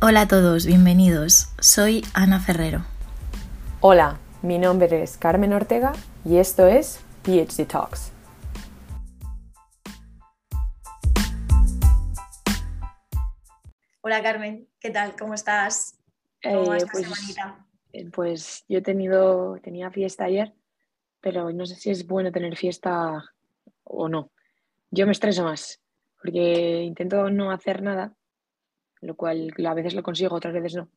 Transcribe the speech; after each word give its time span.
Hola 0.00 0.22
a 0.22 0.28
todos, 0.28 0.66
bienvenidos. 0.66 1.48
Soy 1.60 2.02
Ana 2.14 2.40
Ferrero. 2.40 2.84
Hola, 3.80 4.18
mi 4.42 4.58
nombre 4.58 5.02
es 5.02 5.16
Carmen 5.18 5.52
Ortega 5.52 5.92
y 6.24 6.36
esto 6.38 6.66
es 6.66 7.00
PhD 7.22 7.66
Talks. 7.66 8.12
Hola 14.02 14.22
Carmen, 14.22 14.68
¿qué 14.80 14.90
tal? 14.90 15.14
¿Cómo 15.16 15.34
estás? 15.34 15.98
¿Cómo 16.42 16.74
Eh, 16.74 16.78
esta 16.78 16.92
pues, 16.92 17.04
semanita? 17.06 17.66
eh, 17.92 18.10
pues 18.10 18.64
yo 18.68 18.78
he 18.78 18.82
tenido, 18.82 19.58
tenía 19.62 19.90
fiesta 19.90 20.24
ayer, 20.24 20.54
pero 21.20 21.50
no 21.52 21.66
sé 21.66 21.74
si 21.76 21.90
es 21.90 22.06
bueno 22.06 22.32
tener 22.32 22.56
fiesta 22.56 23.22
o 23.84 24.08
no. 24.08 24.30
Yo 24.90 25.06
me 25.06 25.12
estreso 25.12 25.44
más, 25.44 25.80
porque 26.20 26.82
intento 26.82 27.30
no 27.30 27.50
hacer 27.50 27.82
nada, 27.82 28.14
lo 29.00 29.14
cual 29.16 29.52
a 29.66 29.74
veces 29.74 29.94
lo 29.94 30.02
consigo, 30.02 30.36
otras 30.36 30.54
veces 30.54 30.74
no. 30.76 30.88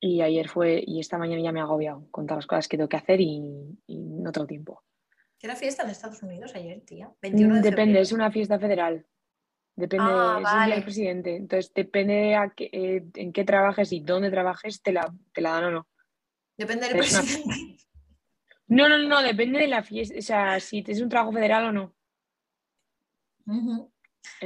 Y 0.00 0.20
ayer 0.20 0.48
fue, 0.48 0.82
y 0.86 1.00
esta 1.00 1.16
mañana 1.18 1.42
ya 1.42 1.52
me 1.52 1.60
he 1.60 1.62
agobiado 1.62 2.06
con 2.10 2.26
todas 2.26 2.38
las 2.44 2.46
cosas 2.46 2.68
que 2.68 2.76
tengo 2.76 2.88
que 2.88 2.96
hacer 2.98 3.20
y, 3.20 3.78
y 3.86 3.98
no 3.98 4.32
tengo 4.32 4.46
tiempo. 4.46 4.82
¿Qué 5.38 5.46
era 5.46 5.56
fiesta 5.56 5.82
en 5.82 5.90
Estados 5.90 6.22
Unidos 6.22 6.54
ayer, 6.54 6.80
tía? 6.82 7.10
21 7.22 7.54
de 7.54 7.60
Mm, 7.60 7.62
Depende, 7.62 7.82
febrero. 7.84 8.02
es 8.02 8.12
una 8.12 8.30
fiesta 8.30 8.58
federal. 8.58 9.06
Depende, 9.76 10.04
Ah, 10.10 10.38
es 10.40 10.52
el 10.52 10.58
vale. 10.58 10.74
del 10.76 10.84
presidente. 10.84 11.36
Entonces, 11.36 11.72
depende 11.74 12.34
a 12.36 12.50
qué- 12.50 12.70
eh, 12.72 13.04
en 13.14 13.32
qué 13.32 13.44
trabajes 13.44 13.92
y 13.92 14.00
dónde 14.00 14.30
trabajes, 14.30 14.80
te 14.82 14.92
la, 14.92 15.12
te 15.32 15.40
la 15.40 15.50
dan 15.52 15.64
o 15.64 15.70
no. 15.70 15.88
Depende 16.56 16.88
del 16.88 16.96
presidente. 16.98 17.42
No, 18.66 18.88
no, 18.88 18.96
no, 18.98 19.22
depende 19.22 19.58
de 19.58 19.66
la 19.68 19.82
fiesta, 19.82 20.18
o 20.18 20.22
sea, 20.22 20.58
si 20.58 20.82
es 20.88 21.00
un 21.02 21.10
trabajo 21.10 21.32
federal 21.32 21.66
o 21.66 21.72
no. 21.72 21.94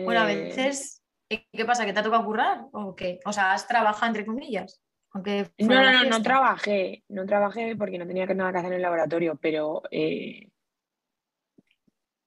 Bueno, 0.05 0.21
a 0.21 0.27
Eh, 0.27 0.35
veces, 0.35 0.99
¿eh, 0.99 1.08
¿qué 1.29 1.65
pasa? 1.65 1.85
¿Que 1.85 1.93
te 1.93 2.01
ha 2.01 2.03
tocado 2.03 2.25
currar? 2.25 2.67
¿O 2.73 2.95
qué? 2.95 3.21
O 3.25 3.33
sea, 3.33 3.53
¿has 3.53 3.67
trabajado 3.69 4.07
entre 4.07 4.27
comillas? 4.27 4.81
Aunque 5.13 5.51
No, 5.59 5.75
no, 5.83 5.93
no, 5.93 6.05
no 6.05 6.23
trabajé, 6.23 7.05
no 7.09 7.27
trabajé 7.27 7.75
porque 7.77 7.99
no 7.99 8.07
tenía 8.07 8.27
nada 8.27 8.53
que 8.53 8.59
hacer 8.59 8.71
en 8.73 8.77
el 8.77 8.83
laboratorio, 8.83 9.37
pero, 9.41 9.83
eh, 9.91 10.49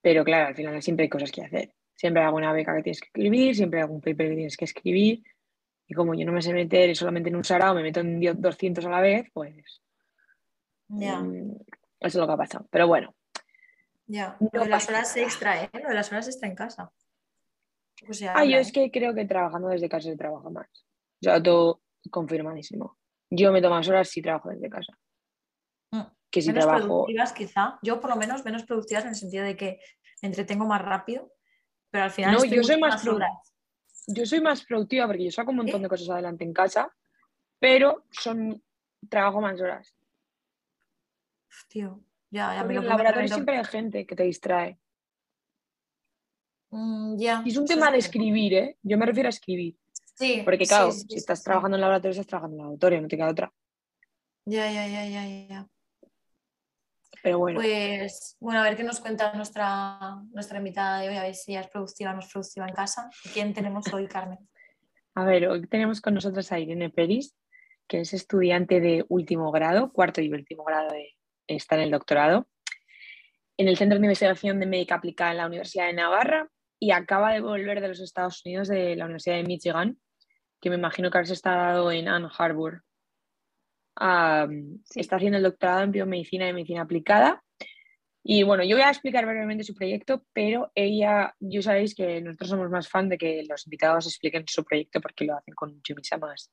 pero 0.02 0.24
claro, 0.24 0.48
al 0.48 0.56
final 0.56 0.82
siempre 0.82 1.04
hay 1.04 1.10
cosas 1.10 1.32
que 1.32 1.44
hacer. 1.44 1.74
Siempre 1.96 2.22
hay 2.22 2.26
alguna 2.28 2.52
beca 2.54 2.76
que 2.76 2.82
tienes 2.84 3.00
que 3.00 3.08
escribir, 3.08 3.56
siempre 3.56 3.80
hay 3.80 3.84
algún 3.84 4.02
paper 4.02 4.30
que 4.30 4.36
tienes 4.36 4.58
que 4.58 4.66
escribir. 4.66 5.24
Y 5.88 5.94
como 5.94 6.16
yo 6.16 6.26
no 6.26 6.32
me 6.32 6.42
sé 6.42 6.54
meter 6.54 6.96
solamente 6.96 7.30
en 7.30 7.36
un 7.36 7.44
sarao, 7.44 7.76
me 7.76 7.84
meto 7.84 8.00
en 8.00 8.20
dio- 8.20 8.34
200 8.34 8.86
a 8.86 8.90
la 8.90 9.02
vez, 9.02 9.30
pues 9.34 9.82
Ya, 10.88 11.20
mm, 11.20 11.52
eso 11.52 11.68
es 12.00 12.16
lo 12.16 12.26
que 12.28 12.34
ha 12.34 12.38
pasado. 12.38 12.68
Pero 12.72 12.88
bueno, 12.88 13.14
ya. 14.08 14.38
no 14.40 14.50
Lo 14.54 14.64
de 14.64 14.70
las 14.70 14.90
horas 14.90 15.16
extra, 15.18 15.64
¿eh? 15.64 15.70
Lo 15.82 15.90
de 15.90 15.96
las 15.96 16.12
horas 16.12 16.28
extra 16.28 16.48
en 16.50 16.56
casa. 16.56 16.92
Se 18.10 18.28
Ah, 18.28 18.44
yo 18.44 18.58
¿eh? 18.58 18.62
es 18.62 18.72
que 18.72 18.90
creo 18.92 19.14
que 19.14 19.26
trabajando 19.26 19.70
desde 19.70 19.88
casa 19.88 20.10
se 20.10 20.18
trabaja 20.18 20.50
más. 20.50 20.68
O 20.74 21.24
sea, 21.24 21.42
todo 21.42 21.82
confirmadísimo. 22.10 22.98
Yo 23.30 23.52
meto 23.52 23.70
más 23.70 23.88
horas 23.88 24.10
si 24.10 24.22
trabajo 24.22 24.50
desde 24.50 24.70
casa. 24.70 24.98
Mm. 25.92 26.02
Que 26.30 26.42
si 26.42 26.48
menos 26.50 26.66
trabajo. 26.66 26.88
productivas 26.88 27.34
quizá, 27.34 27.80
yo 27.84 28.00
por 28.02 28.10
lo 28.10 28.16
menos 28.16 28.44
menos 28.44 28.64
productivas 28.64 29.04
en 29.04 29.10
el 29.10 29.16
sentido 29.16 29.44
de 29.46 29.56
que 29.56 29.80
me 30.22 30.28
entretengo 30.30 30.66
más 30.66 30.82
rápido, 30.82 31.32
pero 31.90 32.06
al 32.06 32.12
final 32.12 32.36
No, 32.36 32.44
yo 32.46 32.64
soy 32.64 32.80
más 32.80 33.06
produ- 33.06 33.16
horas. 33.16 33.54
Yo 34.08 34.26
soy 34.26 34.42
más 34.42 34.66
productiva 34.66 35.06
porque 35.08 35.26
yo 35.26 35.32
saco 35.32 35.52
un 35.52 35.58
montón 35.58 35.78
¿Sí? 35.80 35.84
de 35.84 35.90
cosas 35.90 36.10
adelante 36.10 36.44
en 36.44 36.54
casa, 36.54 36.92
pero 37.60 38.06
son 38.10 38.64
trabajo 39.10 39.40
más 39.42 39.62
horas. 39.62 39.94
Tío, 41.68 42.02
ya, 42.30 42.56
ya 42.56 42.64
me 42.64 42.70
en 42.74 42.76
lo 42.76 42.82
el 42.82 42.88
pongo 42.88 42.90
laboratorio 42.90 43.28
siempre 43.28 43.58
hay 43.58 43.66
gente 43.66 44.06
que 44.06 44.16
te 44.16 44.24
distrae. 44.24 44.80
Mm, 46.72 47.18
ya, 47.18 47.44
Y 47.46 47.50
es 47.50 47.58
un 47.58 47.66
tema 47.66 47.92
de 47.92 47.98
escribir, 47.98 48.54
¿eh? 48.54 48.78
Yo 48.82 48.98
me 48.98 49.06
refiero 49.06 49.28
a 49.28 49.32
escribir. 49.32 49.78
Sí, 50.16 50.42
Porque 50.44 50.66
claro, 50.66 50.92
sí, 50.92 51.06
si 51.10 51.16
estás 51.18 51.44
trabajando 51.44 51.76
en 51.76 51.82
laboratorio, 51.82 52.12
estás 52.12 52.28
trabajando 52.28 52.56
en 52.56 52.62
laboratorio, 52.62 53.02
no 53.02 53.08
te 53.08 53.18
queda 53.18 53.30
otra. 53.30 53.54
Ya, 54.46 54.72
ya, 54.72 54.88
ya, 54.88 55.06
ya, 55.06 55.48
ya. 55.48 55.68
Pero 57.24 57.40
bueno, 57.40 57.60
Pues, 57.60 58.38
bueno, 58.40 58.62
a 58.62 58.64
ver 58.64 58.76
qué 58.76 58.84
nos 58.84 59.00
cuenta 59.00 59.34
nuestra, 59.34 60.22
nuestra 60.32 60.58
invitada 60.58 61.02
de 61.02 61.10
hoy, 61.10 61.18
a 61.18 61.24
ver 61.24 61.36
si 61.36 61.52
ella 61.52 61.62
es 61.62 61.68
productiva 61.68 62.12
o 62.12 62.14
no 62.14 62.20
es 62.20 62.32
productiva 62.32 62.68
en 62.68 62.74
casa. 62.74 63.10
¿Quién 63.34 63.54
tenemos 63.54 63.92
hoy, 63.94 64.08
Carmen? 64.08 64.40
a 65.16 65.26
ver, 65.26 65.48
hoy 65.48 65.68
tenemos 65.68 66.02
con 66.02 66.14
nosotros 66.14 66.52
a 66.52 66.60
Irene 66.60 66.90
Peris, 66.90 67.36
que 67.88 68.02
es 68.02 68.14
estudiante 68.14 68.80
de 68.80 69.06
último 69.10 69.52
grado, 69.52 69.92
cuarto 69.92 70.22
y 70.22 70.32
último 70.32 70.64
grado 70.64 70.90
de, 70.90 71.16
está 71.48 71.76
en 71.76 71.82
el 71.82 71.92
doctorado, 71.92 72.48
en 73.58 73.68
el 73.68 73.78
Centro 73.78 74.00
de 74.00 74.06
Investigación 74.06 74.60
de 74.60 74.66
Médica 74.66 74.96
Aplicada 74.96 75.32
en 75.32 75.38
la 75.38 75.48
Universidad 75.48 75.88
de 75.88 75.94
Navarra 75.94 76.50
y 76.82 76.90
acaba 76.90 77.32
de 77.32 77.42
volver 77.42 77.80
de 77.80 77.90
los 77.90 78.00
Estados 78.00 78.42
Unidos 78.44 78.68
de 78.68 78.96
la 78.96 79.06
Universidad 79.06 79.36
de 79.36 79.44
Michigan, 79.44 80.00
que 80.60 80.72
me 80.72 80.78
imagino 80.78 81.12
que 81.12 81.20
has 81.20 81.30
estado 81.30 81.92
en 81.92 82.08
Ann 82.08 82.28
Arbor. 82.40 82.84
Sí. 83.96 85.00
Está 85.00 85.18
haciendo 85.18 85.38
el 85.38 85.44
doctorado 85.44 85.84
en 85.84 85.92
biomedicina 85.92 86.50
y 86.50 86.54
medicina 86.54 86.82
aplicada. 86.82 87.44
Y 88.24 88.42
bueno, 88.42 88.64
yo 88.64 88.78
voy 88.78 88.84
a 88.84 88.90
explicar 88.90 89.28
brevemente 89.28 89.64
su 89.64 89.76
proyecto, 89.76 90.26
pero 90.34 90.72
ella, 90.74 91.36
yo 91.40 91.62
sabéis 91.62 91.94
que 91.94 92.20
nosotros 92.20 92.50
somos 92.50 92.70
más 92.72 92.90
fan 92.90 93.10
de 93.10 93.20
que 93.20 93.44
los 93.48 93.68
invitados 93.68 94.08
expliquen 94.08 94.44
su 94.48 94.64
proyecto 94.64 95.00
porque 95.00 95.26
lo 95.26 95.38
hacen 95.38 95.54
con 95.54 95.76
mucho 95.76 95.94
más. 96.20 96.52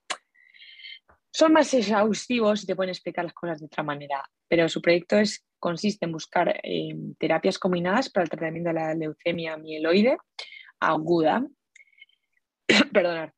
Son 1.31 1.55
más 1.55 1.73
exhaustivos 1.73 2.65
y 2.65 2.67
te 2.67 2.77
pueden 2.77 2.91
explicar 2.91 3.25
las 3.25 3.35
cosas 3.35 3.61
de 3.61 3.67
otra 3.67 3.83
manera, 3.83 4.23
pero 4.47 4.69
su 4.69 4.83
proyecto 4.83 5.17
es, 5.17 5.43
consiste 5.59 6.07
en 6.07 6.13
buscar 6.13 6.61
eh, 6.63 6.95
terapias 7.19 7.59
combinadas 7.59 8.11
para 8.11 8.25
el 8.25 8.31
tratamiento 8.31 8.69
de 8.69 8.75
la 8.75 8.95
leucemia 8.95 9.57
mieloide 9.57 10.17
aguda. 10.81 11.47
Perdonad. 12.93 13.31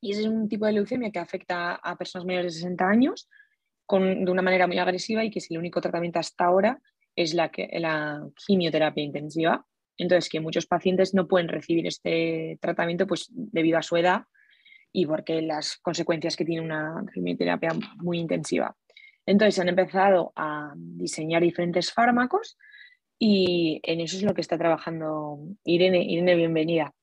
Y 0.00 0.12
ese 0.12 0.22
es 0.22 0.26
un 0.26 0.48
tipo 0.48 0.66
de 0.66 0.72
leucemia 0.72 1.10
que 1.10 1.18
afecta 1.18 1.74
a 1.74 1.96
personas 1.96 2.26
mayores 2.26 2.54
de 2.54 2.60
60 2.60 2.88
años 2.88 3.28
con, 3.86 4.24
de 4.24 4.30
una 4.30 4.42
manera 4.42 4.66
muy 4.66 4.78
agresiva 4.78 5.24
y 5.24 5.30
que 5.30 5.40
es 5.40 5.50
el 5.50 5.58
único 5.58 5.80
tratamiento 5.80 6.18
hasta 6.18 6.44
ahora 6.44 6.80
es 7.16 7.34
la, 7.34 7.50
la 7.72 8.26
quimioterapia 8.46 9.04
intensiva. 9.04 9.66
Entonces, 9.98 10.30
que 10.30 10.40
muchos 10.40 10.66
pacientes 10.66 11.12
no 11.12 11.28
pueden 11.28 11.48
recibir 11.48 11.86
este 11.86 12.58
tratamiento 12.60 13.06
pues, 13.06 13.26
debido 13.30 13.78
a 13.78 13.82
su 13.82 13.96
edad 13.96 14.22
y 14.92 15.06
porque 15.06 15.42
las 15.42 15.76
consecuencias 15.76 16.36
que 16.36 16.44
tiene 16.44 16.64
una 16.64 17.04
quimioterapia 17.12 17.70
muy 17.96 18.18
intensiva. 18.18 18.74
Entonces, 19.26 19.58
han 19.58 19.68
empezado 19.68 20.32
a 20.36 20.72
diseñar 20.76 21.42
diferentes 21.42 21.92
fármacos 21.92 22.56
y 23.18 23.80
en 23.82 24.00
eso 24.00 24.16
es 24.16 24.22
lo 24.22 24.34
que 24.34 24.40
está 24.40 24.56
trabajando 24.56 25.38
Irene. 25.64 26.02
Irene, 26.02 26.34
bienvenida. 26.34 26.94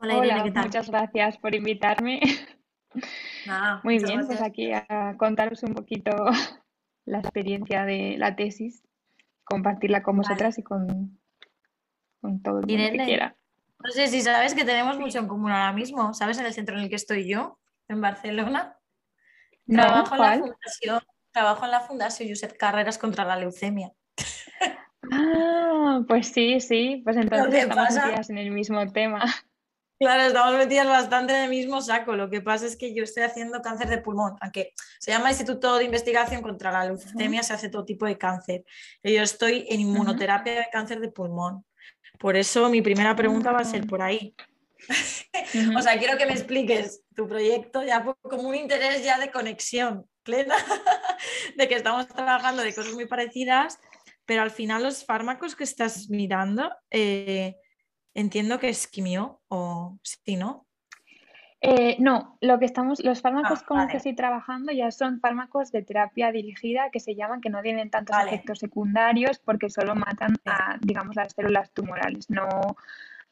Hola, 0.00 0.18
Irene, 0.18 0.32
Hola, 0.34 0.44
¿qué 0.44 0.50
tal? 0.52 0.64
muchas 0.66 0.90
gracias 0.90 1.38
por 1.38 1.54
invitarme. 1.54 2.20
Nada, 3.46 3.80
Muy 3.84 3.98
bien, 3.98 4.26
pues 4.26 4.28
gracias. 4.28 4.48
aquí 4.48 4.72
a 4.72 5.16
contaros 5.18 5.62
un 5.64 5.74
poquito 5.74 6.10
la 7.06 7.18
experiencia 7.18 7.84
de 7.84 8.16
la 8.18 8.36
tesis, 8.36 8.84
compartirla 9.42 10.02
con 10.02 10.16
Vale. 10.16 10.28
vosotras 10.28 10.58
y 10.58 10.62
con, 10.62 11.18
con 12.20 12.42
todo 12.42 12.60
el 12.60 12.66
mundo 12.66 12.92
que 12.92 13.04
quiera. 13.04 13.36
No 13.82 13.90
sé 13.90 14.06
si 14.06 14.22
sabes 14.22 14.54
que 14.54 14.64
tenemos 14.64 14.98
mucho 14.98 15.18
en 15.18 15.28
común 15.28 15.50
ahora 15.50 15.72
mismo. 15.72 16.14
¿Sabes 16.14 16.38
en 16.38 16.46
el 16.46 16.54
centro 16.54 16.76
en 16.76 16.84
el 16.84 16.88
que 16.88 16.96
estoy 16.96 17.28
yo, 17.28 17.58
en 17.88 18.00
Barcelona? 18.00 18.73
No, 19.66 19.82
Trabajo 19.82 20.14
en 20.14 20.20
la 20.20 20.38
fundación, 20.38 21.00
trabajo 21.32 21.64
en 21.64 21.70
la 21.70 21.80
Fundación 21.80 22.28
Josep 22.28 22.56
Carreras 22.56 22.98
contra 22.98 23.24
la 23.24 23.36
leucemia. 23.36 23.92
Ah, 25.12 26.00
pues 26.08 26.28
sí, 26.28 26.60
sí, 26.60 27.00
pues 27.04 27.16
entonces 27.16 27.62
estamos 27.62 27.86
pasa- 27.88 28.06
metidas 28.06 28.30
en 28.30 28.38
el 28.38 28.50
mismo 28.50 28.86
tema. 28.92 29.24
Claro, 29.98 30.22
estamos 30.24 30.56
metidas 30.58 30.86
bastante 30.88 31.34
en 31.34 31.44
el 31.44 31.50
mismo 31.50 31.80
saco. 31.80 32.16
Lo 32.16 32.28
que 32.28 32.40
pasa 32.40 32.66
es 32.66 32.76
que 32.76 32.94
yo 32.94 33.04
estoy 33.04 33.22
haciendo 33.22 33.62
cáncer 33.62 33.88
de 33.88 33.98
pulmón, 33.98 34.34
aunque 34.40 34.72
se 34.98 35.12
llama 35.12 35.30
Instituto 35.30 35.76
de 35.78 35.84
Investigación 35.84 36.42
contra 36.42 36.72
la 36.72 36.84
Leucemia, 36.84 37.42
se 37.42 37.52
hace 37.52 37.68
todo 37.68 37.84
tipo 37.84 38.04
de 38.04 38.18
cáncer. 38.18 38.64
Y 39.02 39.14
yo 39.14 39.22
estoy 39.22 39.66
en 39.70 39.80
inmunoterapia 39.80 40.52
de 40.54 40.66
cáncer 40.72 41.00
de 41.00 41.10
pulmón. 41.10 41.64
Por 42.18 42.36
eso 42.36 42.68
mi 42.68 42.82
primera 42.82 43.14
pregunta 43.14 43.52
va 43.52 43.60
a 43.60 43.64
ser 43.64 43.86
por 43.86 44.02
ahí. 44.02 44.34
O 45.78 45.82
sea, 45.82 45.98
quiero 45.98 46.18
que 46.18 46.26
me 46.26 46.32
expliques 46.32 47.02
tu 47.14 47.28
proyecto 47.28 47.82
ya 47.82 48.04
como 48.22 48.48
un 48.48 48.54
interés 48.54 49.04
ya 49.04 49.18
de 49.18 49.30
conexión 49.30 50.06
plena, 50.22 50.56
de 51.56 51.68
que 51.68 51.76
estamos 51.76 52.08
trabajando 52.08 52.62
de 52.62 52.74
cosas 52.74 52.94
muy 52.94 53.06
parecidas, 53.06 53.78
pero 54.24 54.42
al 54.42 54.50
final 54.50 54.82
los 54.82 55.04
fármacos 55.04 55.54
que 55.54 55.64
estás 55.64 56.08
mirando, 56.08 56.70
eh, 56.90 57.56
entiendo 58.14 58.58
que 58.58 58.70
es 58.70 58.86
quimio 58.86 59.42
o 59.48 59.98
sí, 60.02 60.36
¿no? 60.36 60.66
Eh, 61.66 61.96
no, 61.98 62.36
lo 62.42 62.58
que 62.58 62.66
estamos, 62.66 63.02
los 63.02 63.22
fármacos 63.22 63.60
Ah, 63.62 63.64
con 63.66 63.78
los 63.78 63.88
que 63.88 63.96
estoy 63.96 64.14
trabajando 64.14 64.70
ya 64.70 64.90
son 64.90 65.18
fármacos 65.18 65.72
de 65.72 65.82
terapia 65.82 66.30
dirigida 66.30 66.90
que 66.90 67.00
se 67.00 67.14
llaman, 67.14 67.40
que 67.40 67.48
no 67.48 67.62
tienen 67.62 67.88
tantos 67.88 68.14
Vale. 68.14 68.32
efectos 68.32 68.58
secundarios 68.58 69.38
porque 69.38 69.70
solo 69.70 69.94
matan 69.94 70.34
a, 70.44 70.76
digamos, 70.82 71.16
las 71.16 71.32
células 71.32 71.70
tumorales, 71.72 72.28
no, 72.28 72.76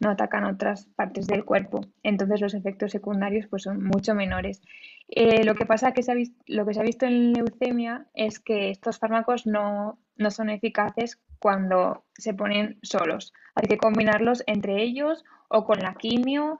no 0.00 0.10
atacan 0.10 0.44
otras 0.44 0.86
partes 0.96 1.26
del 1.26 1.44
cuerpo. 1.44 1.80
Entonces 2.02 2.40
los 2.40 2.54
efectos 2.54 2.92
secundarios 2.92 3.46
pues 3.48 3.62
son 3.62 3.82
mucho 3.84 4.14
menores. 4.14 4.62
Eh, 5.08 5.44
lo 5.44 5.54
que 5.54 5.66
pasa 5.66 5.92
que 5.92 6.02
se 6.02 6.12
ha 6.12 6.16
lo 6.46 6.66
que 6.66 6.74
se 6.74 6.80
ha 6.80 6.84
visto 6.84 7.06
en 7.06 7.32
leucemia 7.32 8.06
es 8.14 8.38
que 8.38 8.70
estos 8.70 8.98
fármacos 8.98 9.46
no, 9.46 9.98
no 10.16 10.30
son 10.30 10.50
eficaces 10.50 11.20
cuando 11.38 12.04
se 12.14 12.34
ponen 12.34 12.78
solos. 12.82 13.32
Hay 13.54 13.66
que 13.68 13.76
combinarlos 13.76 14.42
entre 14.46 14.82
ellos 14.82 15.24
o 15.48 15.64
con 15.64 15.80
la 15.80 15.94
quimio 15.94 16.58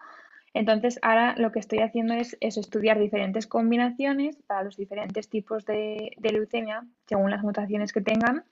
Entonces, 0.54 0.98
ahora 1.00 1.34
lo 1.38 1.50
que 1.50 1.60
estoy 1.60 1.78
haciendo 1.78 2.12
es, 2.12 2.36
estudiar 2.40 2.98
diferentes 2.98 3.46
combinaciones 3.46 4.36
para 4.46 4.62
los 4.64 4.76
diferentes 4.76 5.30
tipos 5.30 5.64
de, 5.64 6.14
leucemia, 6.20 6.84
según 7.06 7.30
las 7.30 7.42
mutaciones 7.42 7.90
que 7.92 8.02
tengan, 8.02 8.44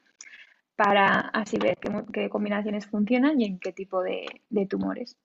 para 0.83 1.29
así 1.35 1.59
ver 1.59 1.77
qué, 2.11 2.31
combinaciones 2.31 2.87
funcionan 2.87 3.39
y 3.39 3.45
en 3.45 3.61
qué 3.61 3.71
tipo 3.71 4.03
de, 4.03 4.43
tumores. 4.67 5.19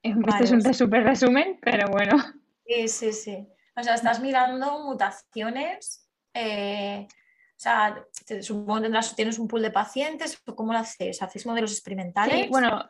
Este 0.00 0.44
es 0.44 0.52
un 0.52 0.72
súper 0.72 1.02
resumen, 1.02 1.58
pero 1.60 1.88
bueno. 1.88 2.16
Sí, 2.64 2.86
sí, 2.86 3.12
sí. 3.12 3.48
O 3.74 3.82
sea, 3.82 3.94
estás 3.96 4.20
mirando 4.20 4.84
mutaciones. 4.84 6.08
Eh, 6.32 7.08
o 7.10 7.58
sea, 7.58 8.06
supongo 8.40 8.82
que 8.82 9.00
tienes 9.16 9.40
un 9.40 9.48
pool 9.48 9.62
de 9.62 9.72
pacientes. 9.72 10.40
¿Cómo 10.54 10.72
lo 10.72 10.78
haces? 10.78 11.20
¿Hacéis 11.20 11.44
modelos 11.44 11.72
experimentales? 11.72 12.44
Sí, 12.44 12.48
bueno, 12.48 12.88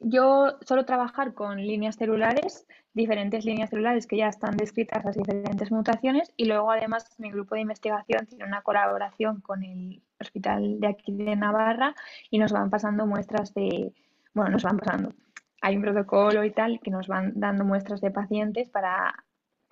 yo 0.00 0.58
suelo 0.62 0.84
trabajar 0.84 1.34
con 1.34 1.58
líneas 1.58 1.96
celulares, 1.96 2.66
diferentes 2.94 3.44
líneas 3.44 3.70
celulares 3.70 4.06
que 4.06 4.16
ya 4.16 4.28
están 4.28 4.56
descritas 4.56 5.04
las 5.04 5.16
diferentes 5.16 5.70
mutaciones 5.70 6.32
y 6.36 6.46
luego 6.46 6.70
además 6.70 7.14
mi 7.18 7.30
grupo 7.30 7.54
de 7.54 7.62
investigación 7.62 8.26
tiene 8.26 8.44
una 8.44 8.62
colaboración 8.62 9.40
con 9.40 9.62
el 9.64 10.02
hospital 10.20 10.80
de 10.80 10.86
aquí 10.86 11.12
de 11.12 11.36
Navarra 11.36 11.94
y 12.30 12.38
nos 12.38 12.52
van 12.52 12.70
pasando 12.70 13.06
muestras 13.06 13.52
de, 13.54 13.92
bueno, 14.34 14.52
nos 14.52 14.62
van 14.62 14.78
pasando, 14.78 15.12
hay 15.60 15.76
un 15.76 15.82
protocolo 15.82 16.44
y 16.44 16.50
tal 16.50 16.80
que 16.80 16.90
nos 16.90 17.06
van 17.06 17.32
dando 17.34 17.64
muestras 17.64 18.00
de 18.00 18.10
pacientes 18.10 18.70
para 18.70 19.14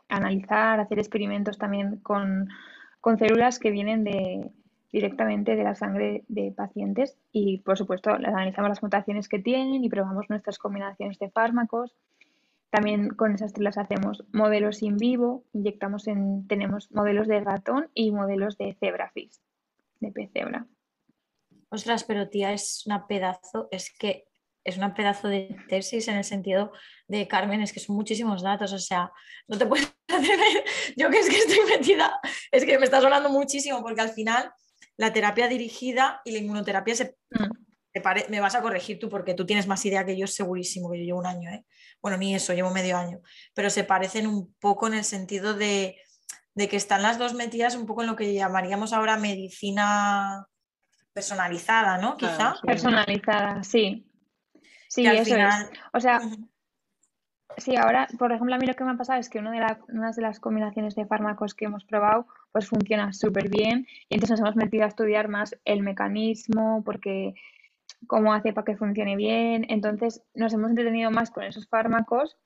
analizar, 0.08 0.80
hacer 0.80 0.98
experimentos 0.98 1.58
también 1.58 1.96
con, 2.00 2.48
con 3.00 3.18
células 3.18 3.58
que 3.58 3.70
vienen 3.70 4.04
de, 4.04 4.50
directamente 4.94 5.56
de 5.56 5.64
la 5.64 5.74
sangre 5.74 6.22
de 6.28 6.52
pacientes 6.52 7.18
y, 7.32 7.58
por 7.58 7.76
supuesto, 7.76 8.10
analizamos 8.10 8.68
las 8.68 8.80
mutaciones 8.80 9.28
que 9.28 9.40
tienen 9.40 9.82
y 9.82 9.88
probamos 9.88 10.30
nuestras 10.30 10.56
combinaciones 10.56 11.18
de 11.18 11.30
fármacos. 11.30 11.96
También 12.70 13.08
con 13.08 13.34
esas 13.34 13.50
células 13.50 13.76
hacemos 13.76 14.22
modelos 14.32 14.84
in 14.84 14.96
vivo, 14.96 15.42
inyectamos 15.52 16.06
en, 16.06 16.46
tenemos 16.46 16.92
modelos 16.92 17.26
de 17.26 17.40
ratón 17.40 17.90
y 17.92 18.12
modelos 18.12 18.56
de 18.56 18.76
zebrafish, 18.78 19.40
de 19.98 20.12
pez 20.12 20.30
cebra. 20.32 20.68
Ostras, 21.70 22.04
pero 22.04 22.28
tía, 22.28 22.52
es 22.52 22.84
una 22.86 23.08
pedazo, 23.08 23.66
es 23.72 23.92
que 23.98 24.28
es 24.62 24.76
una 24.76 24.94
pedazo 24.94 25.26
de 25.26 25.56
tesis 25.68 26.06
en 26.06 26.18
el 26.18 26.24
sentido 26.24 26.70
de 27.08 27.26
Carmen, 27.26 27.62
es 27.62 27.72
que 27.72 27.80
son 27.80 27.96
muchísimos 27.96 28.42
datos, 28.42 28.72
o 28.72 28.78
sea, 28.78 29.10
no 29.48 29.58
te 29.58 29.66
puedes 29.66 29.92
atrever, 30.08 30.64
yo 30.96 31.10
que 31.10 31.18
es 31.18 31.28
que 31.28 31.36
estoy 31.36 31.58
metida, 31.68 32.20
es 32.52 32.64
que 32.64 32.78
me 32.78 32.84
estás 32.84 33.02
hablando 33.02 33.28
muchísimo 33.28 33.82
porque 33.82 34.00
al 34.00 34.10
final 34.10 34.52
la 34.96 35.12
terapia 35.12 35.48
dirigida 35.48 36.20
y 36.24 36.32
la 36.32 36.38
inmunoterapia 36.38 36.94
se... 36.94 37.16
Mm. 37.30 38.30
me 38.30 38.40
vas 38.40 38.54
a 38.54 38.62
corregir 38.62 38.98
tú 38.98 39.08
porque 39.08 39.34
tú 39.34 39.46
tienes 39.46 39.66
más 39.66 39.84
idea 39.84 40.04
que 40.04 40.16
yo, 40.16 40.26
segurísimo, 40.26 40.90
que 40.90 40.98
yo 40.98 41.04
llevo 41.04 41.18
un 41.20 41.26
año, 41.26 41.50
¿eh? 41.50 41.64
Bueno, 42.00 42.16
ni 42.18 42.34
eso, 42.34 42.52
llevo 42.52 42.70
medio 42.70 42.96
año, 42.96 43.20
pero 43.54 43.70
se 43.70 43.84
parecen 43.84 44.26
un 44.26 44.52
poco 44.54 44.86
en 44.86 44.94
el 44.94 45.04
sentido 45.04 45.54
de, 45.54 45.96
que 46.56 46.76
están 46.76 47.02
las 47.02 47.18
dos 47.18 47.34
metidas 47.34 47.76
un 47.76 47.86
poco 47.86 48.02
en 48.02 48.08
lo 48.08 48.16
que 48.16 48.34
llamaríamos 48.34 48.92
ahora 48.92 49.16
medicina 49.16 50.46
personalizada, 51.12 51.98
¿no? 51.98 52.16
Quizá. 52.16 52.56
Personalizada, 52.62 53.62
sí. 53.62 54.06
Sí, 54.88 55.06
eso 55.06 55.36
es. 55.36 55.70
O 55.92 56.00
sea, 56.00 56.20
Sí, 57.58 57.76
ahora, 57.76 58.08
por 58.18 58.32
ejemplo, 58.32 58.54
a 58.54 58.58
mí 58.58 58.66
lo 58.66 58.74
que 58.74 58.84
me 58.84 58.92
ha 58.92 58.96
pasado 58.96 59.20
es 59.20 59.28
que 59.28 59.38
una 59.38 59.50
de, 59.52 59.58
de 59.88 60.22
las 60.22 60.40
combinaciones 60.40 60.94
de 60.94 61.06
fármacos 61.06 61.54
que 61.54 61.66
hemos 61.66 61.84
probado 61.84 62.26
pues 62.52 62.68
funciona 62.68 63.12
súper 63.12 63.48
bien 63.48 63.86
y 64.08 64.14
entonces 64.14 64.30
nos 64.32 64.40
hemos 64.40 64.56
metido 64.56 64.84
a 64.84 64.88
estudiar 64.88 65.28
más 65.28 65.56
el 65.64 65.82
mecanismo, 65.82 66.82
porque 66.84 67.34
cómo 68.06 68.32
hace 68.34 68.52
para 68.52 68.64
que 68.64 68.76
funcione 68.76 69.16
bien. 69.16 69.66
Entonces 69.68 70.22
nos 70.34 70.52
hemos 70.52 70.70
entretenido 70.70 71.10
más 71.10 71.30
con 71.30 71.44
esos 71.44 71.68
fármacos 71.68 72.36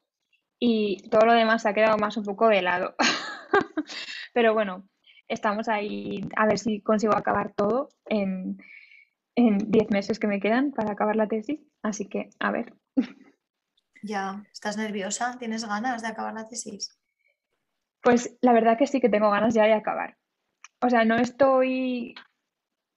y 0.58 1.08
todo 1.11 1.26
lo 1.26 1.32
demás 1.32 1.62
se 1.62 1.69
ha 1.69 1.75
quedado 1.75 1.99
más 1.99 2.16
un 2.16 2.25
poco 2.25 2.49
de 2.49 2.62
lado. 2.62 2.94
Pero 4.34 4.54
bueno, 4.54 4.84
estamos 5.28 5.69
ahí 5.69 6.20
a 6.37 6.46
ver 6.46 6.58
si 6.58 6.81
consigo 6.81 7.16
acabar 7.16 7.52
todo 7.54 7.88
en 8.06 8.58
10 9.37 9.90
meses 9.90 10.19
que 10.19 10.26
me 10.26 10.40
quedan 10.40 10.72
para 10.72 10.93
acabar 10.93 11.16
la 11.16 11.28
tesis. 11.28 11.61
Así 11.82 12.08
que, 12.08 12.31
a 12.40 12.50
ver. 12.50 12.75
Ya, 14.02 14.42
¿estás 14.52 14.76
nerviosa? 14.76 15.36
¿Tienes 15.38 15.66
ganas 15.66 16.02
de 16.02 16.08
acabar 16.08 16.34
la 16.34 16.48
tesis? 16.48 16.98
Pues 18.02 18.36
la 18.40 18.52
verdad 18.52 18.78
que 18.78 18.86
sí 18.86 19.00
que 19.00 19.08
tengo 19.08 19.30
ganas 19.30 19.54
ya 19.54 19.64
de 19.64 19.72
acabar. 19.72 20.16
O 20.80 20.88
sea, 20.88 21.04
no 21.04 21.16
estoy 21.16 22.14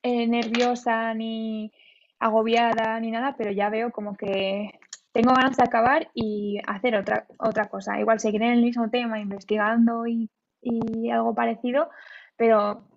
eh, 0.03 0.27
nerviosa 0.27 1.13
ni 1.13 1.71
agobiada 2.19 2.99
ni 2.99 3.09
nada, 3.09 3.35
pero 3.37 3.51
ya 3.51 3.69
veo 3.69 3.91
como 3.91 4.15
que 4.15 4.79
tengo 5.11 5.33
ganas 5.33 5.57
de 5.57 5.63
acabar 5.63 6.11
y 6.13 6.61
hacer 6.67 6.95
otra, 6.95 7.25
otra 7.39 7.67
cosa. 7.67 7.99
Igual 7.99 8.19
seguir 8.19 8.43
en 8.43 8.51
el 8.51 8.61
mismo 8.61 8.89
tema, 8.89 9.19
investigando 9.19 10.05
y, 10.05 10.29
y 10.61 11.09
algo 11.09 11.33
parecido, 11.33 11.89
pero 12.37 12.87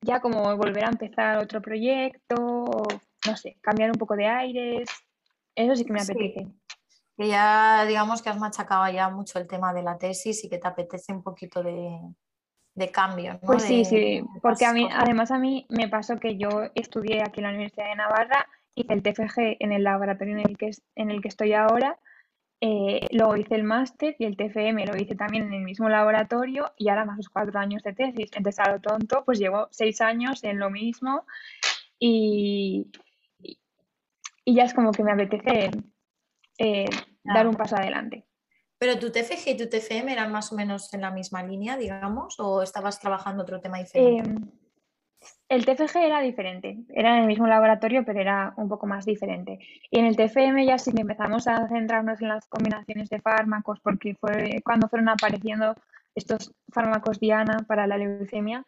ya 0.00 0.20
como 0.20 0.56
volver 0.56 0.84
a 0.84 0.90
empezar 0.90 1.38
otro 1.38 1.62
proyecto, 1.62 2.82
no 3.26 3.36
sé, 3.36 3.56
cambiar 3.60 3.90
un 3.90 3.98
poco 3.98 4.16
de 4.16 4.26
aires, 4.26 4.88
eso 5.54 5.76
sí 5.76 5.84
que 5.84 5.92
me 5.92 6.00
apetece 6.00 6.48
que 7.16 7.28
ya 7.28 7.84
digamos 7.86 8.22
que 8.22 8.28
has 8.28 8.38
machacado 8.38 8.90
ya 8.92 9.08
mucho 9.08 9.38
el 9.38 9.46
tema 9.46 9.72
de 9.72 9.82
la 9.82 9.96
tesis 9.96 10.44
y 10.44 10.48
que 10.48 10.58
te 10.58 10.68
apetece 10.68 11.12
un 11.12 11.22
poquito 11.22 11.62
de, 11.62 12.00
cambio. 12.92 13.34
¿no? 13.34 13.40
Pues 13.40 13.62
sí, 13.62 13.84
sí, 13.84 14.22
porque 14.42 14.66
a 14.66 14.72
mí, 14.72 14.86
además 14.92 15.30
a 15.30 15.38
mí 15.38 15.66
me 15.70 15.88
pasó 15.88 16.18
que 16.18 16.36
yo 16.36 16.70
estudié 16.74 17.22
aquí 17.22 17.40
en 17.40 17.44
la 17.44 17.50
Universidad 17.50 17.88
de 17.88 17.96
Navarra, 17.96 18.46
hice 18.74 18.92
el 18.92 19.02
TFG 19.02 19.56
en 19.60 19.72
el 19.72 19.82
laboratorio 19.82 20.34
en 20.34 20.46
el 20.46 20.58
que, 20.58 20.70
en 20.94 21.10
el 21.10 21.22
que 21.22 21.28
estoy 21.28 21.54
ahora, 21.54 21.98
eh, 22.60 23.06
luego 23.12 23.36
hice 23.36 23.54
el 23.54 23.64
máster 23.64 24.16
y 24.18 24.24
el 24.24 24.36
TFM 24.36 24.86
lo 24.86 24.96
hice 24.96 25.14
también 25.14 25.44
en 25.44 25.54
el 25.54 25.62
mismo 25.62 25.88
laboratorio 25.88 26.72
y 26.76 26.88
ahora 26.88 27.04
más 27.04 27.16
los 27.16 27.28
cuatro 27.30 27.58
años 27.58 27.82
de 27.82 27.94
tesis. 27.94 28.30
Entonces 28.34 28.58
a 28.58 28.70
lo 28.72 28.80
tonto, 28.80 29.24
pues 29.24 29.38
llevo 29.38 29.68
seis 29.70 30.02
años 30.02 30.44
en 30.44 30.58
lo 30.58 30.70
mismo 30.70 31.24
y, 31.98 32.90
y 34.44 34.54
ya 34.54 34.64
es 34.64 34.74
como 34.74 34.92
que 34.92 35.02
me 35.02 35.12
apetece 35.12 35.70
eh, 36.58 36.86
dar 37.22 37.46
un 37.46 37.54
paso 37.54 37.76
adelante. 37.76 38.26
¿Pero 38.78 38.98
tu 38.98 39.10
TFG 39.10 39.48
y 39.48 39.56
tu 39.56 39.68
TFM 39.68 40.12
eran 40.12 40.30
más 40.30 40.52
o 40.52 40.56
menos 40.56 40.92
en 40.92 41.00
la 41.00 41.10
misma 41.10 41.42
línea, 41.42 41.76
digamos, 41.76 42.38
o 42.38 42.62
estabas 42.62 43.00
trabajando 43.00 43.42
otro 43.42 43.60
tema 43.60 43.78
diferente? 43.78 44.28
Em, 44.28 44.50
el 45.48 45.64
TFG 45.64 45.96
era 45.96 46.20
diferente, 46.20 46.84
era 46.90 47.16
en 47.16 47.22
el 47.22 47.26
mismo 47.26 47.46
laboratorio, 47.46 48.04
pero 48.04 48.20
era 48.20 48.52
un 48.56 48.68
poco 48.68 48.86
más 48.86 49.06
diferente. 49.06 49.58
Y 49.90 49.98
en 49.98 50.06
el 50.06 50.16
TFM 50.16 50.66
ya 50.66 50.76
sí 50.76 50.92
que 50.92 51.02
empezamos 51.02 51.46
a 51.46 51.68
centrarnos 51.68 52.20
en 52.20 52.28
las 52.28 52.46
combinaciones 52.48 53.08
de 53.08 53.20
fármacos, 53.20 53.80
porque 53.80 54.14
fue 54.14 54.60
cuando 54.62 54.88
fueron 54.88 55.08
apareciendo 55.08 55.74
estos 56.14 56.52
fármacos 56.72 57.18
Diana 57.18 57.64
para 57.66 57.86
la 57.86 57.96
leucemia. 57.96 58.64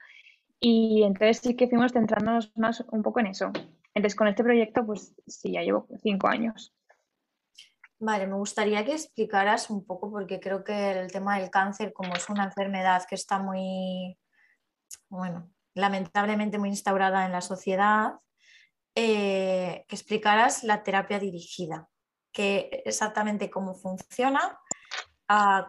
Y 0.60 1.02
entonces 1.04 1.38
sí 1.38 1.54
que 1.54 1.68
fuimos 1.68 1.92
centrándonos 1.92 2.56
más 2.56 2.84
un 2.90 3.02
poco 3.02 3.20
en 3.20 3.26
eso. 3.26 3.52
Entonces 3.94 4.16
con 4.16 4.28
este 4.28 4.44
proyecto, 4.44 4.86
pues 4.86 5.14
sí, 5.26 5.52
ya 5.52 5.62
llevo 5.62 5.86
cinco 6.02 6.28
años. 6.28 6.72
Vale, 8.00 8.28
me 8.28 8.36
gustaría 8.36 8.84
que 8.84 8.92
explicaras 8.92 9.70
un 9.70 9.84
poco, 9.84 10.10
porque 10.10 10.38
creo 10.38 10.62
que 10.62 10.92
el 10.92 11.10
tema 11.10 11.38
del 11.38 11.50
cáncer, 11.50 11.92
como 11.92 12.14
es 12.14 12.28
una 12.28 12.44
enfermedad 12.44 13.04
que 13.08 13.16
está 13.16 13.40
muy, 13.40 14.16
bueno, 15.08 15.50
lamentablemente 15.74 16.58
muy 16.58 16.68
instaurada 16.68 17.26
en 17.26 17.32
la 17.32 17.40
sociedad, 17.40 18.14
eh, 18.94 19.84
que 19.88 19.96
explicaras 19.96 20.62
la 20.62 20.82
terapia 20.84 21.18
dirigida, 21.18 21.88
que 22.32 22.82
exactamente 22.84 23.50
cómo 23.50 23.74
funciona, 23.74 24.58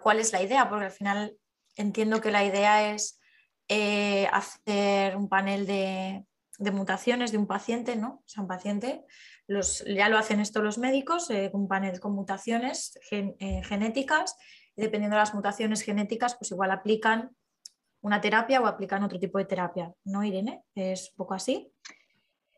cuál 0.01 0.19
es 0.19 0.31
la 0.31 0.41
idea, 0.41 0.69
porque 0.69 0.86
al 0.86 0.91
final 0.91 1.38
entiendo 1.75 2.21
que 2.21 2.31
la 2.31 2.43
idea 2.43 2.93
es 2.93 3.19
eh, 3.67 4.27
hacer 4.31 5.17
un 5.17 5.29
panel 5.29 5.65
de, 5.65 6.25
de 6.59 6.71
mutaciones 6.71 7.31
de 7.31 7.38
un 7.38 7.48
paciente, 7.48 7.95
¿no? 7.95 8.21
O 8.25 8.27
sea, 8.27 8.41
un 8.41 8.48
paciente, 8.48 9.05
los, 9.50 9.84
ya 9.86 10.10
lo 10.10 10.18
hacen 10.18 10.39
esto 10.39 10.62
los 10.62 10.77
médicos, 10.77 11.29
eh, 11.32 11.50
un 11.53 11.68
panel 11.68 12.00
con 12.00 12.13
mutaciones 12.13 13.00
eh, 13.12 13.62
genéticas, 13.63 14.38
y 14.75 14.82
dependiendo 14.84 15.15
de 15.15 15.22
las 15.22 15.34
mutaciones 15.34 15.82
genéticas, 15.82 16.36
pues 16.36 16.51
igual 16.51 16.72
aplican 16.72 17.32
una 18.01 18.22
terapia 18.22 18.62
o 18.62 18.68
aplican 18.68 19.03
otro 19.03 19.20
tipo 19.20 19.39
de 19.39 19.46
terapia, 19.46 19.91
¿no, 20.06 20.24
Irene? 20.24 20.63
¿Es 20.75 21.10
un 21.10 21.18
poco 21.18 21.34
así? 21.34 21.72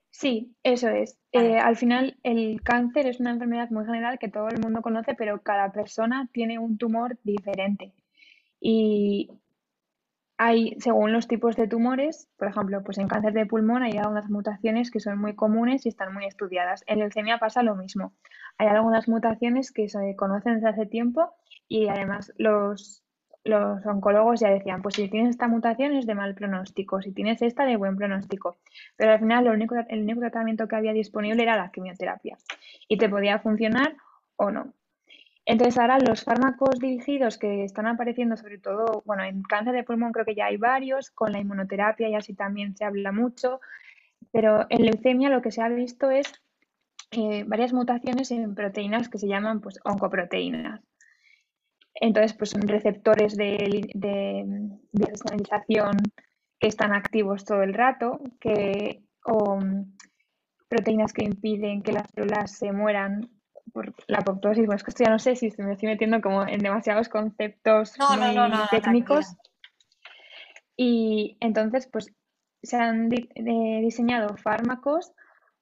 Sí, 0.09 0.53
eso 0.63 0.89
es. 0.89 1.17
Eh, 1.31 1.57
al 1.57 1.77
final, 1.77 2.17
el 2.23 2.61
cáncer 2.61 3.07
es 3.07 3.21
una 3.21 3.31
enfermedad 3.31 3.69
muy 3.69 3.85
general 3.85 4.19
que 4.19 4.27
todo 4.27 4.49
el 4.49 4.59
mundo 4.59 4.81
conoce, 4.81 5.15
pero 5.15 5.41
cada 5.41 5.71
persona 5.71 6.29
tiene 6.33 6.59
un 6.59 6.77
tumor 6.77 7.17
diferente. 7.23 7.93
Y 8.59 9.31
hay, 10.43 10.75
según 10.79 11.13
los 11.13 11.27
tipos 11.27 11.55
de 11.55 11.67
tumores, 11.67 12.27
por 12.35 12.47
ejemplo, 12.47 12.81
pues 12.83 12.97
en 12.97 13.07
cáncer 13.07 13.31
de 13.33 13.45
pulmón 13.45 13.83
hay 13.83 13.99
algunas 13.99 14.27
mutaciones 14.27 14.89
que 14.89 14.99
son 14.99 15.19
muy 15.19 15.35
comunes 15.35 15.85
y 15.85 15.89
están 15.89 16.15
muy 16.15 16.25
estudiadas. 16.25 16.83
En 16.87 16.97
leucemia 16.97 17.37
pasa 17.37 17.61
lo 17.61 17.75
mismo. 17.75 18.13
Hay 18.57 18.67
algunas 18.67 19.07
mutaciones 19.07 19.71
que 19.71 19.87
se 19.87 20.15
conocen 20.15 20.55
desde 20.55 20.69
hace 20.69 20.87
tiempo 20.87 21.31
y 21.67 21.89
además 21.89 22.33
los, 22.37 23.03
los 23.43 23.85
oncólogos 23.85 24.39
ya 24.39 24.49
decían, 24.49 24.81
pues 24.81 24.95
si 24.95 25.09
tienes 25.09 25.29
esta 25.29 25.47
mutación 25.47 25.93
es 25.93 26.07
de 26.07 26.15
mal 26.15 26.33
pronóstico, 26.33 27.03
si 27.03 27.11
tienes 27.11 27.43
esta 27.43 27.65
de 27.65 27.77
buen 27.77 27.95
pronóstico. 27.95 28.57
Pero 28.97 29.11
al 29.11 29.19
final 29.19 29.45
lo 29.45 29.51
único, 29.51 29.75
el 29.89 30.01
único 30.01 30.21
tratamiento 30.21 30.67
que 30.67 30.75
había 30.75 30.93
disponible 30.93 31.43
era 31.43 31.55
la 31.55 31.69
quimioterapia 31.69 32.39
y 32.87 32.97
te 32.97 33.09
podía 33.09 33.37
funcionar 33.37 33.95
o 34.37 34.49
no. 34.49 34.73
Entonces 35.45 35.77
ahora 35.77 35.97
los 35.99 36.23
fármacos 36.23 36.79
dirigidos 36.79 37.37
que 37.37 37.63
están 37.63 37.87
apareciendo 37.87 38.37
sobre 38.37 38.59
todo, 38.59 39.01
bueno, 39.05 39.23
en 39.23 39.41
cáncer 39.41 39.73
de 39.73 39.83
pulmón 39.83 40.11
creo 40.11 40.25
que 40.25 40.35
ya 40.35 40.45
hay 40.45 40.57
varios, 40.57 41.09
con 41.09 41.31
la 41.31 41.39
inmunoterapia 41.39 42.09
y 42.09 42.15
así 42.15 42.33
también 42.33 42.75
se 42.75 42.85
habla 42.85 43.11
mucho, 43.11 43.59
pero 44.31 44.67
en 44.69 44.85
leucemia 44.85 45.29
lo 45.29 45.41
que 45.41 45.51
se 45.51 45.61
ha 45.61 45.69
visto 45.69 46.11
es 46.11 46.31
eh, 47.11 47.43
varias 47.45 47.73
mutaciones 47.73 48.31
en 48.31 48.55
proteínas 48.55 49.09
que 49.09 49.17
se 49.17 49.27
llaman 49.27 49.61
pues, 49.61 49.79
oncoproteínas. 49.83 50.81
Entonces, 51.93 52.33
pues 52.33 52.51
son 52.51 52.61
receptores 52.67 53.35
de, 53.35 53.89
de, 53.93 54.69
que 56.59 56.67
están 56.67 56.93
activos 56.93 57.43
todo 57.43 57.63
el 57.63 57.73
rato, 57.73 58.21
que, 58.39 59.03
o 59.25 59.59
proteínas 60.69 61.11
que 61.11 61.25
impiden 61.25 61.83
que 61.83 61.91
las 61.91 62.09
células 62.11 62.57
se 62.57 62.71
mueran 62.71 63.29
por 63.71 63.93
la 64.07 64.19
apoptosis. 64.19 64.65
Bueno, 64.65 64.77
es 64.77 64.83
que 64.83 64.91
esto 64.91 65.03
ya 65.03 65.09
no 65.09 65.19
sé 65.19 65.35
si 65.35 65.51
me 65.57 65.73
estoy 65.73 65.89
metiendo 65.89 66.21
como 66.21 66.47
en 66.47 66.59
demasiados 66.59 67.09
conceptos 67.09 67.93
muy 67.97 68.57
técnicos. 68.69 69.35
Y 70.77 71.37
entonces, 71.39 71.87
pues 71.87 72.13
se 72.63 72.77
han 72.77 73.11
eh, 73.13 73.81
diseñado 73.81 74.37
fármacos, 74.37 75.11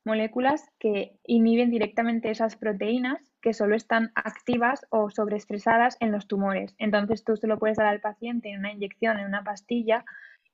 moléculas 0.06 0.70
que 0.80 1.18
inhiben 1.26 1.72
directamente 1.72 2.32
esas 2.32 2.56
proteínas 2.56 3.20
que 3.42 3.54
solo 3.54 3.76
están 3.76 4.12
activas 4.16 4.86
o 4.90 5.10
sobreestresadas 5.10 5.98
en 6.00 6.12
los 6.12 6.28
tumores. 6.28 6.76
Entonces 6.78 7.24
tú 7.24 7.38
se 7.38 7.48
lo 7.48 7.58
puedes 7.58 7.78
dar 7.78 7.88
al 7.88 8.02
paciente 8.02 8.50
en 8.50 8.60
una 8.60 8.72
inyección, 8.72 9.20
en 9.20 9.28
una 9.28 9.44
pastilla, 9.44 10.04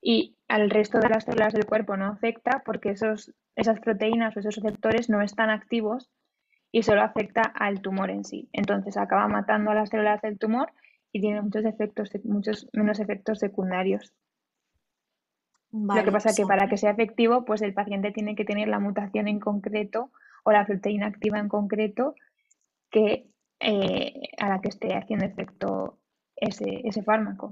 y 0.02 0.36
al 0.48 0.70
resto 0.70 1.00
de 1.00 1.10
las 1.10 1.24
células 1.24 1.54
del 1.54 1.66
cuerpo 1.66 1.98
no 1.98 2.06
afecta 2.06 2.62
porque 2.64 2.92
esos, 2.92 3.34
esas 3.56 3.80
proteínas 3.80 4.36
o 4.36 4.40
esos 4.40 4.56
receptores 4.56 5.10
no 5.10 5.22
están 5.22 5.50
activos 5.50 6.12
y 6.72 6.84
solo 6.84 7.02
afecta 7.02 7.42
al 7.42 7.82
tumor 7.82 8.10
en 8.10 8.24
sí. 8.24 8.50
Entonces 8.52 8.98
acaba 8.98 9.28
matando 9.28 9.72
a 9.72 9.76
las 9.76 9.90
células 9.90 10.22
del 10.22 10.38
tumor 10.38 10.72
y 11.12 11.22
tiene 11.22 11.42
muchos 11.42 11.66
efectos, 11.66 12.12
muchos 12.24 12.68
menos 12.74 13.00
efectos 13.00 13.40
secundarios. 13.40 14.14
Lo 15.72 16.04
que 16.04 16.12
pasa 16.12 16.30
es 16.30 16.38
que 16.38 16.46
para 16.46 16.70
que 16.70 16.78
sea 16.78 16.92
efectivo, 16.92 17.44
pues 17.44 17.62
el 17.62 17.74
paciente 17.74 18.12
tiene 18.12 18.36
que 18.36 18.46
tener 18.46 18.68
la 18.68 18.80
mutación 18.80 19.28
en 19.28 19.40
concreto 19.40 20.12
o 20.44 20.52
la 20.52 20.66
proteína 20.66 21.08
activa 21.08 21.40
en 21.40 21.50
concreto 21.50 22.16
que, 22.90 23.30
eh, 23.60 24.22
a 24.40 24.50
la 24.50 24.62
que 24.62 24.70
esté 24.70 24.96
haciendo 24.96 25.26
efecto 25.26 26.00
ese, 26.36 26.82
ese 26.86 27.04
fármaco. 27.04 27.52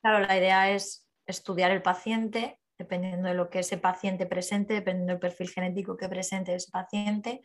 Claro, 0.00 0.26
la 0.26 0.36
idea 0.36 0.70
es 0.70 1.08
estudiar 1.26 1.70
el 1.70 1.82
paciente, 1.82 2.58
dependiendo 2.78 3.28
de 3.28 3.34
lo 3.34 3.48
que 3.48 3.60
ese 3.60 3.78
paciente 3.78 4.26
presente, 4.26 4.74
dependiendo 4.74 5.12
del 5.12 5.20
perfil 5.20 5.50
genético 5.50 5.96
que 5.96 6.08
presente 6.08 6.54
ese 6.54 6.70
paciente, 6.72 7.42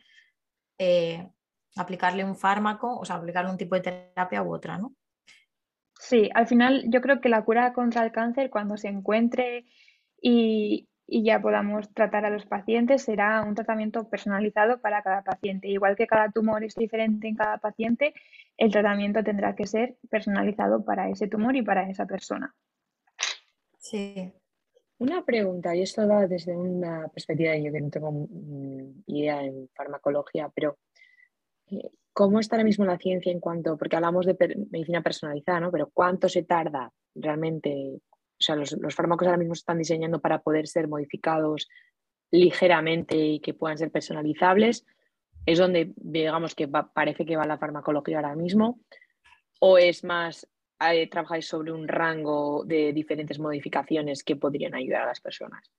eh, 0.78 1.28
aplicarle 1.76 2.24
un 2.24 2.36
fármaco, 2.36 2.98
o 2.98 3.04
sea, 3.04 3.16
aplicarle 3.16 3.50
un 3.50 3.58
tipo 3.58 3.74
de 3.74 3.82
terapia 3.82 4.42
u 4.42 4.54
otra, 4.54 4.78
¿no? 4.78 4.94
Sí, 5.98 6.30
al 6.34 6.46
final 6.46 6.84
yo 6.88 7.00
creo 7.00 7.20
que 7.20 7.28
la 7.28 7.44
cura 7.44 7.72
contra 7.72 8.04
el 8.04 8.12
cáncer, 8.12 8.50
cuando 8.50 8.76
se 8.76 8.88
encuentre 8.88 9.66
y, 10.20 10.88
y 11.06 11.24
ya 11.24 11.40
podamos 11.40 11.92
tratar 11.92 12.24
a 12.24 12.30
los 12.30 12.46
pacientes, 12.46 13.02
será 13.02 13.42
un 13.42 13.54
tratamiento 13.54 14.08
personalizado 14.08 14.80
para 14.80 15.02
cada 15.02 15.22
paciente. 15.22 15.68
Igual 15.68 15.96
que 15.96 16.06
cada 16.06 16.30
tumor 16.30 16.62
es 16.62 16.74
diferente 16.74 17.26
en 17.26 17.34
cada 17.34 17.58
paciente, 17.58 18.14
el 18.56 18.70
tratamiento 18.70 19.24
tendrá 19.24 19.56
que 19.56 19.66
ser 19.66 19.96
personalizado 20.10 20.84
para 20.84 21.08
ese 21.08 21.26
tumor 21.26 21.56
y 21.56 21.62
para 21.62 21.88
esa 21.88 22.06
persona. 22.06 22.54
Sí. 23.78 24.32
Una 24.98 25.24
pregunta, 25.24 25.76
y 25.76 25.82
esto 25.82 26.06
va 26.08 26.26
desde 26.26 26.56
una 26.56 27.06
perspectiva 27.08 27.52
de 27.52 27.62
yo 27.62 27.72
que 27.72 27.80
no 27.80 27.90
tengo 27.90 28.10
mm, 28.10 29.02
idea 29.06 29.44
en 29.44 29.68
farmacología, 29.72 30.50
pero 30.52 30.78
eh, 31.70 31.90
¿cómo 32.12 32.40
está 32.40 32.56
ahora 32.56 32.64
mismo 32.64 32.84
la 32.84 32.98
ciencia 32.98 33.30
en 33.30 33.38
cuanto, 33.38 33.78
porque 33.78 33.94
hablamos 33.94 34.26
de 34.26 34.36
medicina 34.72 35.00
personalizada, 35.02 35.60
¿no? 35.60 35.70
Pero 35.70 35.88
¿cuánto 35.94 36.28
se 36.28 36.42
tarda 36.42 36.92
realmente? 37.14 37.92
O 37.94 38.40
sea, 38.40 38.56
los, 38.56 38.76
fármacos 38.94 39.26
ahora 39.26 39.38
mismo 39.38 39.54
se 39.54 39.60
están 39.60 39.78
diseñando 39.78 40.20
para 40.20 40.40
poder 40.42 40.66
ser 40.66 40.88
modificados 40.88 41.68
ligeramente 42.32 43.16
y 43.16 43.40
que 43.40 43.54
puedan 43.54 43.78
ser 43.78 43.92
personalizables. 43.92 44.84
Es 45.46 45.58
donde, 45.58 45.92
digamos, 45.96 46.56
que 46.56 46.66
parece 46.66 47.24
que 47.24 47.36
va 47.36 47.46
la 47.46 47.58
farmacología 47.58 48.16
ahora 48.16 48.34
mismo. 48.34 48.80
¿O 49.60 49.78
es 49.78 50.02
más 50.02 50.48
eh, 50.80 51.08
trabajáis 51.08 51.46
sobre 51.46 51.72
un 51.72 51.88
rango 51.88 52.64
de 52.64 52.92
diferentes 52.92 53.38
modificaciones 53.38 54.22
que 54.22 54.36
podrían 54.36 54.74
ayudar 54.74 55.02
a 55.02 55.06
las 55.06 55.20
personas? 55.20 55.70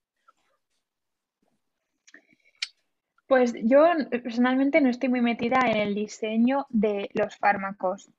Pues 3.26 3.54
yo 3.62 3.84
personalmente 4.10 4.80
no 4.80 4.90
estoy 4.90 5.08
muy 5.08 5.20
metida 5.20 5.60
en 5.70 5.76
el 5.76 5.94
diseño 5.94 6.66
de 6.68 7.08
los 7.14 7.36
fármacos, 7.36 8.10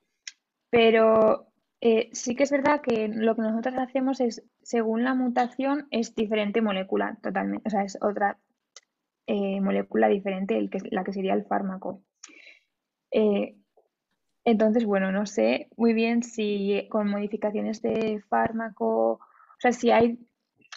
pero 0.70 1.52
eh, 1.82 2.08
sí 2.12 2.34
que 2.34 2.44
es 2.44 2.50
verdad 2.50 2.80
que 2.80 3.08
lo 3.08 3.36
que 3.36 3.42
nosotros 3.42 3.74
hacemos 3.76 4.20
es, 4.20 4.42
según 4.62 5.04
la 5.04 5.14
mutación, 5.14 5.86
es 5.90 6.14
diferente 6.14 6.62
molécula 6.62 7.18
totalmente, 7.22 7.68
o 7.68 7.70
sea, 7.70 7.82
es 7.82 7.98
otra 8.00 8.38
eh, 9.26 9.60
molécula 9.60 10.08
diferente 10.08 10.56
el 10.56 10.70
que, 10.70 10.78
la 10.90 11.04
que 11.04 11.12
sería 11.12 11.34
el 11.34 11.44
fármaco. 11.44 12.02
Entonces, 14.44 14.84
bueno, 14.84 15.12
no 15.12 15.26
sé 15.26 15.68
muy 15.76 15.92
bien 15.92 16.22
si 16.22 16.86
con 16.90 17.08
modificaciones 17.08 17.80
de 17.80 18.22
fármaco, 18.28 19.12
o 19.12 19.60
sea, 19.60 19.72
si 19.72 19.90
hay, 19.90 20.18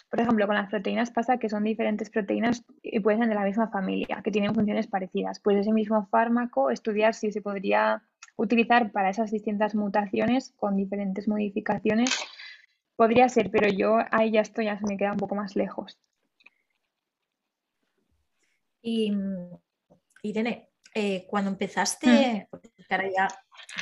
por 0.08 0.20
ejemplo, 0.20 0.46
con 0.46 0.54
las 0.54 0.70
proteínas 0.70 1.10
pasa 1.10 1.38
que 1.38 1.48
son 1.48 1.64
diferentes 1.64 2.10
proteínas 2.10 2.64
y 2.82 3.00
pueden 3.00 3.20
ser 3.20 3.28
de 3.28 3.34
la 3.34 3.44
misma 3.44 3.68
familia, 3.68 4.22
que 4.22 4.30
tienen 4.30 4.54
funciones 4.54 4.86
parecidas. 4.86 5.40
Pues 5.40 5.56
ese 5.58 5.72
mismo 5.72 6.06
fármaco, 6.06 6.70
estudiar 6.70 7.14
si 7.14 7.32
se 7.32 7.42
podría 7.42 8.02
utilizar 8.36 8.92
para 8.92 9.10
esas 9.10 9.30
distintas 9.32 9.74
mutaciones 9.74 10.52
con 10.56 10.76
diferentes 10.76 11.26
modificaciones, 11.26 12.10
podría 12.94 13.28
ser, 13.28 13.50
pero 13.50 13.68
yo 13.68 13.98
ahí 14.12 14.30
ya 14.30 14.42
estoy, 14.42 14.66
ya 14.66 14.78
se 14.78 14.86
me 14.86 14.96
queda 14.96 15.12
un 15.12 15.18
poco 15.18 15.34
más 15.34 15.56
lejos. 15.56 15.98
Y 18.82 19.12
Irene, 20.22 20.68
eh, 20.94 21.26
cuando 21.28 21.50
empezaste, 21.50 22.48
mm. 22.52 22.56
Ahora 22.94 23.08
ya 23.14 23.28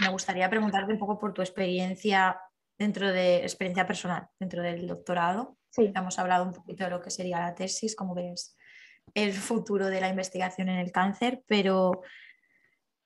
me 0.01 0.09
gustaría 0.09 0.49
preguntarte 0.49 0.93
un 0.93 0.99
poco 0.99 1.19
por 1.19 1.33
tu 1.33 1.43
experiencia 1.43 2.41
dentro 2.79 3.13
de 3.13 3.39
experiencia 3.39 3.87
personal, 3.87 4.29
dentro 4.39 4.63
del 4.63 4.87
doctorado. 4.87 5.57
Sí. 5.71 5.93
Hemos 5.95 6.19
hablado 6.19 6.45
un 6.45 6.53
poquito 6.53 6.85
de 6.85 6.91
lo 6.91 7.01
que 7.01 7.11
sería 7.11 7.41
la 7.41 7.55
tesis, 7.55 7.97
cómo 7.97 8.15
ves 8.15 8.57
el 9.13 9.33
futuro 9.33 9.87
de 9.87 10.01
la 10.01 10.09
investigación 10.09 10.69
en 10.69 10.79
el 10.79 10.91
cáncer, 10.91 11.43
pero 11.47 12.03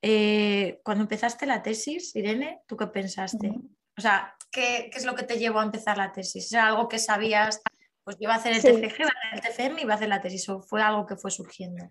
eh, 0.02 0.80
cuando 0.84 1.02
empezaste 1.02 1.46
la 1.46 1.62
tesis, 1.62 2.14
Irene, 2.14 2.62
¿tú 2.66 2.76
qué 2.76 2.86
pensaste? 2.86 3.52
O 3.96 4.00
sea, 4.00 4.36
¿qué, 4.50 4.90
es 4.92 5.04
lo 5.04 5.14
que 5.14 5.24
te 5.24 5.38
llevó 5.38 5.60
a 5.60 5.64
empezar 5.64 5.98
la 5.98 6.12
tesis? 6.12 6.52
¿Era 6.52 6.68
algo 6.68 6.88
que 6.88 6.98
sabías, 6.98 7.60
pues 8.04 8.16
iba 8.20 8.34
a 8.34 8.36
hacer 8.36 8.52
el 8.52 8.62
TCG, 8.62 9.00
iba 9.00 9.08
a 9.08 9.28
hacer 9.28 9.32
el 9.32 9.40
TFM 9.40 9.80
y 9.80 9.84
iba 9.84 9.94
a 9.94 9.96
hacer 9.96 10.08
la 10.08 10.20
tesis? 10.20 10.48
¿O 10.48 10.62
fue 10.62 10.82
algo 10.82 11.06
que 11.06 11.16
fue 11.16 11.30
surgiendo? 11.30 11.90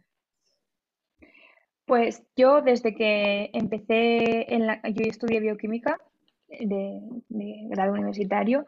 Pues 1.88 2.22
yo 2.36 2.62
desde 2.62 2.94
que 2.94 3.50
empecé, 3.54 4.54
en 4.54 4.68
la, 4.68 4.82
yo 4.84 5.06
estudié 5.06 5.40
bioquímica 5.40 5.98
de, 6.50 7.00
grado 7.70 7.94
universitario 7.94 8.66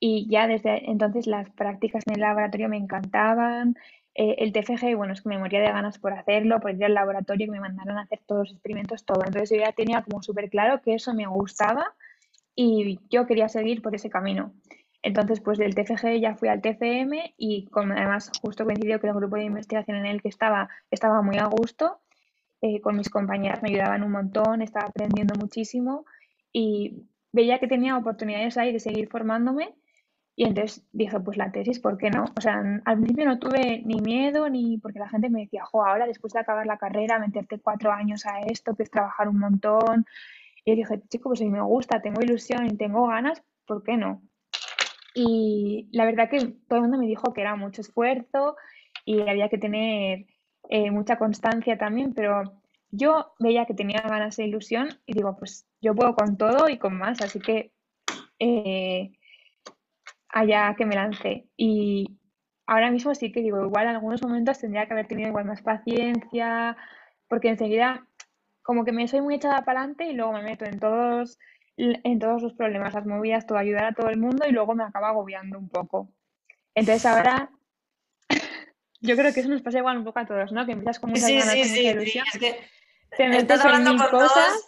y 0.00 0.26
ya 0.30 0.46
desde 0.46 0.90
entonces 0.90 1.26
las 1.26 1.50
prácticas 1.50 2.02
en 2.06 2.14
el 2.14 2.20
laboratorio 2.20 2.70
me 2.70 2.78
encantaban. 2.78 3.76
Eh, 4.14 4.36
el 4.38 4.52
TFG, 4.54 4.96
bueno, 4.96 5.12
es 5.12 5.20
que 5.20 5.28
me 5.28 5.38
moría 5.38 5.60
de 5.60 5.66
ganas 5.66 5.98
por 5.98 6.14
hacerlo, 6.14 6.60
por 6.60 6.70
ir 6.74 6.82
al 6.86 6.94
laboratorio, 6.94 7.46
que 7.46 7.52
me 7.52 7.60
mandaron 7.60 7.98
a 7.98 8.02
hacer 8.02 8.20
todos 8.26 8.48
los 8.48 8.52
experimentos, 8.52 9.04
todo. 9.04 9.22
Entonces 9.26 9.50
yo 9.50 9.56
ya 9.58 9.72
tenía 9.72 10.02
como 10.02 10.22
súper 10.22 10.48
claro 10.48 10.80
que 10.80 10.94
eso 10.94 11.12
me 11.12 11.26
gustaba 11.26 11.94
y 12.56 13.00
yo 13.10 13.26
quería 13.26 13.50
seguir 13.50 13.82
por 13.82 13.94
ese 13.94 14.08
camino. 14.08 14.54
Entonces, 15.02 15.40
pues 15.40 15.58
del 15.58 15.74
TFG 15.74 16.20
ya 16.20 16.36
fui 16.36 16.48
al 16.48 16.62
TFM 16.62 17.34
y 17.36 17.66
como 17.66 17.92
además 17.92 18.32
justo 18.40 18.64
coincidió 18.64 18.98
que 18.98 19.08
el 19.08 19.14
grupo 19.14 19.36
de 19.36 19.44
investigación 19.44 19.98
en 19.98 20.06
el 20.06 20.22
que 20.22 20.28
estaba 20.28 20.70
estaba 20.90 21.20
muy 21.20 21.36
a 21.36 21.46
gusto, 21.46 22.01
eh, 22.62 22.80
con 22.80 22.96
mis 22.96 23.10
compañeras 23.10 23.62
me 23.62 23.70
ayudaban 23.70 24.02
un 24.02 24.12
montón, 24.12 24.62
estaba 24.62 24.86
aprendiendo 24.86 25.34
muchísimo 25.38 26.06
y 26.52 27.04
veía 27.32 27.58
que 27.58 27.68
tenía 27.68 27.96
oportunidades 27.96 28.56
ahí 28.56 28.72
de 28.72 28.80
seguir 28.80 29.08
formándome 29.08 29.74
y 30.34 30.44
entonces 30.44 30.86
dije, 30.92 31.20
pues 31.20 31.36
la 31.36 31.52
tesis, 31.52 31.78
¿por 31.78 31.98
qué 31.98 32.10
no? 32.10 32.24
O 32.36 32.40
sea, 32.40 32.62
al 32.84 32.96
principio 32.96 33.26
no 33.26 33.38
tuve 33.38 33.82
ni 33.84 34.00
miedo 34.00 34.48
ni 34.48 34.78
porque 34.78 34.98
la 34.98 35.08
gente 35.08 35.28
me 35.28 35.40
decía, 35.42 35.64
jo, 35.64 35.84
ahora 35.84 36.06
después 36.06 36.32
de 36.32 36.40
acabar 36.40 36.66
la 36.66 36.78
carrera, 36.78 37.18
meterte 37.18 37.60
cuatro 37.60 37.92
años 37.92 38.24
a 38.26 38.40
esto, 38.40 38.74
que 38.74 38.84
es 38.84 38.90
trabajar 38.90 39.28
un 39.28 39.38
montón. 39.38 40.06
Y 40.64 40.74
dije, 40.76 41.02
chico, 41.08 41.30
pues 41.30 41.40
si 41.40 41.48
me 41.48 41.60
gusta, 41.60 42.00
tengo 42.00 42.22
ilusión 42.22 42.66
y 42.66 42.76
tengo 42.76 43.06
ganas, 43.08 43.42
¿por 43.66 43.82
qué 43.82 43.96
no? 43.96 44.22
Y 45.14 45.88
la 45.92 46.06
verdad 46.06 46.30
que 46.30 46.38
todo 46.68 46.76
el 46.76 46.82
mundo 46.82 46.98
me 46.98 47.06
dijo 47.06 47.32
que 47.34 47.42
era 47.42 47.54
mucho 47.56 47.82
esfuerzo 47.82 48.56
y 49.04 49.20
había 49.28 49.48
que 49.50 49.58
tener 49.58 50.26
eh, 50.68 50.90
mucha 50.90 51.16
constancia 51.18 51.76
también, 51.78 52.14
pero 52.14 52.62
yo 52.90 53.34
veía 53.38 53.66
que 53.66 53.74
tenía 53.74 54.02
ganas 54.02 54.36
de 54.36 54.44
ilusión 54.44 54.88
y 55.06 55.14
digo, 55.14 55.36
pues 55.36 55.66
yo 55.80 55.94
puedo 55.94 56.14
con 56.14 56.36
todo 56.36 56.68
y 56.68 56.78
con 56.78 56.96
más, 56.96 57.20
así 57.22 57.40
que 57.40 57.72
eh, 58.38 59.12
allá 60.28 60.74
que 60.76 60.86
me 60.86 60.94
lancé. 60.94 61.46
Y 61.56 62.18
ahora 62.66 62.90
mismo 62.90 63.14
sí 63.14 63.32
que 63.32 63.42
digo, 63.42 63.64
igual 63.64 63.84
en 63.88 63.94
algunos 63.94 64.22
momentos 64.22 64.58
tendría 64.58 64.86
que 64.86 64.92
haber 64.92 65.08
tenido 65.08 65.28
igual 65.28 65.46
más 65.46 65.62
paciencia, 65.62 66.76
porque 67.28 67.48
enseguida 67.48 68.06
como 68.62 68.84
que 68.84 68.92
me 68.92 69.08
soy 69.08 69.20
muy 69.20 69.34
echada 69.36 69.64
para 69.64 69.80
adelante 69.80 70.06
y 70.06 70.12
luego 70.12 70.32
me 70.32 70.42
meto 70.42 70.64
en 70.64 70.78
todos, 70.78 71.38
en 71.76 72.18
todos 72.18 72.42
los 72.42 72.54
problemas, 72.54 72.94
las 72.94 73.06
movidas, 73.06 73.46
todo 73.46 73.58
ayudar 73.58 73.84
a 73.84 73.92
todo 73.94 74.08
el 74.08 74.18
mundo 74.18 74.46
y 74.46 74.52
luego 74.52 74.74
me 74.74 74.84
acaba 74.84 75.08
agobiando 75.08 75.58
un 75.58 75.68
poco. 75.68 76.12
Entonces 76.74 77.06
ahora 77.06 77.50
yo 79.02 79.16
creo 79.16 79.32
que 79.32 79.40
eso 79.40 79.48
nos 79.48 79.62
pasa 79.62 79.78
igual 79.78 79.98
un 79.98 80.04
poco 80.04 80.20
a 80.20 80.26
todos, 80.26 80.52
¿no? 80.52 80.64
Que 80.64 80.72
empiezas 80.72 80.98
con 80.98 81.10
muchas 81.10 81.28
ganas, 81.28 81.50
sí, 81.50 81.64
sí, 81.64 81.86
ilusión. 81.86 82.24
Sí, 82.32 82.38
es 82.38 82.40
que 82.40 83.16
te 83.16 83.28
metes 83.28 83.64
en 83.64 83.84
mil 83.84 84.02
cosas. 84.10 84.64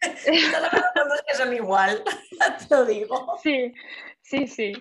estás 0.00 0.64
hablando 0.64 0.92
con 0.94 1.08
dos 1.08 1.22
que 1.26 1.34
son 1.34 1.54
igual, 1.54 2.02
te 2.68 2.74
lo 2.74 2.84
digo. 2.84 3.36
Sí, 3.42 3.72
Sí, 4.28 4.46
sí. 4.46 4.72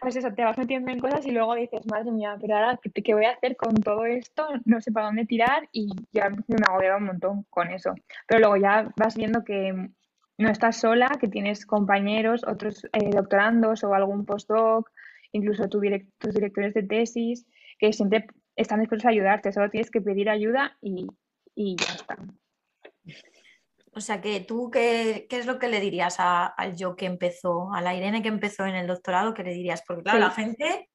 Pues 0.00 0.16
eso, 0.16 0.32
te 0.32 0.42
vas 0.42 0.56
metiendo 0.56 0.90
en 0.90 0.98
cosas 0.98 1.26
y 1.26 1.30
luego 1.30 1.54
dices, 1.54 1.82
madre 1.86 2.10
mía, 2.10 2.38
pero 2.40 2.56
ahora, 2.56 2.80
¿qué, 2.82 3.12
voy 3.12 3.26
a 3.26 3.32
hacer 3.32 3.54
con 3.54 3.74
todo 3.74 4.06
esto? 4.06 4.48
No 4.64 4.80
sé 4.80 4.92
para 4.92 5.06
dónde 5.06 5.26
tirar 5.26 5.68
y 5.72 5.90
ya 6.12 6.30
me 6.30 6.56
agobiaba 6.66 6.96
un 6.96 7.04
montón 7.04 7.42
con 7.50 7.70
eso. 7.70 7.94
Pero 8.26 8.40
luego 8.40 8.56
ya 8.56 8.90
vas 8.96 9.14
viendo 9.14 9.44
que 9.44 9.90
no 10.38 10.48
estás 10.48 10.78
sola, 10.78 11.10
que 11.20 11.28
tienes 11.28 11.66
compañeros, 11.66 12.44
otros 12.48 12.86
eh, 12.94 13.10
doctorandos 13.10 13.84
o 13.84 13.92
algún 13.92 14.24
postdoc, 14.24 14.90
incluso 15.32 15.68
tus 15.68 15.82
directores 15.82 16.72
de 16.72 16.82
tesis, 16.84 17.46
que 17.78 17.92
siempre 17.92 18.26
están 18.56 18.80
dispuestos 18.80 19.06
a 19.06 19.10
ayudarte, 19.10 19.52
solo 19.52 19.70
tienes 19.70 19.90
que 19.90 20.00
pedir 20.00 20.30
ayuda 20.30 20.76
y, 20.80 21.06
y 21.54 21.76
ya 21.76 21.94
está. 21.94 22.16
O 23.96 24.00
sea, 24.00 24.20
que 24.20 24.40
tú, 24.40 24.70
¿qué, 24.70 25.26
es 25.30 25.46
lo 25.46 25.58
que 25.58 25.68
le 25.68 25.80
dirías 25.80 26.16
al 26.18 26.76
yo 26.76 26.96
que 26.96 27.06
empezó, 27.06 27.72
a 27.72 27.80
la 27.80 27.94
Irene 27.94 28.22
que 28.22 28.28
empezó 28.28 28.66
en 28.66 28.74
el 28.74 28.88
doctorado? 28.88 29.34
¿Qué 29.34 29.44
le 29.44 29.54
dirías? 29.54 29.82
Porque 29.86 30.02
claro, 30.02 30.18
la 30.18 30.30
gente, 30.30 30.90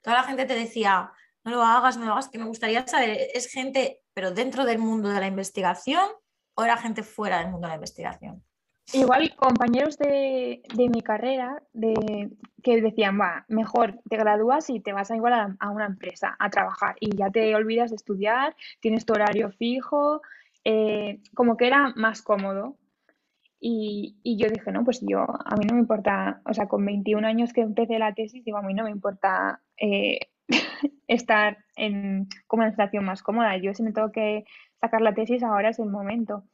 toda 0.00 0.18
la 0.18 0.22
gente 0.22 0.44
te 0.44 0.54
decía, 0.54 1.10
no 1.44 1.50
lo 1.50 1.62
hagas, 1.62 1.96
no 1.96 2.06
lo 2.06 2.12
hagas, 2.12 2.28
que 2.28 2.38
me 2.38 2.46
gustaría 2.46 2.86
saber, 2.86 3.18
¿es 3.34 3.50
gente, 3.50 4.02
pero 4.14 4.30
dentro 4.30 4.64
del 4.64 4.78
mundo 4.78 5.08
de 5.08 5.18
la 5.18 5.26
investigación 5.26 6.08
o 6.56 6.64
era 6.64 6.76
gente 6.76 7.02
fuera 7.02 7.38
del 7.38 7.50
mundo 7.50 7.66
de 7.66 7.70
la 7.70 7.76
investigación? 7.76 8.44
Igual 8.92 9.34
compañeros 9.36 9.96
de, 9.98 10.62
mi 10.76 11.00
carrera 11.00 11.62
de, 11.72 12.30
que 12.62 12.80
decían, 12.80 13.18
va, 13.18 13.44
mejor 13.48 14.00
te 14.08 14.16
gradúas 14.16 14.68
y 14.70 14.80
te 14.80 14.92
vas 14.92 15.10
a 15.10 15.16
igual 15.16 15.32
a, 15.32 15.56
a, 15.58 15.70
una 15.70 15.86
empresa 15.86 16.36
a 16.38 16.50
trabajar 16.50 16.96
y 17.00 17.16
ya 17.16 17.30
te 17.30 17.54
olvidas 17.56 17.90
de 17.90 17.96
estudiar, 17.96 18.54
tienes 18.80 19.06
tu 19.06 19.14
horario 19.14 19.50
fijo, 19.52 20.20
eh, 20.64 21.20
como 21.34 21.56
que 21.56 21.66
era 21.66 21.92
más 21.96 22.22
cómodo. 22.22 22.76
Y, 23.66 24.16
yo 24.24 24.50
dije, 24.50 24.72
no, 24.72 24.84
pues 24.84 25.00
yo, 25.00 25.20
a 25.22 25.56
mí 25.56 25.64
no 25.64 25.74
me 25.74 25.80
importa, 25.80 26.42
o 26.44 26.52
sea, 26.52 26.68
con 26.68 26.84
21 26.84 27.26
años 27.26 27.54
que 27.54 27.62
empecé 27.62 27.98
la 27.98 28.12
tesis, 28.12 28.44
digo, 28.44 28.58
a 28.58 28.62
mí 28.62 28.74
no 28.74 28.84
me 28.84 28.90
importa 28.90 29.62
eh, 29.78 30.20
estar 31.08 31.56
en, 31.76 32.28
como 32.46 32.62
una 32.62 32.72
situación 32.72 33.06
más 33.06 33.22
cómoda. 33.22 33.56
Yo 33.56 33.72
si 33.72 33.82
me 33.82 33.92
tengo 33.92 34.12
que 34.12 34.44
sacar 34.82 35.00
la 35.00 35.14
tesis, 35.14 35.42
ahora 35.42 35.70
es 35.70 35.78
el 35.78 35.88
momento. 35.88 36.44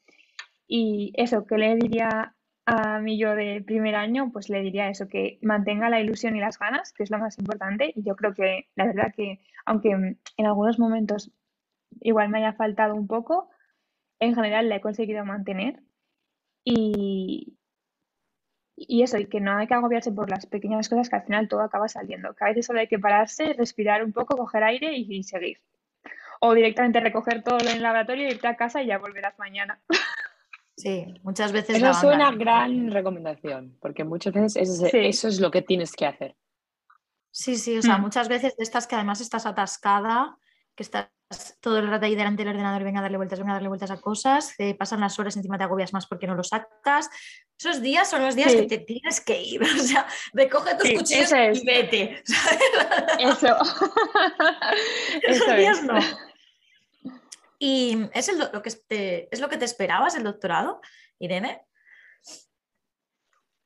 Y 0.73 1.12
eso, 1.17 1.47
¿qué 1.47 1.59
le 1.59 1.75
diría 1.75 2.37
a 2.65 3.00
mí 3.00 3.19
yo 3.19 3.35
de 3.35 3.61
primer 3.67 3.97
año? 3.97 4.31
Pues 4.33 4.49
le 4.49 4.61
diría 4.61 4.89
eso, 4.89 5.09
que 5.09 5.41
mantenga 5.43 5.91
la 5.91 6.00
ilusión 6.00 6.37
y 6.37 6.41
las 6.41 6.61
ganas, 6.61 6.93
que 6.93 7.03
es 7.03 7.11
lo 7.11 7.19
más 7.19 7.39
importante. 7.41 7.93
Y 7.97 8.05
yo 8.05 8.15
creo 8.15 8.35
que 8.35 8.69
la 8.77 8.87
verdad 8.87 9.12
que, 9.17 9.41
aunque 9.67 9.91
en 9.91 10.47
algunos 10.47 10.79
momentos 10.79 11.33
igual 12.00 12.29
me 12.29 12.39
haya 12.39 12.53
faltado 12.53 12.95
un 12.95 13.09
poco, 13.09 13.50
en 14.21 14.35
general 14.37 14.69
la 14.69 14.77
he 14.77 14.81
conseguido 14.81 15.25
mantener 15.25 15.83
y, 16.65 17.59
y 18.77 19.03
eso, 19.03 19.19
y 19.19 19.27
que 19.27 19.41
no 19.41 19.57
hay 19.57 19.67
que 19.67 19.75
agobiarse 19.75 20.12
por 20.12 20.31
las 20.31 20.47
pequeñas 20.47 20.89
cosas 20.89 21.09
que 21.09 21.17
al 21.17 21.25
final 21.25 21.49
todo 21.49 21.62
acaba 21.62 21.89
saliendo, 21.89 22.35
que 22.35 22.45
a 22.45 22.49
veces 22.49 22.67
solo 22.67 22.81
hay 22.81 22.89
que 22.89 22.99
pararse, 23.00 23.55
respirar 23.55 24.05
un 24.05 24.12
poco, 24.12 24.37
coger 24.37 24.62
aire 24.65 24.95
y, 24.95 25.23
seguir. 25.25 25.59
O 26.41 26.55
directamente 26.55 27.00
recoger 27.00 27.43
todo 27.43 27.59
en 27.61 27.69
el 27.69 27.83
laboratorio, 27.83 28.29
irte 28.29 28.47
a 28.47 28.57
casa 28.57 28.83
y 28.83 28.87
ya 28.87 28.99
volverás 28.99 29.39
mañana. 29.39 29.81
Sí, 30.80 31.06
muchas 31.22 31.52
veces. 31.52 31.76
Eso 31.76 31.90
es 31.90 32.02
una 32.02 32.30
gran 32.32 32.90
recomendación, 32.90 33.76
porque 33.80 34.04
muchas 34.04 34.32
veces 34.32 34.82
eso 34.93 35.28
es 35.28 35.40
lo 35.40 35.50
que 35.50 35.62
tienes 35.62 35.93
que 35.93 36.06
hacer. 36.06 36.36
Sí, 37.30 37.56
sí, 37.56 37.78
o 37.78 37.82
sea, 37.82 37.99
mm. 37.99 38.02
muchas 38.02 38.28
veces 38.28 38.56
de 38.56 38.64
estas 38.64 38.86
que 38.86 38.97
además 38.97 39.21
estás 39.21 39.47
atascada, 39.47 40.36
que 40.75 40.82
estás 40.82 41.10
todo 41.60 41.78
el 41.78 41.88
rato 41.88 42.06
ahí 42.06 42.16
delante 42.16 42.43
del 42.43 42.54
ordenador, 42.54 42.82
venga 42.82 42.99
a 42.99 43.02
darle 43.02 43.16
vueltas, 43.16 43.38
venga 43.38 43.52
a 43.52 43.54
darle 43.54 43.69
vueltas 43.69 43.90
a 43.90 44.00
cosas, 44.00 44.54
te 44.56 44.75
pasan 44.75 45.00
las 45.00 45.19
horas, 45.19 45.36
encima 45.36 45.58
te 45.58 45.64
agobias 45.64 45.93
más 45.93 46.06
porque 46.06 46.26
no 46.26 46.34
lo 46.34 46.43
sacas. 46.43 47.08
Esos 47.58 47.80
días 47.82 48.10
son 48.10 48.23
los 48.23 48.34
días 48.34 48.52
que 48.52 48.62
te 48.62 48.78
tienes 48.78 49.21
que 49.21 49.40
ir, 49.40 49.62
o 49.62 49.66
sea, 49.66 50.06
recoge 50.32 50.75
tus 50.76 50.90
cuchillos 50.90 51.32
y 51.32 51.64
vete. 51.64 52.23
Eso. 53.21 53.56
Esos 55.23 55.56
días 55.56 55.82
no. 55.84 55.99
¿Y 57.62 58.08
es, 58.14 58.32
lo, 58.34 58.62
que 58.62 58.70
te, 58.88 59.28
es 59.30 59.38
lo 59.38 59.50
que 59.50 59.58
te 59.58 59.66
esperabas 59.66 60.16
el 60.16 60.25
doctorado, 60.25 60.80
Irene? 61.18 61.60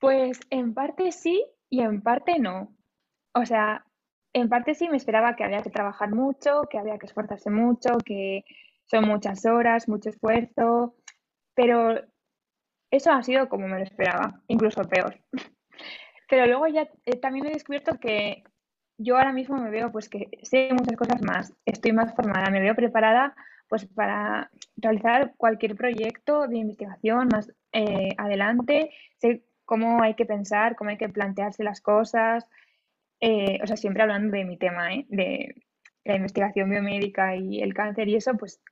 Pues 0.00 0.40
en 0.50 0.74
parte 0.74 1.12
sí 1.12 1.46
y 1.70 1.80
en 1.80 2.02
parte 2.02 2.40
no. 2.40 2.76
O 3.35 3.46
sea, 3.46 3.87
en 4.33 4.48
parte 4.48 4.74
sí 4.74 4.88
me 4.88 4.96
esperaba 4.96 5.37
que 5.37 5.44
había 5.44 5.62
que 5.62 5.70
trabajar 5.70 6.11
mucho, 6.11 6.62
que 6.68 6.76
había 6.76 6.98
que 6.98 7.07
esforzarse 7.07 7.50
mucho, 7.50 7.90
que 8.04 8.44
son 8.85 9.07
muchas 9.07 9.46
horas, 9.46 9.88
mucho 9.88 10.11
esfuerzo, 10.11 10.96
pero 11.54 11.94
eso 12.90 13.12
ha 13.12 13.22
sido 13.22 13.48
como 13.48 13.68
me 13.68 13.78
lo 13.78 13.85
esperaba, 13.85 14.42
incluso 14.48 14.83
peor. 14.83 15.20
Pero 16.28 16.46
luego 16.46 16.66
ya 16.66 16.88
eh, 17.04 17.16
también 17.16 17.46
he 17.46 17.52
descubierto 17.52 18.00
que 18.00 18.42
yo 18.98 19.16
ahora 19.16 19.33
mismo 19.33 19.57
me 19.59 19.70
veo 19.70 19.92
pues 19.92 20.09
que 20.09 20.30
sé 20.42 20.70
muchas 20.72 20.96
cosas 20.96 21.22
más, 21.22 21.52
estoy 21.64 21.92
más 21.92 22.14
formada, 22.14 22.50
me 22.50 22.61
veo 22.61 22.74
preparada 22.74 23.37
pues 23.75 23.87
para 23.87 24.53
realizar 24.77 25.35
cualquier 25.37 25.75
proyecto 25.75 26.47
de 26.47 26.59
investigación 26.59 27.27
más 27.33 27.53
eh, 27.73 28.11
adelante, 28.19 28.93
sé 29.19 29.43
cómo 29.65 30.01
hay 30.01 30.15
que 30.15 30.27
pensar, 30.27 30.77
cómo 30.77 30.91
hay 30.91 30.97
que 30.97 31.09
plantearse 31.09 31.65
las 31.65 31.81
cosas, 31.81 32.47
eh, 33.19 33.59
o 33.61 33.67
sea, 33.67 33.77
siempre 33.77 34.05
hablando 34.05 34.37
de 34.37 34.45
mi 34.45 34.57
tema, 34.59 34.95
¿eh? 34.95 35.07
de 35.09 35.57
la 36.05 36.15
investigación 36.15 36.71
biomédica 36.71 37.35
y 37.35 37.63
el 37.63 37.75
cáncer 37.75 38.09
y 38.09 38.15
eso, 38.15 38.35
pues 38.37 38.63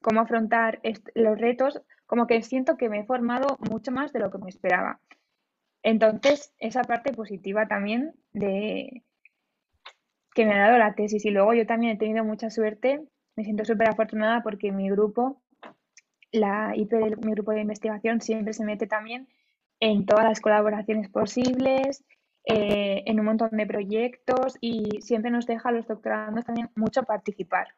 cómo 0.00 0.20
afrontar 0.20 0.80
los 1.16 1.36
retos, 1.36 1.82
como 2.06 2.28
que 2.28 2.40
siento 2.44 2.76
que 2.76 2.88
me 2.88 3.00
he 3.00 3.04
formado 3.04 3.58
mucho 3.68 3.90
más 3.90 4.12
de 4.12 4.20
lo 4.20 4.30
que 4.30 4.38
me 4.38 4.50
esperaba. 4.50 5.00
Entonces, 5.82 6.54
esa 6.60 6.82
parte 6.82 7.12
positiva 7.12 7.66
también 7.66 8.14
de 8.32 9.02
que 10.32 10.46
me 10.46 10.54
ha 10.54 10.68
dado 10.68 10.78
la 10.78 10.94
tesis 10.94 11.24
y 11.24 11.30
luego 11.30 11.54
yo 11.54 11.66
también 11.66 11.96
he 11.96 11.98
tenido 11.98 12.22
mucha 12.22 12.50
suerte, 12.50 13.02
me 13.36 13.44
siento 13.44 13.64
súper 13.64 13.88
afortunada 13.88 14.42
porque 14.42 14.72
mi 14.72 14.90
grupo, 14.90 15.42
la 16.32 16.72
IP 16.74 16.92
mi 17.24 17.32
grupo 17.32 17.52
de 17.52 17.60
investigación 17.60 18.20
siempre 18.20 18.52
se 18.52 18.64
mete 18.64 18.86
también 18.86 19.28
en 19.80 20.06
todas 20.06 20.24
las 20.24 20.40
colaboraciones 20.40 21.08
posibles, 21.08 22.04
eh, 22.46 23.02
en 23.06 23.20
un 23.20 23.26
montón 23.26 23.50
de 23.52 23.66
proyectos 23.66 24.56
y 24.60 25.00
siempre 25.00 25.30
nos 25.30 25.46
deja 25.46 25.70
a 25.70 25.72
los 25.72 25.86
doctorandos 25.86 26.44
también 26.44 26.70
mucho 26.74 27.02
participar. 27.02 27.68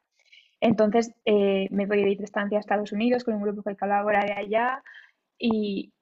Entonces 0.60 1.12
eh, 1.24 1.68
me 1.70 1.86
voy 1.86 2.02
de 2.02 2.24
estancia 2.24 2.58
a 2.58 2.60
Estados 2.60 2.92
Unidos 2.92 3.24
con 3.24 3.34
un 3.34 3.42
grupo 3.42 3.62
que 3.62 3.76
colabora 3.76 4.24
de 4.24 4.32
allá 4.32 4.82
y, 5.38 5.92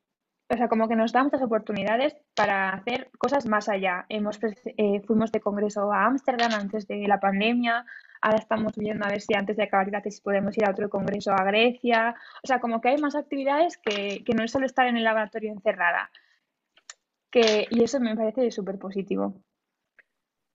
o 0.55 0.57
sea, 0.57 0.69
como 0.69 0.89
que 0.89 0.97
nos 0.97 1.13
da 1.13 1.25
muchas 1.25 1.43
oportunidades 1.43 2.17
para 2.35 2.71
hacer 2.71 3.11
cosas 3.19 3.47
más 3.47 3.69
allá. 3.69 4.07
Hemos, 4.09 4.39
eh, 4.43 5.01
fuimos 5.07 5.33
de 5.33 5.41
congreso 5.41 5.93
a 5.93 6.07
Ámsterdam 6.07 6.53
antes 6.53 6.87
de 6.87 7.07
la 7.07 7.21
pandemia, 7.21 7.85
ahora 8.21 8.39
estamos 8.39 8.77
viendo 8.77 9.05
a 9.05 9.09
ver 9.09 9.21
si 9.21 9.35
antes 9.35 9.57
de 9.57 9.65
acabar 9.65 9.89
la 9.91 10.01
tesis 10.01 10.21
podemos 10.21 10.57
ir 10.57 10.65
a 10.65 10.71
otro 10.71 10.89
congreso 10.89 11.33
a 11.33 11.45
Grecia. 11.45 12.15
O 12.43 12.47
sea, 12.47 12.61
como 12.61 12.81
que 12.81 12.91
hay 12.91 12.99
más 12.99 13.15
actividades 13.15 13.77
que, 13.79 14.23
que 14.25 14.35
no 14.35 14.45
es 14.45 14.51
solo 14.51 14.67
estar 14.67 14.87
en 14.87 14.97
el 14.97 15.05
laboratorio 15.05 15.53
encerrada 15.53 16.11
y 17.35 17.83
eso 17.83 18.01
me 18.01 18.17
parece 18.17 18.51
súper 18.51 18.79
positivo. 18.79 19.35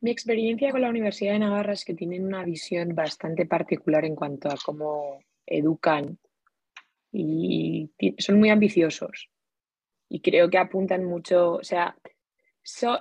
Mi 0.01 0.11
experiencia 0.11 0.71
con 0.71 0.81
la 0.81 0.89
Universidad 0.89 1.33
de 1.33 1.39
Navarra 1.39 1.73
es 1.73 1.83
que 1.83 1.93
tienen 1.93 2.25
una 2.25 2.43
visión 2.43 2.95
bastante 2.95 3.45
particular 3.45 4.05
en 4.05 4.15
cuanto 4.15 4.47
a 4.49 4.55
cómo 4.63 5.19
educan 5.45 6.17
y 7.11 7.91
son 8.17 8.39
muy 8.39 8.49
ambiciosos 8.49 9.29
y 10.09 10.21
creo 10.21 10.49
que 10.49 10.57
apuntan 10.57 11.05
mucho, 11.05 11.53
o 11.53 11.63
sea, 11.63 11.95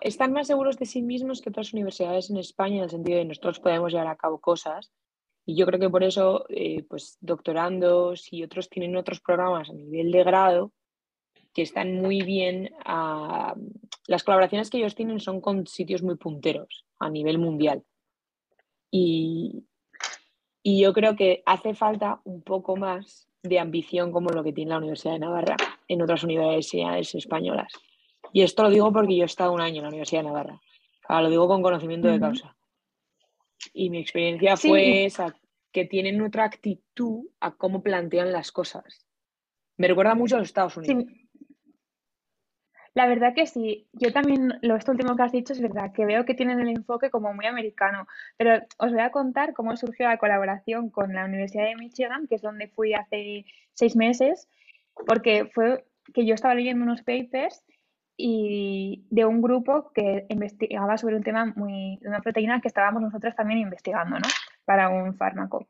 están 0.01 0.33
más 0.33 0.47
seguros 0.47 0.79
de 0.79 0.87
sí 0.87 1.03
mismos 1.03 1.40
que 1.40 1.51
otras 1.51 1.73
universidades 1.73 2.31
en 2.31 2.37
España 2.37 2.77
en 2.77 2.85
el 2.85 2.90
sentido 2.90 3.18
de 3.18 3.25
nosotros 3.25 3.61
podemos 3.61 3.92
llevar 3.92 4.09
a 4.09 4.16
cabo 4.16 4.38
cosas 4.38 4.92
y 5.44 5.57
yo 5.57 5.66
creo 5.66 5.81
que 5.81 5.90
por 5.90 6.05
eso 6.05 6.44
eh, 6.51 6.85
pues 6.88 7.16
doctorandos 7.21 8.33
y 8.33 8.42
otros 8.44 8.68
tienen 8.68 8.97
otros 8.97 9.21
programas 9.21 9.71
a 9.71 9.73
nivel 9.73 10.12
de 10.12 10.23
grado 10.23 10.73
que 11.55 11.62
están 11.62 11.94
muy 11.94 12.21
bien. 12.21 12.71
las 14.07 14.23
colaboraciones 14.25 14.71
que 14.71 14.79
ellos 14.79 14.94
tienen 14.94 15.21
son 15.21 15.40
con 15.40 15.66
sitios 15.66 16.03
muy 16.03 16.16
punteros 16.16 16.85
a 16.99 17.09
nivel 17.09 17.38
mundial. 17.38 17.83
Y, 18.90 19.64
y 20.62 20.83
yo 20.83 20.92
creo 20.92 21.16
que 21.16 21.42
hace 21.47 21.75
falta 21.75 22.21
un 22.25 22.42
poco 22.42 22.77
más 22.77 23.28
de 23.42 23.59
ambición 23.59 24.12
como 24.12 24.31
lo 24.31 24.42
que 24.42 24.53
tiene 24.53 24.70
la 24.70 24.79
Universidad 24.79 25.14
de 25.14 25.20
Navarra 25.20 25.57
en 25.87 26.03
otras 26.03 26.22
universidades 26.24 27.14
españolas. 27.14 27.72
Y 28.33 28.42
esto 28.42 28.62
lo 28.62 28.70
digo 28.70 28.92
porque 28.92 29.16
yo 29.16 29.22
he 29.22 29.27
estado 29.27 29.53
un 29.53 29.61
año 29.61 29.77
en 29.77 29.83
la 29.83 29.88
Universidad 29.88 30.22
de 30.22 30.29
Navarra. 30.29 30.61
lo 31.09 31.31
digo 31.31 31.48
con 31.48 31.62
conocimiento 31.62 32.09
de 32.09 32.20
causa. 32.20 32.57
Y 33.72 33.90
mi 33.90 33.98
experiencia 33.98 34.57
fue 34.57 35.05
esa, 35.05 35.35
que 35.72 35.85
tienen 35.85 36.20
otra 36.20 36.44
actitud 36.44 37.27
a 37.40 37.57
cómo 37.57 37.83
plantean 37.83 38.33
las 38.33 38.53
cosas 38.53 39.07
Me 39.77 39.88
recuerda 39.88 40.14
mucho 40.14 40.37
a 40.37 40.38
los 40.38 40.48
Estados 40.48 40.77
Unidos. 40.77 41.05
La 42.99 43.07
verdad 43.07 43.33
que 43.33 43.47
sí, 43.47 43.87
yo 43.93 44.13
también, 44.13 44.55
lo 44.61 44.75
esto 44.75 44.91
último 44.91 45.15
que 45.15 45.23
has 45.23 45.31
dicho 45.31 45.53
es 45.53 45.61
verdad, 45.61 45.93
que 45.93 46.05
veo 46.05 46.25
que 46.25 46.35
tienen 46.35 46.59
el 46.59 46.67
enfoque 46.67 47.11
como 47.11 47.33
muy 47.33 47.47
americano, 47.47 48.09
pero 48.37 48.61
os 48.77 48.91
voy 48.91 49.03
a 49.03 49.13
contar 49.13 49.53
cómo 49.53 49.77
surgió 49.77 50.09
la 50.09 50.19
colaboración 50.19 50.91
con 50.91 51.15
la 51.15 51.25
Universidad 51.25 51.67
de 51.67 51.77
Michigan, 51.77 52.27
que 52.27 52.35
es 52.35 52.43
donde 52.43 52.67
fui 52.67 52.95
hace 52.95 53.45
seis 53.73 53.95
meses, 53.95 54.49
porque 55.07 55.45
fue 55.55 55.85
que 56.13 56.27
yo 56.27 56.35
estaba 56.35 56.57
leyendo 56.57 56.83
unos 56.83 57.03
papers 57.03 57.65
y 58.17 59.07
de 59.11 59.25
un 59.27 59.43
grupo 59.43 59.93
que 59.95 60.27
investigaba 60.29 60.99
sobre 60.99 61.15
un 61.15 61.23
tema 61.23 61.53
muy, 61.55 61.99
de 62.01 62.09
una 62.09 62.21
proteína 62.21 62.61
que 62.61 62.67
estábamos 62.67 63.01
nosotros 63.01 63.37
también 63.37 63.61
investigando, 63.61 64.19
¿no? 64.19 64.29
Para 64.65 64.89
un 64.89 65.15
fármaco. 65.17 65.69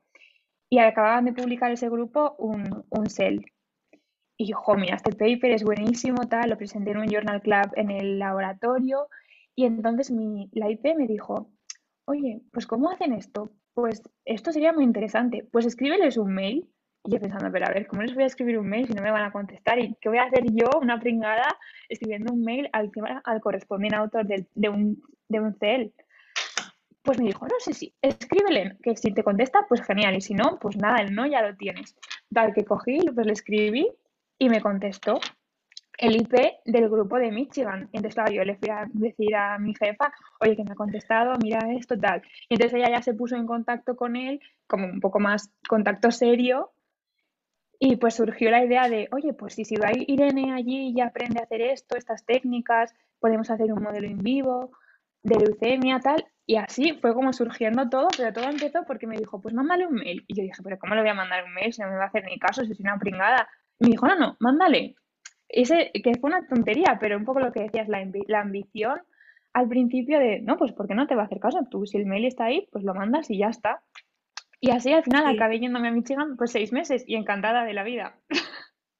Y 0.71 0.79
acababan 0.79 1.27
de 1.27 1.35
publicar 1.35 1.71
ese 1.73 1.91
grupo 1.91 2.37
un, 2.39 2.87
un 2.89 3.11
cell 3.11 3.41
y 4.41 4.47
yo, 4.47 4.57
mira, 4.77 4.95
este 4.95 5.11
paper 5.11 5.51
es 5.51 5.65
buenísimo, 5.65 6.29
tal, 6.29 6.49
lo 6.49 6.57
presenté 6.57 6.93
en 6.93 6.99
un 6.99 7.09
Journal 7.09 7.43
Club 7.43 7.73
en 7.75 7.91
el 7.91 8.21
laboratorio 8.21 9.09
y 9.57 9.65
entonces 9.65 10.13
mi, 10.13 10.49
la 10.53 10.71
IP 10.71 10.95
me 10.97 11.09
dijo, 11.09 11.51
oye, 12.05 12.41
pues 12.53 12.65
¿cómo 12.65 12.89
hacen 12.89 13.13
esto? 13.13 13.51
Pues 13.75 14.01
esto 14.25 14.53
sería 14.53 14.73
muy 14.73 14.85
interesante, 14.85 15.45
pues 15.51 15.67
escríbeles 15.67 16.17
un 16.17 16.33
mail. 16.33 16.69
Y 17.05 17.13
yo 17.13 17.21
pensando, 17.21 17.51
pero 17.51 17.67
a 17.67 17.71
ver, 17.71 17.87
¿cómo 17.89 18.03
les 18.03 18.15
voy 18.15 18.25
a 18.25 18.27
escribir 18.27 18.59
un 18.59 18.69
mail 18.69 18.87
si 18.87 18.93
no 18.93 19.03
me 19.03 19.11
van 19.11 19.25
a 19.25 19.33
contestar? 19.33 19.81
¿Y 19.81 19.97
qué 20.01 20.09
voy 20.09 20.19
a 20.19 20.25
hacer 20.25 20.45
yo, 20.53 20.69
una 20.81 21.01
pringada, 21.01 21.59
escribiendo 21.89 22.33
un 22.33 22.43
mail 22.43 22.69
al, 22.73 22.91
al 23.25 23.41
correspondiente 23.41 23.97
autor 23.97 24.27
de, 24.27 24.47
de, 24.55 24.69
un, 24.69 25.03
de 25.29 25.41
un 25.41 25.55
CEL? 25.59 25.93
Pues 27.03 27.19
me 27.19 27.27
dijo, 27.27 27.47
no 27.47 27.55
sé 27.59 27.73
si, 27.73 27.95
escríbele, 28.03 28.77
que 28.83 28.97
si 28.97 29.13
te 29.13 29.25
contesta, 29.25 29.65
pues 29.69 29.83
genial, 29.83 30.17
y 30.17 30.21
si 30.21 30.35
no, 30.35 30.59
pues 30.61 30.77
nada, 30.77 30.99
el 30.99 31.15
no 31.15 31.27
ya 31.27 31.43
lo 31.43 31.57
tienes. 31.57 31.97
Tal 32.33 32.53
que 32.53 32.65
cogí, 32.65 32.99
pues 33.15 33.27
le 33.27 33.33
escribí 33.33 33.89
y 34.39 34.49
me 34.49 34.61
contestó 34.61 35.21
el 35.99 36.17
IP 36.17 36.35
del 36.65 36.89
grupo 36.89 37.19
de 37.19 37.33
Michigan. 37.33 37.89
Entonces, 37.93 38.15
claro, 38.15 38.33
yo 38.33 38.45
le 38.45 38.57
fui 38.57 38.71
a 38.71 38.87
decir 38.93 39.35
a 39.35 39.59
mi 39.59 39.75
jefa, 39.75 40.13
oye, 40.41 40.57
que 40.57 40.65
me 40.65 40.73
ha 40.73 40.77
contestado, 40.77 41.35
mira 41.43 41.73
esto, 41.73 41.99
tal. 41.99 42.23
Y 42.49 42.55
entonces 42.55 42.79
ella 42.79 42.91
ya 42.91 43.03
se 43.03 43.15
puso 43.15 43.37
en 43.37 43.47
contacto 43.47 43.97
con 43.97 44.15
él, 44.15 44.41
como 44.67 44.87
un 44.87 45.01
poco 45.01 45.19
más 45.19 45.51
contacto 45.69 46.11
serio, 46.13 46.73
y 47.81 47.97
pues 47.97 48.15
surgió 48.15 48.51
la 48.51 48.65
idea 48.65 48.89
de, 48.89 49.09
oye, 49.13 49.33
pues 49.35 49.55
si, 49.55 49.65
si 49.65 49.77
va 49.77 49.91
Irene 49.95 50.53
allí 50.53 50.93
y 50.97 51.01
aprende 51.01 51.41
a 51.41 51.45
hacer 51.45 51.61
esto, 51.63 51.97
estas 51.97 52.25
técnicas, 52.25 52.95
podemos 53.21 53.51
hacer 53.51 53.73
un 53.73 53.83
modelo 53.83 54.07
en 54.07 54.19
vivo 54.19 54.73
de 55.23 55.37
leucemia, 55.37 56.01
tal. 56.01 56.25
Y 56.47 56.57
así 56.57 56.95
fue 57.01 57.15
como 57.15 57.33
surgiendo 57.33 57.89
todo, 57.89 58.09
pero 58.17 58.33
todo 58.33 58.49
empezó 58.49 58.85
porque 58.85 59.07
me 59.07 59.17
dijo, 59.17 59.41
pues 59.41 59.55
mándale 59.55 59.87
un 59.87 59.95
mail. 59.95 60.25
Y 60.27 60.35
yo 60.35 60.43
dije, 60.43 60.63
pero 60.63 60.79
¿cómo 60.79 60.95
le 60.95 61.03
voy 61.03 61.11
a 61.11 61.15
mandar 61.15 61.45
un 61.45 61.53
mail 61.55 61.73
si 61.73 61.83
no 61.83 61.89
me 61.89 61.97
va 61.97 62.05
a 62.05 62.07
hacer 62.07 62.25
ni 62.25 62.39
caso, 62.39 62.65
si 62.65 62.73
es 62.73 62.81
una 62.81 62.99
pringada? 62.99 63.49
Me 63.79 63.89
dijo, 63.89 64.07
no, 64.07 64.17
no, 64.17 64.37
mándale. 64.41 64.97
Ese, 65.49 65.91
que 65.93 66.13
fue 66.21 66.31
una 66.31 66.47
tontería, 66.47 66.99
pero 67.01 67.17
un 67.17 67.25
poco 67.25 67.41
lo 67.41 67.53
que 67.53 67.63
decías, 67.63 67.89
la, 67.89 68.07
la 68.27 68.41
ambición 68.41 69.01
al 69.53 69.69
principio 69.69 70.19
de, 70.19 70.41
no, 70.41 70.57
pues 70.57 70.73
porque 70.73 70.95
no 70.95 71.07
te 71.07 71.15
va 71.15 71.23
a 71.23 71.25
hacer 71.27 71.41
caso? 71.41 71.59
Tú, 71.71 71.87
si 71.87 71.97
el 71.97 72.07
mail 72.07 72.27
está 72.27 72.45
ahí, 72.45 72.69
pues 72.71 72.85
lo 72.85 72.95
mandas 72.95 73.31
y 73.31 73.39
ya 73.39 73.49
está. 73.49 73.83
Y 74.61 74.71
así 74.71 74.93
al 74.93 75.05
final 75.05 75.27
acabé 75.27 75.61
yéndome 75.61 75.89
a 75.89 75.93
Michigan 75.93 76.37
pues 76.37 76.53
seis 76.53 76.73
meses 76.73 77.05
y 77.07 77.17
encantada 77.17 77.65
de 77.65 77.73
la 77.73 77.85
vida. 77.85 78.21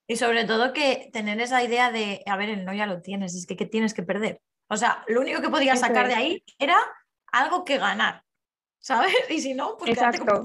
Y 0.07 0.15
sobre 0.15 0.45
todo 0.45 0.73
que 0.73 1.09
tener 1.13 1.39
esa 1.39 1.63
idea 1.63 1.91
de, 1.91 2.23
a 2.25 2.35
ver, 2.35 2.49
el 2.49 2.65
no 2.65 2.73
ya 2.73 2.87
lo 2.87 3.01
tienes, 3.01 3.35
es 3.35 3.45
que 3.45 3.55
¿qué 3.55 3.65
tienes 3.65 3.93
que 3.93 4.03
perder? 4.03 4.41
O 4.67 4.77
sea, 4.77 5.03
lo 5.07 5.21
único 5.21 5.41
que 5.41 5.49
podías 5.49 5.79
sacar 5.79 6.07
de 6.07 6.15
ahí 6.15 6.43
era 6.57 6.77
algo 7.31 7.63
que 7.63 7.77
ganar, 7.77 8.23
¿sabes? 8.79 9.13
Y 9.29 9.39
si 9.39 9.53
no, 9.53 9.75
pues 9.77 9.91
Exacto, 9.91 10.41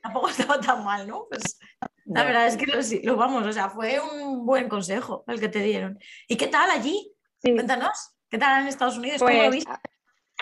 tampoco 0.00 0.28
estaba 0.30 0.60
tan 0.60 0.84
mal, 0.84 1.06
¿no? 1.06 1.26
Pues 1.28 1.58
la 2.06 2.24
verdad 2.24 2.46
es 2.46 2.56
que 2.56 2.66
lo, 3.02 3.16
vamos, 3.16 3.44
o 3.44 3.52
sea, 3.52 3.68
fue 3.68 3.98
un 4.00 4.46
buen 4.46 4.68
consejo 4.68 5.24
el 5.26 5.40
que 5.40 5.48
te 5.48 5.60
dieron. 5.60 5.98
¿Y 6.28 6.36
qué 6.36 6.46
tal 6.46 6.70
allí? 6.70 7.12
Cuéntanos, 7.42 8.14
¿qué 8.30 8.38
tal 8.38 8.62
en 8.62 8.68
Estados 8.68 8.96
Unidos? 8.96 9.18
¿Cómo 9.18 9.32
lo 9.32 9.38
pues, 9.38 9.50
viste? 9.50 9.72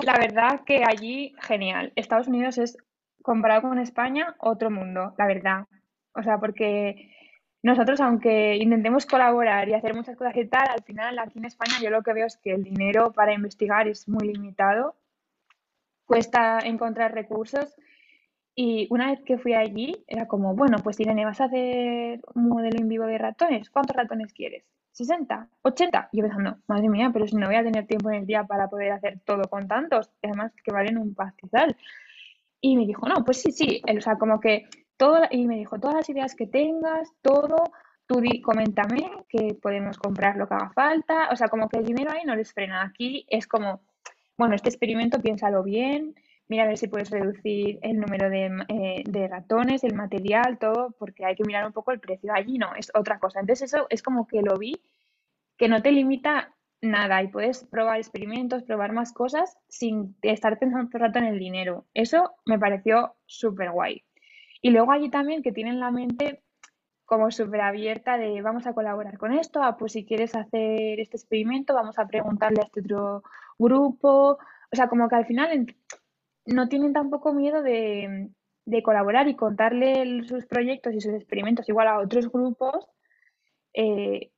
La 0.03 0.19
verdad 0.19 0.63
que 0.67 0.83
allí, 0.85 1.35
genial. 1.41 1.93
Estados 1.97 2.29
Unidos 2.29 2.59
es, 2.59 2.77
comparado 3.23 3.63
con 3.63 3.79
España, 3.79 4.35
otro 4.39 4.71
mundo, 4.71 5.15
la 5.17 5.27
verdad. 5.27 5.67
O 6.15 6.23
sea, 6.23 6.39
porque 6.39 7.11
nosotros, 7.63 8.01
aunque 8.01 8.57
intentemos 8.57 9.07
colaborar 9.07 9.69
y 9.69 9.75
hacer 9.75 9.95
muchas 9.95 10.17
cosas 10.17 10.37
y 10.37 10.47
tal, 10.47 10.69
al 10.69 10.83
final 10.83 11.19
aquí 11.19 11.39
en 11.39 11.47
España 11.47 11.81
yo 11.83 11.89
lo 11.89 12.03
que 12.03 12.13
veo 12.13 12.27
es 12.27 12.37
que 12.37 12.53
el 12.53 12.63
dinero 12.63 13.13
para 13.13 13.33
investigar 13.33 13.89
es 13.89 14.07
muy 14.07 14.33
limitado. 14.33 14.97
Cuesta 16.05 16.59
encontrar 16.59 17.15
recursos 17.15 17.75
y 18.55 18.87
una 18.91 19.11
vez 19.11 19.21
que 19.23 19.39
fui 19.39 19.55
allí, 19.55 20.05
era 20.07 20.29
como, 20.29 20.55
bueno, 20.55 20.79
pues 20.83 21.01
Irene, 21.01 21.25
vas 21.25 21.41
a 21.41 21.47
hacer 21.47 22.21
un 22.35 22.49
modelo 22.49 22.79
en 22.79 22.89
vivo 22.89 23.07
de 23.07 23.19
ratones. 23.19 23.69
¿Cuántos 23.71 23.97
ratones 23.97 24.33
quieres? 24.33 24.65
¿60? 24.97 25.49
¿80? 25.63 26.09
Y 26.13 26.19
yo 26.19 26.23
pensando, 26.25 26.59
madre 26.69 26.89
mía, 26.89 27.11
pero 27.13 27.27
si 27.27 27.35
no 27.35 27.47
voy 27.47 27.57
a 27.57 27.65
tener 27.65 27.87
tiempo 27.87 28.11
en 28.11 28.21
el 28.21 28.27
día 28.27 28.45
para 28.45 28.69
poder 28.69 28.93
hacer 28.93 29.19
todo 29.25 29.43
con 29.51 29.67
tantos, 29.67 30.11
además 30.23 30.53
que 30.65 30.73
valen 30.73 30.99
un 30.99 31.15
pastizal. 31.15 31.77
Y 32.61 32.77
me 32.77 32.87
dijo, 32.87 33.09
no, 33.09 33.25
pues 33.25 33.43
sí, 33.43 33.51
sí, 33.51 33.83
o 33.85 34.01
sea, 34.01 34.17
como 34.17 34.39
que 34.39 34.69
todo, 34.97 35.23
y 35.31 35.47
me 35.47 35.57
dijo, 35.57 35.81
todas 35.81 35.97
las 35.97 36.09
ideas 36.09 36.37
que 36.37 36.47
tengas, 36.47 37.13
todo, 37.23 37.57
tú 38.07 38.21
di, 38.21 38.41
coméntame 38.41 39.11
que 39.29 39.55
podemos 39.61 39.99
comprar 39.99 40.37
lo 40.37 40.47
que 40.47 40.55
haga 40.55 40.71
falta, 40.71 41.29
o 41.33 41.37
sea, 41.37 41.49
como 41.49 41.69
que 41.69 41.79
el 41.79 41.85
dinero 41.85 42.13
ahí 42.13 42.23
no 42.25 42.37
les 42.37 42.53
frena. 42.53 42.83
Aquí 42.83 43.27
es 43.29 43.49
como, 43.49 43.81
bueno, 44.39 44.55
este 44.55 44.69
experimento 44.69 45.21
piénsalo 45.21 45.65
bien, 45.65 46.15
mira 46.49 46.65
a 46.65 46.67
ver 46.67 46.79
si 46.79 46.89
puedes 46.89 47.11
reducir 47.11 47.79
el 47.83 47.99
número 47.99 48.31
eh, 48.33 49.03
de, 49.07 49.29
ratones, 49.29 49.85
el 49.85 49.95
material, 49.95 50.59
todo, 50.59 50.95
porque 50.99 51.25
hay 51.25 51.35
que 51.35 51.45
mirar 51.45 51.67
un 51.67 51.73
poco 51.73 51.93
el 51.93 52.01
precio. 52.01 52.33
Allí 52.35 52.59
no, 52.59 52.75
es 52.75 52.91
otra 52.95 53.19
cosa. 53.19 53.41
Entonces 53.41 53.73
eso 53.73 53.87
es 53.91 54.03
como 54.03 54.27
que 54.27 54.43
lo 54.43 54.59
vi, 54.59 54.81
que 55.57 55.69
no 55.69 55.83
te 55.83 55.93
limita 55.93 56.55
nada 56.83 57.23
y 57.23 57.29
puedes 57.29 57.65
probar 57.65 57.99
experimentos, 57.99 58.63
probar 58.63 58.93
más 58.93 59.13
cosas 59.13 59.57
sin 59.69 60.17
estar 60.23 60.59
pensando 60.59 60.91
todo 60.91 60.99
el 60.99 61.09
rato 61.09 61.19
en 61.19 61.27
el 61.27 61.39
dinero. 61.39 61.87
Eso 61.95 62.33
me 62.45 62.59
pareció 62.59 63.17
súper 63.27 63.71
guay. 63.71 64.05
Y 64.61 64.71
luego 64.71 64.93
allí 64.93 65.11
también 65.11 65.43
que 65.43 65.53
tienen 65.53 65.81
la 65.81 65.91
mente 65.91 66.43
como 67.05 67.31
súper 67.31 67.61
abierta 67.61 68.17
de 68.17 68.41
vamos 68.41 68.67
a 68.67 68.73
colaborar 68.73 69.19
con 69.19 69.33
esto, 69.33 69.63
ah, 69.63 69.77
pues 69.77 69.93
si 69.93 70.07
quieres 70.07 70.35
hacer 70.35 71.01
este 71.01 71.17
experimento, 71.17 71.75
vamos 71.75 71.99
a 71.99 72.07
preguntarle 72.07 72.61
a 72.63 72.65
este 72.65 72.81
otro 72.81 73.23
grupo. 73.59 74.39
O 74.73 74.77
sea, 74.77 74.89
como 74.89 75.09
que 75.09 75.17
al 75.17 75.27
final 75.27 75.75
no 76.47 76.69
tienen 76.69 76.93
tampoco 76.93 77.33
miedo 77.33 77.63
de, 77.63 78.31
colaborar 78.83 79.29
y 79.29 79.37
contarle 79.37 80.25
sus 80.25 80.47
proyectos 80.47 80.95
y 80.95 81.01
sus 81.01 81.15
experimentos 81.15 81.69
igual 81.69 81.89
a 81.89 81.99
otros 81.99 82.31
grupos 82.31 82.87
eh, 83.73 84.31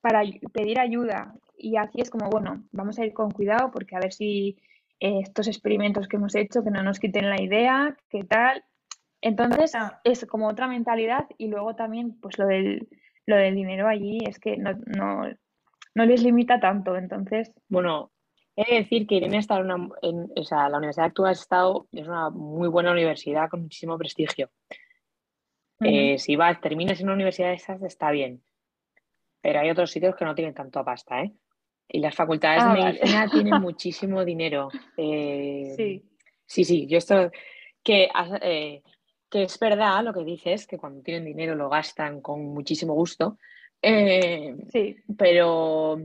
para 0.00 0.22
pedir 0.52 0.80
ayuda. 0.80 1.34
Y 1.56 1.76
aquí 1.76 2.00
es 2.00 2.10
como, 2.10 2.30
bueno, 2.30 2.64
vamos 2.72 2.98
a 2.98 3.04
ir 3.04 3.12
con 3.12 3.30
cuidado 3.30 3.70
porque 3.70 3.96
a 3.96 4.00
ver 4.00 4.12
si 4.12 4.56
eh, 5.00 5.20
estos 5.22 5.48
experimentos 5.48 6.08
que 6.08 6.16
hemos 6.16 6.34
hecho, 6.34 6.62
que 6.64 6.70
no 6.70 6.82
nos 6.82 6.98
quiten 6.98 7.28
la 7.28 7.40
idea, 7.40 7.96
qué 8.08 8.24
tal. 8.24 8.64
Entonces 9.20 9.72
es 10.04 10.24
como 10.26 10.48
otra 10.48 10.66
mentalidad 10.66 11.26
y 11.36 11.48
luego 11.48 11.76
también 11.76 12.18
pues 12.20 12.38
lo 12.38 12.46
del, 12.46 12.88
lo 13.26 13.36
del 13.36 13.54
dinero 13.54 13.86
allí 13.86 14.18
es 14.26 14.38
que 14.38 14.56
no, 14.56 14.72
no, 14.86 15.22
no 15.94 16.04
les 16.06 16.22
limita 16.22 16.58
tanto. 16.60 16.96
Entonces... 16.96 17.52
Bueno, 17.68 18.09
He 18.60 18.74
de 18.74 18.80
decir 18.82 19.06
que 19.06 19.14
Irene 19.14 19.38
está 19.38 19.58
en, 19.58 19.70
una, 19.70 19.88
o 20.36 20.44
sea, 20.44 20.68
la 20.68 20.76
universidad 20.76 21.06
que 21.06 21.14
tú 21.14 21.24
has 21.24 21.40
estado 21.40 21.88
es 21.92 22.06
una 22.06 22.28
muy 22.28 22.68
buena 22.68 22.92
universidad 22.92 23.48
con 23.48 23.62
muchísimo 23.62 23.96
prestigio. 23.96 24.50
Eh, 25.82 26.18
si 26.18 26.36
vas, 26.36 26.60
terminas 26.60 27.00
en 27.00 27.06
una 27.06 27.14
universidad 27.14 27.48
de 27.48 27.54
esas, 27.54 27.82
está 27.82 28.10
bien. 28.10 28.42
Pero 29.40 29.60
hay 29.60 29.70
otros 29.70 29.90
sitios 29.90 30.14
que 30.14 30.26
no 30.26 30.34
tienen 30.34 30.52
tanto 30.52 30.84
pasta, 30.84 31.22
¿eh? 31.22 31.32
Y 31.88 32.00
las 32.00 32.14
facultades 32.14 32.62
de 32.62 32.68
ah, 32.68 32.74
medicina 32.74 33.28
tienen 33.32 33.62
muchísimo 33.62 34.26
dinero. 34.26 34.68
Eh, 34.94 35.72
sí. 35.74 36.04
Sí, 36.44 36.64
sí, 36.64 36.86
yo 36.86 36.98
esto, 36.98 37.30
que, 37.82 38.10
eh, 38.42 38.82
que 39.30 39.42
es 39.42 39.58
verdad 39.58 40.04
lo 40.04 40.12
que 40.12 40.22
dices, 40.22 40.66
que 40.66 40.76
cuando 40.76 41.02
tienen 41.02 41.24
dinero 41.24 41.54
lo 41.54 41.70
gastan 41.70 42.20
con 42.20 42.44
muchísimo 42.52 42.92
gusto. 42.92 43.38
sí. 43.82 44.96
Pero 45.16 45.98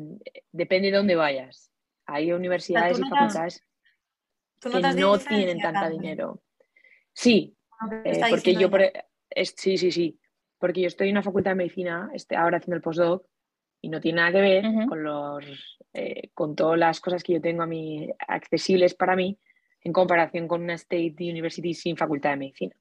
depende 0.54 0.89
de 0.89 0.98
dónde 0.98 1.15
vayas. 1.18 1.75
Hay 2.06 2.32
universidades 2.32 3.00
y 3.00 3.04
facultades 3.04 3.63
que 4.62 4.94
no 4.96 5.20
tienen 5.20 5.60
tanta 5.60 5.89
dinero. 5.89 6.41
Sí, 7.13 7.56
eh, 8.04 8.22
porque 8.30 8.56
yo, 8.56 8.70
sí, 9.56 9.78
sí, 9.78 9.91
sí, 9.91 10.20
porque 10.58 10.82
yo 10.82 10.88
estoy 10.88 11.10
en 11.10 11.15
una 11.15 11.24
facultad 11.24 11.52
de 11.52 11.56
medicina, 11.56 12.10
estoy 12.13 12.38
ahora 12.38 12.58
haciendo 12.58 12.76
el 12.76 12.82
postdoc 12.82 13.26
y 13.82 13.89
no 13.89 14.02
tiene 14.02 14.18
nada 14.18 14.32
que 14.32 14.41
ver 14.41 14.65
con 14.88 15.04
los, 15.04 15.78
eh, 15.94 16.30
con 16.34 16.56
todas 16.56 16.78
las 16.80 17.00
cosas 17.00 17.24
que 17.24 17.34
yo 17.34 17.41
tengo 17.41 17.63
a 17.63 17.68
mí 17.68 18.10
accesibles 18.28 18.96
para 18.96 19.15
mí 19.15 19.38
en 19.82 19.94
comparación 19.94 20.48
con 20.48 20.63
una 20.63 20.74
State 20.74 21.15
University 21.20 21.74
sin 21.74 21.96
facultad 21.96 22.32
de 22.32 22.38
medicina. 22.38 22.76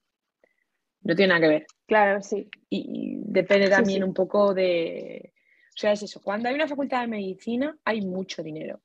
No 1.03 1.15
tiene 1.15 1.35
nada 1.35 1.41
que 1.43 1.49
ver. 1.49 1.67
Claro, 1.87 2.23
sí. 2.23 2.49
Y, 2.71 3.19
depende 3.19 3.69
también 3.69 4.03
un 4.03 4.15
poco 4.15 4.55
de, 4.55 5.35
o 5.69 5.77
sea, 5.77 5.93
es 5.93 6.03
eso. 6.03 6.23
Cuando 6.23 6.49
hay 6.49 6.55
una 6.55 6.67
facultad 6.67 7.03
de 7.03 7.09
medicina 7.09 7.77
hay 7.85 8.01
mucho 8.01 8.43
dinero 8.43 8.81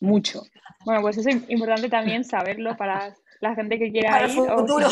mucho. 0.00 0.42
Bueno, 0.84 1.00
pues 1.02 1.18
es 1.18 1.26
importante 1.26 1.88
también 1.88 2.24
saberlo 2.24 2.76
para 2.76 3.14
la 3.40 3.54
gente 3.54 3.78
que 3.78 3.90
quiera 3.90 4.26
ir 4.26 4.38
o, 4.38 4.58
futuro. 4.58 4.88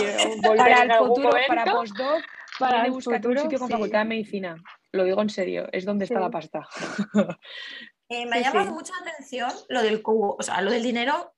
para 0.57 0.83
el 0.83 0.93
futuro, 0.93 1.31
para 1.49 1.65
postdoc, 1.65 2.23
para 2.59 2.85
un 2.91 3.01
sitio 3.37 3.59
con 3.59 3.69
facultad 3.71 4.01
de 4.01 4.05
medicina. 4.05 4.57
Lo 4.93 5.05
digo 5.05 5.23
en 5.23 5.31
serio, 5.31 5.69
es 5.73 5.85
donde 5.85 6.05
está 6.05 6.21
la 6.21 6.31
pasta. 6.31 6.67
Eh, 8.11 8.27
me 8.27 8.37
ha 8.37 8.41
llamado 8.43 8.71
mucho 8.73 8.93
la 8.93 9.11
atención 9.11 9.51
lo 9.71 9.83
del, 9.83 10.03
o 10.05 10.37
sea, 10.43 10.61
lo 10.61 10.71
del 10.71 10.83
dinero 10.83 11.35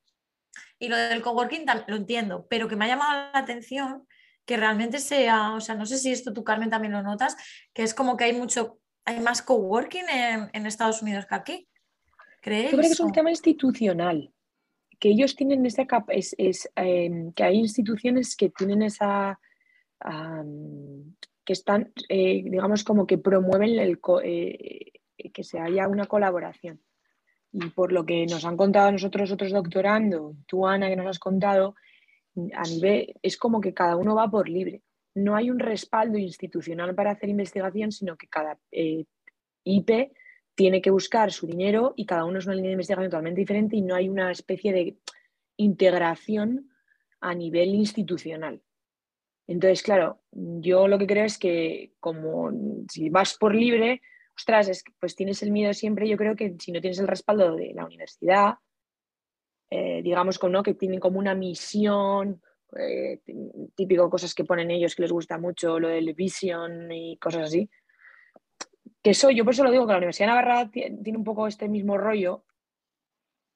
y 0.81 0.89
lo 0.89 0.97
del 0.97 1.23
coworking, 1.23 1.65
lo 1.87 1.95
entiendo, 1.95 2.49
pero 2.51 2.67
que 2.67 2.75
me 2.75 2.87
ha 2.87 2.89
llamado 2.89 3.31
la 3.33 3.39
atención 3.39 4.05
que 4.45 4.57
realmente 4.57 4.99
sea, 4.99 5.53
o 5.53 5.61
sea, 5.61 5.77
no 5.77 5.87
sé 5.87 5.97
si 5.97 6.11
esto 6.11 6.33
tú, 6.33 6.43
Carmen, 6.43 6.69
también 6.69 6.93
lo 6.93 7.03
notas, 7.03 7.37
que 7.73 7.85
es 7.85 7.95
como 7.95 8.17
que 8.17 8.25
hay 8.25 8.33
mucho, 8.33 8.81
hay 9.05 9.21
más 9.21 9.43
coworking 9.43 10.09
en, 10.09 10.51
en 10.53 10.67
Estados 10.67 11.03
Unidos 11.03 11.27
que 11.27 11.35
aquí. 11.37 11.69
¿Crees? 12.47 12.71
Yo 12.71 12.79
creo 12.79 12.83
que 12.83 12.93
es 12.93 13.01
un 13.01 13.11
tema 13.11 13.31
institucional, 13.31 14.33
que 15.01 15.09
ellos 15.09 15.35
tienen 15.35 15.67
esa 15.67 15.85
es, 16.11 16.33
es 16.39 16.71
em, 16.77 17.33
que 17.33 17.43
hay 17.43 17.57
instituciones 17.57 18.37
que 18.37 18.51
tienen 18.51 18.83
esa 18.83 19.41
que 21.45 21.53
están, 21.53 21.93
eh, 22.09 22.43
digamos, 22.45 22.85
como 22.85 23.05
que 23.05 23.19
promueven 23.19 23.81
el, 23.81 23.99
eh, 24.23 24.93
que 25.33 25.43
se 25.43 25.59
haya 25.59 25.89
una 25.89 26.07
colaboración. 26.07 26.81
Y 27.53 27.71
por 27.71 27.91
lo 27.91 28.07
que 28.07 28.27
nos 28.27 28.45
han 28.45 28.57
contado 28.57 28.93
nosotros 28.93 29.33
otros 29.33 29.51
doctorando, 29.51 30.37
tú 30.47 30.69
Ana 30.69 30.89
que 30.89 30.97
nos 30.97 31.07
has 31.07 31.19
contado, 31.19 31.75
a 32.55 32.63
nivel 32.63 33.13
es 33.23 33.37
como 33.37 33.61
que 33.61 33.75
cada 33.75 33.97
uno 33.97 34.15
va 34.15 34.31
por 34.31 34.49
libre. 34.49 34.83
No 35.17 35.35
hay 35.35 35.51
un 35.51 35.59
respaldo 35.59 36.17
institucional 36.17 36.95
para 36.95 37.11
hacer 37.11 37.29
investigación, 37.29 37.91
sino 37.91 38.17
que 38.17 38.29
cada 38.29 38.57
eh, 38.71 39.05
IP 39.65 40.13
tiene 40.57 40.81
que 40.81 40.91
buscar 40.91 41.31
su 41.31 41.47
dinero 41.47 41.93
y 41.97 42.07
cada 42.07 42.25
uno 42.25 42.39
es 42.39 42.47
una 42.47 42.57
línea 42.57 42.71
de 42.71 42.75
investigación 42.75 43.11
totalmente 43.11 43.41
diferente 43.41 43.77
y 43.77 43.83
no 43.83 43.95
hay 43.95 44.09
una 44.09 44.33
especie 44.33 44.73
de 44.73 44.97
integración 45.59 46.71
a 47.21 47.35
nivel 47.35 47.75
institucional. 47.75 48.63
Entonces, 49.47 49.83
claro, 49.83 50.23
yo 50.33 50.89
lo 50.89 50.99
que 50.99 51.07
creo 51.07 51.25
es 51.25 51.39
que 51.39 51.93
como 52.01 52.51
si 52.91 53.11
vas 53.11 53.37
por 53.39 53.55
libre, 53.55 54.01
ostras, 54.37 54.69
es, 54.69 54.83
pues 54.99 55.15
tienes 55.15 55.43
el 55.43 55.53
miedo 55.53 55.73
siempre, 55.73 56.09
yo 56.09 56.17
creo 56.17 56.35
que 56.35 56.57
si 56.59 56.73
no 56.73 56.81
tienes 56.81 56.99
el 56.99 57.07
respaldo 57.07 57.55
de 57.55 57.73
la 57.75 57.85
universidad, 57.85 58.55
eh, 59.71 60.01
digamos 60.03 60.41
¿no? 60.43 60.63
que 60.63 60.75
tienen 60.75 61.01
como 61.01 61.19
una 61.19 61.35
misión, 61.35 62.43
eh, 62.79 63.21
típico 63.75 64.11
cosas 64.11 64.35
que 64.35 64.45
ponen 64.45 64.71
ellos 64.71 64.95
que 64.95 65.03
les 65.03 65.13
gusta 65.13 65.39
mucho, 65.39 65.79
lo 65.79 65.89
del 65.89 66.15
vision 66.15 66.91
y 66.91 67.17
cosas 67.19 67.45
así. 67.45 67.69
Que 69.07 69.11
eso, 69.11 69.31
yo 69.31 69.45
por 69.45 69.55
eso 69.55 69.63
lo 69.63 69.71
digo, 69.71 69.87
que 69.87 69.93
la 69.93 69.99
Universidad 69.99 70.27
de 70.27 70.35
Navarra 70.35 70.69
tiene 70.69 71.17
un 71.17 71.23
poco 71.23 71.47
este 71.47 71.69
mismo 71.69 71.97
rollo, 71.97 72.43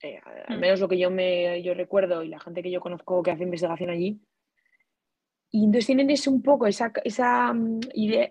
eh, 0.00 0.20
al 0.46 0.58
mm. 0.58 0.60
menos 0.60 0.78
lo 0.78 0.86
que 0.86 0.96
yo, 0.96 1.10
me, 1.10 1.60
yo 1.60 1.74
recuerdo 1.74 2.22
y 2.22 2.28
la 2.28 2.38
gente 2.38 2.62
que 2.62 2.70
yo 2.70 2.80
conozco 2.80 3.20
que 3.20 3.32
hace 3.32 3.42
investigación 3.42 3.90
allí, 3.90 4.20
y 5.50 5.64
entonces 5.64 5.86
tienen 5.86 6.08
ese, 6.08 6.30
un 6.30 6.40
poco 6.40 6.68
esa, 6.68 6.92
esa 7.02 7.52
mm, 7.52 7.80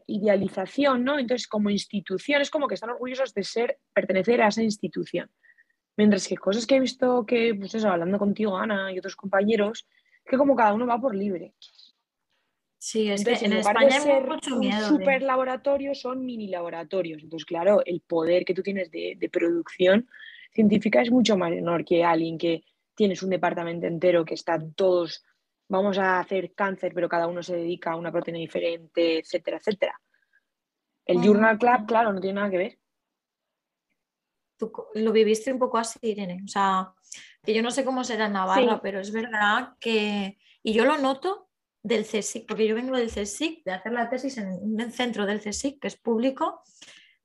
idealización, 0.08 1.04
¿no? 1.04 1.20
Entonces, 1.20 1.50
como 1.50 1.70
institución, 1.70 2.42
es 2.42 2.50
como 2.50 2.70
que 2.70 2.76
están 2.76 2.92
orgullosos 2.92 3.34
de 3.34 3.44
ser, 3.44 3.80
pertenecer 3.94 4.42
a 4.42 4.48
esa 4.48 4.64
institución. 4.64 5.30
Mientras 5.98 6.26
que 6.26 6.38
cosas 6.38 6.66
que 6.66 6.78
he 6.78 6.80
visto 6.80 7.26
que, 7.26 7.54
pues 7.54 7.76
eso, 7.76 7.90
hablando 7.90 8.18
contigo, 8.18 8.56
Ana, 8.56 8.94
y 8.94 8.98
otros 8.98 9.18
compañeros, 9.18 9.90
que 10.26 10.38
como 10.38 10.56
cada 10.56 10.74
uno 10.74 10.88
va 10.88 11.02
por 11.02 11.14
libre. 11.14 11.54
Sí, 12.82 13.12
es 13.12 13.26
que 13.26 13.34
en, 13.46 13.54
España 13.54 13.98
hay 14.02 14.24
mucho 14.24 14.56
miedo. 14.56 14.88
super 14.88 15.22
laboratorio 15.22 15.94
son 15.94 16.26
mini 16.26 16.48
laboratorios. 16.48 17.22
Entonces, 17.22 17.46
claro, 17.46 17.84
el 17.86 18.00
poder 18.00 18.46
que 18.46 18.54
tú 18.54 18.64
tienes 18.64 18.90
de, 18.90 19.16
de 19.18 19.30
producción 19.30 20.08
científica 20.54 21.02
es 21.02 21.12
mucho 21.12 21.36
menor 21.38 21.84
que 21.84 22.06
alguien 22.06 22.38
que 22.38 22.64
tienes 22.96 23.22
un 23.22 23.30
departamento 23.30 23.86
entero 23.86 24.24
que 24.24 24.34
están 24.34 24.74
todos 24.74 25.26
vamos 25.70 25.98
a 25.98 26.20
hacer 26.20 26.54
cáncer, 26.54 26.92
pero 26.94 27.08
cada 27.08 27.28
uno 27.28 27.42
se 27.42 27.56
dedica 27.56 27.92
a 27.92 27.96
una 27.96 28.12
proteína 28.12 28.40
diferente, 28.40 29.20
etcétera, 29.20 29.58
etcétera. 29.58 30.02
El 31.06 31.22
Journal 31.22 31.58
Club, 31.58 31.86
claro, 31.88 32.12
no 32.12 32.20
tiene 32.20 32.36
nada 32.36 32.50
que 32.50 32.58
ver. 32.58 32.80
Tú 34.58 34.72
lo 34.96 35.12
viviste 35.12 35.54
un 35.54 35.60
poco 35.60 35.78
así, 35.78 36.00
Irene. 36.02 36.42
O 36.44 36.48
sea, 36.48 36.92
que 37.44 37.54
yo 37.54 37.62
no 37.62 37.72
sé 37.72 37.86
cómo 37.86 38.04
será 38.04 38.26
en 38.26 38.34
Navarra, 38.34 38.82
pero 38.82 39.00
es 39.00 39.12
verdad 39.12 39.76
que. 39.80 40.38
Y 40.62 40.74
yo 40.74 40.86
lo 40.86 40.98
noto 40.98 41.49
del 41.82 42.06
CSIC, 42.06 42.48
porque 42.48 42.68
yo 42.68 42.76
vengo 42.76 42.96
del 42.96 43.10
CSIC, 43.10 43.64
de 43.64 43.72
hacer 43.72 43.92
la 43.92 44.10
tesis 44.10 44.38
en 44.38 44.48
un 44.50 44.92
centro 44.92 45.26
del 45.26 45.40
CSIC, 45.40 45.80
que 45.80 45.88
es 45.88 45.98
público, 45.98 46.62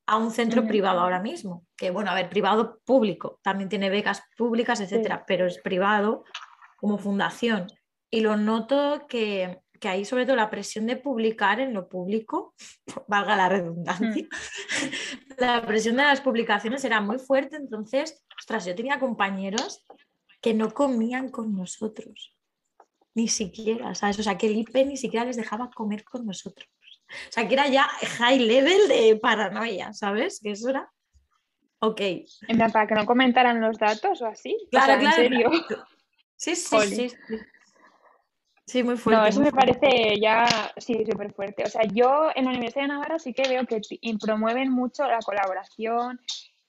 a 0.07 0.17
un 0.17 0.31
centro 0.31 0.67
privado 0.67 1.01
ahora 1.01 1.21
mismo. 1.21 1.67
Que 1.77 1.91
bueno, 1.91 2.11
a 2.11 2.15
ver, 2.15 2.29
privado 2.29 2.81
público, 2.85 3.41
también 3.43 3.69
tiene 3.69 3.91
becas 3.91 4.23
públicas, 4.37 4.81
etcétera, 4.81 5.25
pero 5.27 5.47
es 5.47 5.59
privado 5.59 6.25
como 6.77 6.99
fundación 6.99 7.67
y 8.15 8.21
lo 8.21 8.37
noto 8.37 9.07
que, 9.09 9.61
que 9.81 9.89
hay 9.89 10.05
sobre 10.05 10.25
todo 10.25 10.37
la 10.37 10.49
presión 10.49 10.87
de 10.87 10.95
publicar 10.95 11.59
en 11.59 11.75
lo 11.75 11.89
público, 11.89 12.55
valga 13.09 13.35
la 13.35 13.49
redundancia, 13.49 14.07
mm. 14.09 15.35
la 15.39 15.67
presión 15.67 15.97
de 15.97 16.05
las 16.05 16.21
publicaciones 16.21 16.85
era 16.85 17.01
muy 17.01 17.19
fuerte, 17.19 17.57
entonces, 17.57 18.25
ostras, 18.39 18.67
yo 18.67 18.75
tenía 18.77 19.01
compañeros 19.01 19.85
que 20.41 20.55
no 20.55 20.73
comían 20.73 21.29
con 21.29 21.57
nosotros, 21.57 22.37
ni 23.15 23.29
siquiera, 23.29 23.95
¿sabes? 23.95 24.19
O 24.19 24.23
sea, 24.23 24.37
que 24.37 24.47
el 24.47 24.57
IP 24.57 24.75
ni 24.87 24.97
siquiera 24.97 25.25
les 25.25 25.37
dejaba 25.37 25.71
comer 25.71 26.05
con 26.05 26.27
nosotros. 26.27 26.69
O 27.29 27.33
sea, 27.33 27.47
que 27.47 27.55
era 27.55 27.69
ya 27.69 27.85
high 27.85 28.41
level 28.41 28.89
de 28.89 29.17
paranoia, 29.17 29.93
¿sabes? 29.93 30.41
Que 30.41 30.51
eso 30.53 30.71
era... 30.71 30.91
Ok. 31.79 32.01
¿Para 32.73 32.87
que 32.87 32.95
no 32.95 33.05
comentaran 33.07 33.61
los 33.61 33.79
datos 33.79 34.23
o 34.23 34.27
así? 34.27 34.57
Claro, 34.71 34.99
claro. 34.99 35.23
¿En 35.23 35.29
serio? 35.31 35.51
Sí, 36.37 36.57
sí, 36.57 36.77
sí, 36.81 37.09
sí. 37.09 37.39
Sí, 38.67 38.83
muy 38.83 38.97
fuerte. 38.97 39.21
No, 39.21 39.27
eso 39.27 39.41
me 39.41 39.53
parece 39.53 40.19
ya, 40.19 40.47
sí, 40.79 41.05
súper 41.05 41.33
fuerte. 41.35 41.65
O 41.65 41.69
sea, 41.69 41.83
yo 41.85 42.31
en 42.35 42.47
la 42.47 42.51
Universidad 42.51 42.85
de 42.85 42.89
Navarra 42.89 43.19
sí 43.19 43.35
que 43.35 43.47
veo 43.49 43.67
que 43.67 43.81
promueven 44.19 44.71
mucho 44.71 45.07
la 45.07 45.19
colaboración 45.19 46.19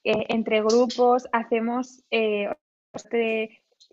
eh, 0.04 0.26
entre 0.28 0.60
grupos. 0.60 1.26
Hacemos 1.32 2.02
eh, 2.10 2.50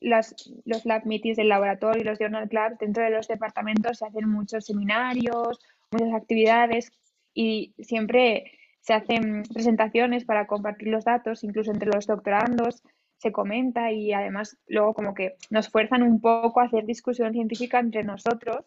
este, 0.04 0.36
los 0.66 0.86
lab 0.86 1.06
meetings 1.06 1.38
del 1.38 1.50
laboratorio 1.50 2.02
y 2.02 2.06
los 2.06 2.20
journal 2.20 2.50
clubs 2.50 2.78
dentro 2.80 3.04
de 3.04 3.10
los 3.10 3.28
departamentos. 3.28 3.98
Se 3.98 4.06
hacen 4.06 4.30
muchos 4.30 4.66
seminarios, 4.66 5.60
muchas 5.92 6.14
actividades 6.14 6.92
y 7.34 7.74
siempre 7.80 8.52
se 8.82 8.94
hacen 8.94 9.44
presentaciones 9.54 10.26
para 10.26 10.46
compartir 10.46 10.90
los 10.90 11.06
datos, 11.06 11.44
incluso 11.44 11.72
entre 11.72 11.90
los 11.90 12.06
doctorandos 12.06 12.84
se 13.24 13.32
comenta 13.32 13.92
y 13.94 14.12
además 14.12 14.58
luego 14.68 14.94
como 14.94 15.14
que 15.14 15.38
nos 15.50 15.70
fuerzan 15.70 16.04
un 16.04 16.20
poco 16.20 16.60
a 16.60 16.66
hacer 16.66 16.86
discusión 16.86 17.32
científica 17.32 17.80
entre 17.80 18.04
nosotros, 18.04 18.66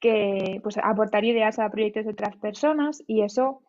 que 0.00 0.58
pues 0.62 0.76
aportar 0.78 1.24
ideas 1.24 1.60
a 1.60 1.70
proyectos 1.70 2.04
de 2.04 2.10
otras 2.10 2.36
personas 2.36 3.02
y 3.06 3.22
eso, 3.22 3.62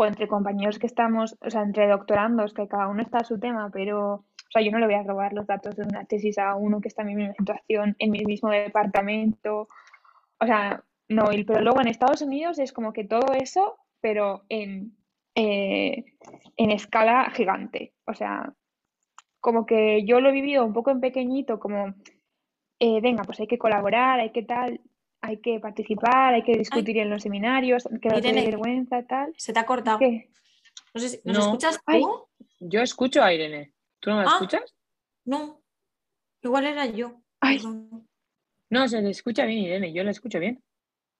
entre 0.00 0.28
compañeros 0.28 0.78
que 0.78 0.86
estamos, 0.86 1.36
o 1.40 1.50
sea, 1.50 1.62
entre 1.62 1.88
doctorandos, 1.88 2.54
que 2.54 2.68
cada 2.68 2.88
uno 2.88 3.02
está 3.02 3.18
a 3.18 3.24
su 3.24 3.38
tema, 3.38 3.70
pero, 3.72 4.24
o 4.52 4.58
sea, 4.58 4.62
yo 4.62 4.70
no 4.70 4.78
le 4.78 4.84
voy 4.86 4.96
a 4.96 5.02
robar 5.02 5.32
los 5.32 5.46
datos 5.46 5.76
de 5.76 5.82
una 5.82 6.04
tesis 6.04 6.36
a 6.36 6.54
uno 6.56 6.82
que 6.82 6.88
está 6.88 7.00
en 7.00 7.08
mi 7.08 7.14
misma 7.14 7.32
situación, 7.38 7.96
en 7.98 8.10
mi 8.10 8.22
mismo 8.22 8.50
departamento, 8.50 9.66
o 10.38 10.46
sea, 10.46 10.84
no, 11.08 11.24
pero 11.46 11.62
luego 11.62 11.80
en 11.80 11.88
Estados 11.88 12.20
Unidos 12.20 12.58
es 12.58 12.70
como 12.74 12.92
que 12.92 13.04
todo 13.04 13.32
eso, 13.32 13.78
pero 14.02 14.44
en, 14.50 14.94
eh, 15.34 16.04
en 16.58 16.70
escala 16.70 17.30
gigante, 17.34 17.94
o 18.04 18.12
sea, 18.12 18.52
como 19.40 19.64
que 19.64 20.04
yo 20.04 20.20
lo 20.20 20.28
he 20.28 20.32
vivido 20.32 20.66
un 20.66 20.74
poco 20.74 20.90
en 20.90 21.00
pequeñito, 21.00 21.58
como, 21.58 21.94
eh, 22.78 23.00
venga, 23.00 23.24
pues 23.24 23.40
hay 23.40 23.46
que 23.46 23.58
colaborar, 23.58 24.20
hay 24.20 24.32
que 24.32 24.42
tal, 24.42 24.82
hay 25.22 25.38
que 25.38 25.60
participar, 25.60 26.34
hay 26.34 26.42
que 26.42 26.58
discutir 26.58 26.98
en 26.98 27.08
los 27.08 27.22
seminarios, 27.22 27.88
que 28.02 28.10
no 28.10 28.20
tiene 28.20 28.44
vergüenza, 28.44 29.02
tal. 29.04 29.32
Se 29.38 29.54
te 29.54 29.60
ha 29.60 29.64
cortado. 29.64 29.98
¿Qué? 29.98 30.28
No 30.92 31.00
sé 31.00 31.08
si, 31.08 31.20
¿Nos 31.24 31.46
escuchas 31.46 31.80
tú? 31.86 32.26
Yo 32.60 32.82
escucho 32.82 33.22
a 33.22 33.32
Irene. 33.32 33.72
¿Tú 34.02 34.10
no 34.10 34.16
me 34.16 34.22
ah, 34.22 34.30
escuchas? 34.32 34.74
No. 35.24 35.62
Igual 36.42 36.66
era 36.66 36.86
yo. 36.86 37.22
No, 38.68 38.88
se 38.88 39.00
le 39.00 39.10
escucha 39.10 39.44
bien, 39.44 39.60
Irene. 39.60 39.92
Yo 39.92 40.02
la 40.02 40.10
escucho 40.10 40.40
bien. 40.40 40.60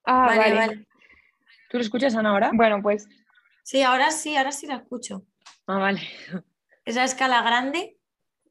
Ah, 0.04 0.26
vale, 0.26 0.54
vale. 0.54 0.86
¿Tú 1.70 1.78
lo 1.78 1.80
escuchas, 1.80 2.16
Ana, 2.16 2.30
ahora? 2.30 2.50
Bueno, 2.52 2.82
pues. 2.82 3.08
Sí, 3.62 3.82
ahora 3.82 4.10
sí, 4.10 4.36
ahora 4.36 4.50
sí 4.50 4.66
la 4.66 4.76
escucho. 4.76 5.22
Ah, 5.68 5.78
vale. 5.78 6.00
¿Esa 6.84 7.04
escala 7.04 7.40
grande? 7.42 7.98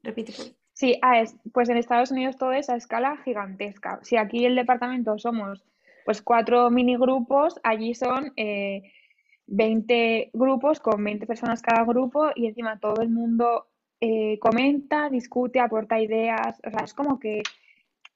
Repite. 0.02 0.32
Sí, 0.72 0.98
ah, 1.02 1.22
pues 1.52 1.68
en 1.68 1.76
Estados 1.76 2.10
Unidos 2.10 2.38
todo 2.38 2.52
es 2.52 2.70
a 2.70 2.76
escala 2.76 3.18
gigantesca. 3.18 4.00
Si 4.02 4.16
aquí 4.16 4.46
el 4.46 4.56
departamento 4.56 5.18
somos 5.18 5.62
pues 6.06 6.22
cuatro 6.22 6.70
mini 6.70 6.96
grupos, 6.96 7.60
allí 7.62 7.94
son 7.94 8.32
20 8.34 9.94
eh, 9.94 10.30
grupos 10.32 10.80
con 10.80 11.04
20 11.04 11.26
personas 11.26 11.60
cada 11.60 11.84
grupo 11.84 12.30
y 12.34 12.46
encima 12.46 12.80
todo 12.80 13.02
el 13.02 13.10
mundo 13.10 13.68
eh, 14.04 14.40
comenta, 14.40 15.08
discute, 15.08 15.60
aporta 15.60 16.00
ideas. 16.00 16.58
O 16.66 16.70
sea, 16.70 16.80
es 16.84 16.92
como 16.92 17.20
que 17.20 17.44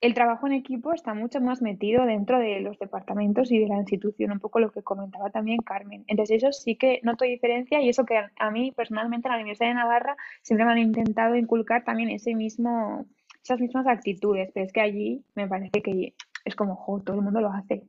el 0.01 0.13
trabajo 0.13 0.45
en 0.45 0.51
equipo 0.51 0.91
está 0.91 1.13
mucho 1.13 1.39
más 1.39 1.61
metido 1.61 2.05
dentro 2.05 2.39
de 2.39 2.59
los 2.59 2.77
departamentos 2.77 3.53
y 3.53 3.59
de 3.59 3.69
la 3.69 3.77
institución, 3.77 4.33
un 4.33 4.41
poco 4.41 4.59
lo 4.59 4.69
que 4.69 4.83
comentaba 4.83 5.29
también 5.29 5.59
Carmen. 5.59 6.03
Entonces, 6.07 6.43
eso 6.43 6.51
sí 6.51 6.75
que 6.75 6.99
noto 7.03 7.23
diferencia 7.23 7.81
y 7.81 7.87
eso 7.87 8.05
que 8.05 8.17
a 8.17 8.51
mí 8.51 8.73
personalmente 8.73 9.29
en 9.29 9.31
la 9.31 9.37
Universidad 9.37 9.69
de 9.69 9.75
Navarra 9.75 10.17
siempre 10.41 10.65
me 10.65 10.73
han 10.73 10.79
intentado 10.79 11.37
inculcar 11.37 11.85
también 11.85 12.09
ese 12.09 12.35
mismo, 12.35 13.05
esas 13.41 13.61
mismas 13.61 13.87
actitudes, 13.87 14.51
pero 14.53 14.65
es 14.65 14.73
que 14.73 14.81
allí 14.81 15.23
me 15.35 15.47
parece 15.47 15.81
que 15.81 16.15
es 16.43 16.55
como, 16.55 16.75
jo, 16.75 17.01
todo 17.01 17.15
el 17.15 17.21
mundo 17.21 17.39
lo 17.39 17.53
hace. 17.53 17.87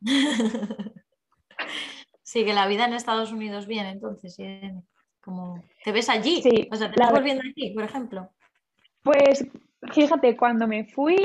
sí, 2.22 2.44
que 2.44 2.54
la 2.54 2.68
vida 2.68 2.84
en 2.86 2.94
Estados 2.94 3.32
Unidos 3.32 3.66
bien, 3.66 3.86
entonces, 3.86 4.38
como 5.26 5.62
te 5.84 5.92
ves 5.92 6.08
allí, 6.08 6.40
Sí, 6.40 6.68
o 6.72 6.76
sea, 6.76 6.90
te 6.90 6.96
la- 6.98 7.06
estás 7.06 7.20
volviendo 7.20 7.42
aquí, 7.50 7.70
por 7.70 7.82
ejemplo. 7.84 8.30
Pues 9.02 9.44
fíjate, 9.92 10.36
cuando 10.36 10.66
me 10.68 10.84
fui, 10.84 11.16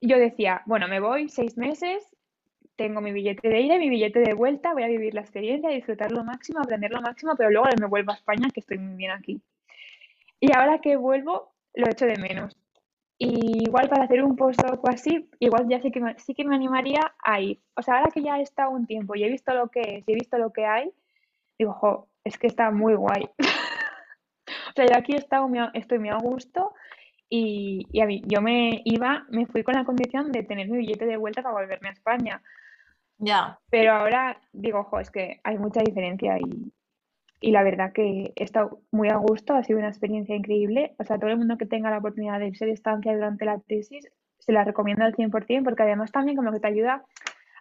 yo 0.00 0.18
decía, 0.18 0.62
bueno, 0.66 0.88
me 0.88 0.98
voy 1.00 1.28
seis 1.28 1.56
meses, 1.56 2.02
tengo 2.76 3.00
mi 3.02 3.12
billete 3.12 3.48
de 3.48 3.60
ida 3.60 3.76
y 3.76 3.78
mi 3.78 3.90
billete 3.90 4.20
de 4.20 4.34
vuelta, 4.34 4.72
voy 4.72 4.82
a 4.84 4.88
vivir 4.88 5.14
la 5.14 5.20
experiencia, 5.20 5.70
disfrutar 5.70 6.10
lo 6.10 6.24
máximo, 6.24 6.60
aprender 6.60 6.90
lo 6.90 7.02
máximo, 7.02 7.34
pero 7.36 7.50
luego 7.50 7.68
me 7.78 7.86
vuelvo 7.86 8.10
a 8.12 8.14
España, 8.14 8.48
que 8.52 8.60
estoy 8.60 8.78
muy 8.78 8.96
bien 8.96 9.10
aquí. 9.12 9.40
Y 10.40 10.52
ahora 10.56 10.80
que 10.80 10.96
vuelvo, 10.96 11.52
lo 11.74 11.86
echo 11.88 12.06
de 12.06 12.16
menos. 12.16 12.56
Y 13.18 13.64
igual 13.66 13.88
para 13.88 14.04
hacer 14.04 14.24
un 14.24 14.34
postdoc 14.34 14.82
o 14.82 14.88
así, 14.90 15.30
igual 15.38 15.68
ya 15.68 15.80
sí 15.80 15.92
que 15.92 16.00
me, 16.00 16.18
sí 16.18 16.34
que 16.34 16.44
me 16.44 16.56
animaría 16.56 17.14
a 17.22 17.40
ir. 17.40 17.60
O 17.76 17.82
sea, 17.82 17.98
ahora 17.98 18.10
que 18.10 18.22
ya 18.22 18.38
he 18.38 18.42
estado 18.42 18.70
un 18.70 18.86
tiempo 18.86 19.14
y 19.14 19.22
he 19.24 19.28
visto 19.30 19.54
lo 19.54 19.68
que 19.68 19.80
es, 19.80 20.08
y 20.08 20.12
he 20.12 20.14
visto 20.16 20.38
lo 20.38 20.52
que 20.52 20.66
hay, 20.66 20.90
digo, 21.58 21.72
jo, 21.74 22.08
es 22.24 22.38
que 22.38 22.46
está 22.46 22.70
muy 22.70 22.94
guay. 22.94 23.28
O 24.70 24.72
sea, 24.74 24.86
yo 24.86 24.96
aquí 24.96 25.12
he 25.12 25.16
estado 25.18 25.48
estoy 25.74 25.98
muy 25.98 26.08
a 26.08 26.16
gusto 26.16 26.74
y, 27.28 27.86
y 27.92 28.00
a 28.00 28.06
mí, 28.06 28.22
yo 28.26 28.42
me 28.42 28.82
iba, 28.84 29.24
me 29.30 29.46
fui 29.46 29.62
con 29.62 29.74
la 29.74 29.84
condición 29.84 30.32
de 30.32 30.42
tener 30.42 30.68
mi 30.68 30.78
billete 30.78 31.06
de 31.06 31.16
vuelta 31.16 31.42
para 31.42 31.54
volverme 31.54 31.88
a 31.88 31.92
España. 31.92 32.42
Ya, 33.18 33.58
Pero 33.70 33.92
ahora 33.92 34.40
digo, 34.52 34.84
jo, 34.84 34.98
es 35.00 35.10
que 35.10 35.40
hay 35.44 35.58
mucha 35.58 35.80
diferencia 35.80 36.38
y, 36.38 36.72
y 37.40 37.52
la 37.52 37.62
verdad 37.62 37.92
que 37.92 38.32
he 38.36 38.44
estado 38.44 38.80
muy 38.90 39.08
a 39.08 39.16
gusto, 39.16 39.54
ha 39.54 39.64
sido 39.64 39.78
una 39.78 39.88
experiencia 39.88 40.34
increíble. 40.36 40.94
O 40.98 41.04
sea, 41.04 41.18
todo 41.18 41.30
el 41.30 41.38
mundo 41.38 41.58
que 41.58 41.66
tenga 41.66 41.90
la 41.90 41.98
oportunidad 41.98 42.38
de 42.38 42.48
irse 42.48 42.66
de 42.66 42.72
estancia 42.72 43.14
durante 43.14 43.44
la 43.44 43.58
tesis, 43.60 44.08
se 44.38 44.52
la 44.52 44.64
recomiendo 44.64 45.04
al 45.04 45.14
100% 45.14 45.64
porque 45.64 45.82
además 45.84 46.12
también 46.12 46.36
como 46.36 46.52
que 46.52 46.60
te 46.60 46.68
ayuda, 46.68 47.04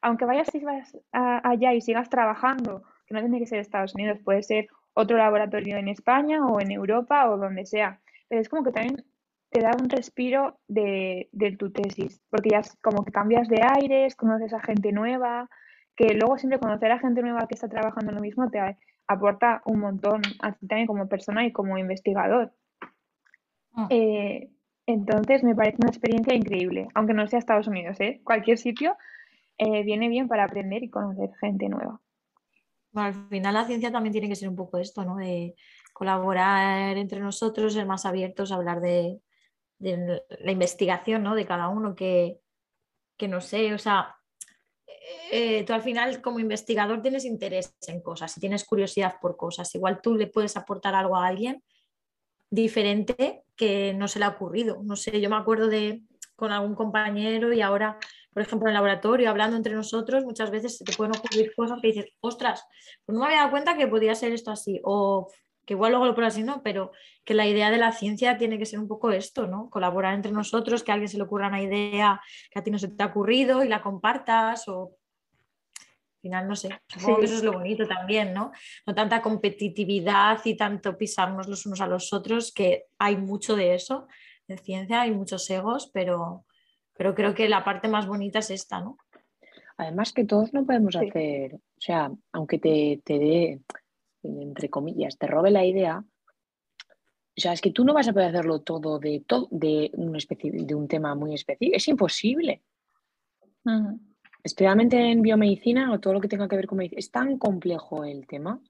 aunque 0.01 0.25
vayas 0.25 0.53
y 0.55 0.59
vas 0.63 0.97
a- 1.11 1.47
allá 1.49 1.73
y 1.73 1.81
sigas 1.81 2.09
trabajando, 2.09 2.83
que 3.11 3.15
no 3.15 3.21
tiene 3.21 3.39
que 3.39 3.47
ser 3.47 3.59
Estados 3.59 3.93
Unidos, 3.95 4.19
puede 4.23 4.43
ser 4.43 4.67
otro 4.93 5.17
laboratorio 5.17 5.77
en 5.77 5.87
España 5.87 6.45
o 6.45 6.59
en 6.61 6.71
Europa 6.71 7.29
o 7.29 7.37
donde 7.37 7.65
sea, 7.65 7.99
pero 8.27 8.41
es 8.41 8.49
como 8.49 8.63
que 8.63 8.71
también 8.71 9.03
te 9.49 9.61
da 9.61 9.71
un 9.79 9.89
respiro 9.89 10.59
de, 10.67 11.29
de 11.33 11.57
tu 11.57 11.71
tesis, 11.71 12.21
porque 12.29 12.51
ya 12.51 12.59
es 12.59 12.75
como 12.81 13.03
que 13.03 13.11
cambias 13.11 13.49
de 13.49 13.61
aires, 13.63 14.15
conoces 14.15 14.53
a 14.53 14.61
gente 14.61 14.93
nueva, 14.93 15.49
que 15.95 16.13
luego 16.13 16.37
siempre 16.37 16.59
conocer 16.59 16.91
a 16.91 16.99
gente 16.99 17.21
nueva 17.21 17.47
que 17.47 17.55
está 17.55 17.67
trabajando 17.67 18.11
en 18.11 18.15
lo 18.15 18.21
mismo 18.21 18.49
te 18.49 18.77
aporta 19.07 19.61
un 19.65 19.81
montón 19.81 20.21
a 20.41 20.53
ti 20.53 20.67
también 20.67 20.87
como 20.87 21.09
persona 21.09 21.45
y 21.45 21.51
como 21.51 21.77
investigador. 21.77 22.53
Mm. 23.73 23.85
Eh, 23.89 24.49
entonces 24.85 25.43
me 25.43 25.55
parece 25.55 25.77
una 25.79 25.89
experiencia 25.89 26.33
increíble, 26.33 26.87
aunque 26.93 27.13
no 27.13 27.27
sea 27.27 27.39
Estados 27.39 27.67
Unidos, 27.67 27.99
¿eh? 27.99 28.21
Cualquier 28.23 28.57
sitio 28.57 28.95
eh, 29.57 29.83
viene 29.83 30.09
bien 30.09 30.27
para 30.27 30.45
aprender 30.45 30.83
y 30.83 30.89
conocer 30.89 31.29
gente 31.39 31.69
nueva. 31.69 31.99
Bueno, 32.91 33.07
al 33.07 33.27
final 33.29 33.53
la 33.53 33.65
ciencia 33.65 33.91
también 33.91 34.11
tiene 34.11 34.29
que 34.29 34.35
ser 34.35 34.49
un 34.49 34.55
poco 34.55 34.77
esto, 34.77 35.03
¿no? 35.05 35.17
De 35.17 35.55
colaborar 35.93 36.97
entre 36.97 37.19
nosotros, 37.19 37.73
ser 37.73 37.85
más 37.85 38.05
abiertos 38.05 38.51
hablar 38.51 38.81
de, 38.81 39.19
la 39.79 40.51
investigación, 40.51 41.23
¿no? 41.23 41.35
De 41.35 41.45
cada 41.45 41.69
uno 41.69 41.95
que, 41.95 42.39
que 43.17 43.27
no 43.27 43.41
sé, 43.41 43.73
o 43.73 43.77
sea, 43.79 44.15
eh, 45.31 45.63
tú 45.65 45.73
al 45.73 45.81
final 45.81 46.21
como 46.21 46.39
investigador 46.39 47.01
tienes 47.01 47.25
interés 47.25 47.75
en 47.87 48.01
cosas 48.01 48.35
tienes 48.35 48.65
curiosidad 48.65 49.15
por 49.21 49.37
cosas. 49.37 49.73
Igual 49.75 50.01
tú 50.01 50.15
le 50.15 50.27
puedes 50.27 50.57
aportar 50.57 50.93
algo 50.95 51.15
a 51.15 51.27
alguien 51.27 51.63
diferente 52.49 53.43
que 53.55 53.93
no 53.93 54.07
se 54.07 54.19
le 54.19 54.25
ha 54.25 54.29
ocurrido. 54.29 54.81
No 54.83 54.95
sé, 54.95 55.21
yo 55.21 55.29
me 55.29 55.37
acuerdo 55.37 55.67
de 55.67 56.03
con 56.35 56.51
algún 56.51 56.75
compañero 56.75 57.53
y 57.53 57.61
ahora, 57.61 57.97
por 58.33 58.41
ejemplo, 58.41 58.67
en 58.67 58.71
el 58.71 58.75
laboratorio, 58.75 59.29
hablando 59.29 59.57
entre 59.57 59.73
nosotros, 59.73 60.23
muchas 60.23 60.51
veces 60.51 60.77
se 60.77 60.85
te 60.85 60.93
pueden 60.93 61.15
ocurrir 61.15 61.53
cosas 61.55 61.79
que 61.81 61.87
dices, 61.87 62.05
ostras, 62.21 62.65
pues 63.05 63.13
no 63.13 63.21
me 63.21 63.27
había 63.27 63.39
dado 63.39 63.51
cuenta 63.51 63.75
que 63.75 63.87
podía 63.87 64.15
ser 64.15 64.31
esto 64.31 64.51
así, 64.51 64.79
o 64.83 65.29
que 65.65 65.73
igual 65.73 65.91
luego 65.91 66.05
lo 66.05 66.15
pones 66.15 66.33
así, 66.33 66.43
¿no? 66.43 66.63
Pero 66.63 66.91
que 67.23 67.33
la 67.33 67.45
idea 67.45 67.69
de 67.69 67.77
la 67.77 67.91
ciencia 67.91 68.37
tiene 68.37 68.57
que 68.57 68.65
ser 68.65 68.79
un 68.79 68.87
poco 68.87 69.11
esto, 69.11 69.47
¿no? 69.47 69.69
Colaborar 69.69 70.13
entre 70.15 70.31
nosotros, 70.31 70.83
que 70.83 70.91
a 70.91 70.95
alguien 70.95 71.09
se 71.09 71.17
le 71.17 71.23
ocurra 71.23 71.49
una 71.49 71.61
idea 71.61 72.21
que 72.49 72.59
a 72.59 72.63
ti 72.63 72.71
no 72.71 72.79
se 72.79 72.87
te 72.87 73.03
ha 73.03 73.07
ocurrido 73.07 73.63
y 73.63 73.67
la 73.67 73.81
compartas, 73.81 74.67
o 74.67 74.95
al 75.77 76.21
final, 76.21 76.47
no 76.47 76.55
sé, 76.55 76.69
supongo 76.87 77.19
que 77.19 77.25
eso 77.25 77.35
es 77.35 77.43
lo 77.43 77.53
bonito 77.53 77.87
también, 77.87 78.33
¿no? 78.33 78.51
No 78.85 78.95
tanta 78.95 79.21
competitividad 79.21 80.39
y 80.45 80.55
tanto 80.55 80.97
pisarnos 80.97 81.47
los 81.47 81.65
unos 81.65 81.81
a 81.81 81.87
los 81.87 82.13
otros, 82.13 82.51
que 82.53 82.85
hay 82.97 83.17
mucho 83.17 83.55
de 83.55 83.75
eso 83.75 84.07
en 84.47 84.57
ciencia, 84.57 85.01
hay 85.01 85.11
muchos 85.11 85.49
egos, 85.49 85.89
pero, 85.93 86.45
pero 87.01 87.15
creo 87.15 87.33
que 87.33 87.49
la 87.49 87.63
parte 87.63 87.87
más 87.87 88.05
bonita 88.05 88.37
es 88.37 88.51
esta, 88.51 88.79
¿no? 88.79 88.95
Además 89.77 90.13
que 90.13 90.23
todos 90.23 90.53
no 90.53 90.67
podemos 90.67 90.93
Sí. 90.93 91.09
hacer, 91.09 91.55
o 91.55 91.59
sea, 91.79 92.11
aunque 92.31 92.59
te, 92.59 93.01
te 93.03 93.17
dé, 93.17 93.59
entre 94.21 94.69
comillas, 94.69 95.17
te 95.17 95.25
robe 95.25 95.49
la 95.49 95.65
idea, 95.65 95.97
o 95.97 97.41
sea, 97.41 97.53
es 97.53 97.61
que 97.61 97.71
tú 97.71 97.83
no 97.83 97.95
vas 97.95 98.07
a 98.07 98.13
poder 98.13 98.27
hacerlo 98.29 98.61
todo 98.61 98.99
de, 98.99 99.23
todo 99.25 99.47
de, 99.49 99.89
un, 99.95 100.13
especi- 100.13 100.51
de 100.63 100.75
un 100.75 100.87
tema 100.87 101.15
muy 101.15 101.33
específico, 101.33 101.75
es 101.75 101.87
imposible. 101.87 102.61
Especialmente 104.43 104.97
en 105.11 105.23
biomedicina 105.23 105.91
o 105.91 105.99
todo 105.99 106.13
lo 106.13 106.21
que 106.21 106.27
tenga 106.27 106.47
que 106.47 106.55
ver 106.55 106.67
con 106.67 106.77
medicina, 106.77 106.99
es 106.99 107.09
tan 107.09 107.39
complejo 107.39 108.03
el 108.03 108.27
tema. 108.27 108.61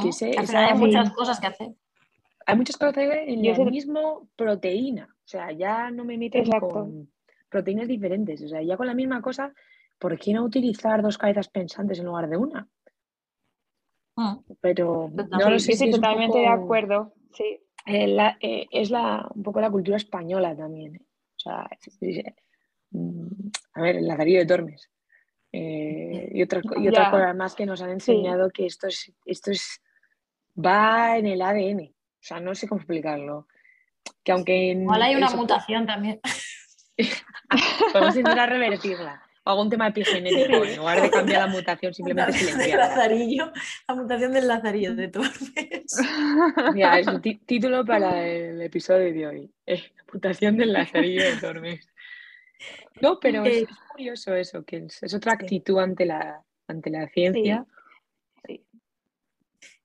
Que 0.00 0.12
final 0.46 0.64
hay 0.64 0.78
muchas 0.78 1.10
cosas 1.12 1.40
que 1.40 1.46
hacer. 1.48 1.68
Hay 2.46 2.56
muchas 2.56 2.76
cosas 2.76 2.94
que 2.94 3.08
ver 3.08 3.28
en 3.28 3.42
Yo 3.42 3.52
sé- 3.56 3.64
misma 3.64 4.00
proteína, 4.36 5.15
o 5.26 5.28
sea, 5.28 5.50
ya 5.50 5.90
no 5.90 6.04
me 6.04 6.14
Exacto. 6.26 6.68
con 6.68 7.10
proteínas 7.48 7.88
diferentes, 7.88 8.40
o 8.42 8.48
sea, 8.48 8.62
ya 8.62 8.76
con 8.76 8.86
la 8.86 8.94
misma 8.94 9.20
cosa, 9.20 9.52
¿por 9.98 10.16
qué 10.18 10.32
no 10.32 10.44
utilizar 10.44 11.02
dos 11.02 11.18
cabezas 11.18 11.48
pensantes 11.48 11.98
en 11.98 12.06
lugar 12.06 12.28
de 12.28 12.36
una? 12.36 12.68
Mm. 14.14 14.36
Pero 14.60 15.08
no 15.12 15.24
Totalmente. 15.24 15.50
lo 15.52 15.58
Sí, 15.58 15.72
sé 15.72 15.84
un 15.86 15.90
totalmente 15.90 16.38
de 16.38 16.46
acuerdo. 16.46 17.12
Sí. 17.32 17.60
eh, 17.86 18.06
la- 18.06 18.36
eh, 18.40 18.66
es 18.70 18.90
la, 18.90 19.28
un 19.34 19.42
poco 19.42 19.60
la 19.60 19.70
cultura 19.70 19.96
española 19.96 20.56
también. 20.56 20.94
¿eh? 20.96 21.00
O 21.36 21.38
sea, 21.38 21.68
mm, 22.90 23.26
a 23.74 23.80
ver, 23.82 23.96
el 23.96 24.06
Lazarillo 24.08 24.38
de 24.40 24.46
Tormes. 24.46 24.90
y 25.52 26.42
otras, 26.42 26.62
y 26.76 26.88
otras 26.88 27.10
cosas 27.10 27.34
más 27.36 27.54
que 27.54 27.64
nos 27.66 27.80
han 27.82 27.90
enseñado 27.90 28.50
que 28.50 28.66
esto 28.66 28.86
es, 28.88 29.12
esto 29.24 29.50
es, 29.50 29.80
va 30.56 31.16
en 31.18 31.26
el 31.26 31.40
ADN. 31.42 31.90
O 31.90 32.20
sea, 32.20 32.40
no 32.40 32.54
sé 32.54 32.68
cómo 32.68 32.80
explicarlo. 32.80 33.46
Que 34.24 34.32
aunque 34.32 34.72
Igual 34.72 35.02
hay 35.02 35.14
una 35.16 35.26
eso, 35.26 35.36
mutación 35.36 35.86
también. 35.86 36.20
podemos 37.92 38.16
intentar 38.16 38.48
revertirla. 38.48 39.22
O 39.44 39.50
algún 39.50 39.70
tema 39.70 39.86
epigenético, 39.86 40.64
en 40.64 40.76
lugar 40.76 41.00
de 41.00 41.08
cambiar 41.08 41.42
la 41.42 41.46
mutación, 41.46 41.94
simplemente 41.94 42.32
silenciarla. 42.32 42.88
lazarillo, 42.88 43.52
la 43.86 43.94
mutación 43.94 44.32
del 44.32 44.48
lazarillo 44.48 44.96
de 44.96 45.08
Tormes. 45.08 45.40
Ya, 46.74 46.98
es 46.98 47.06
el 47.06 47.20
ti- 47.20 47.40
título 47.46 47.84
para 47.84 48.26
el 48.26 48.60
episodio 48.60 49.12
de 49.14 49.26
hoy. 49.26 49.50
eh, 49.66 49.84
mutación 50.12 50.56
del 50.56 50.72
lazarillo 50.72 51.22
de 51.22 51.36
Tormes. 51.36 51.88
No, 53.00 53.20
pero 53.20 53.44
es, 53.44 53.58
Eh, 53.58 53.66
es 53.70 53.76
curioso 53.92 54.34
eso, 54.34 54.64
que 54.64 54.78
es, 54.78 55.00
es 55.04 55.14
otra 55.14 55.36
sí. 55.38 55.44
actitud 55.44 55.78
ante 55.78 56.06
la, 56.06 56.42
ante 56.66 56.90
la 56.90 57.06
ciencia. 57.08 57.64
Sí. 57.68 57.72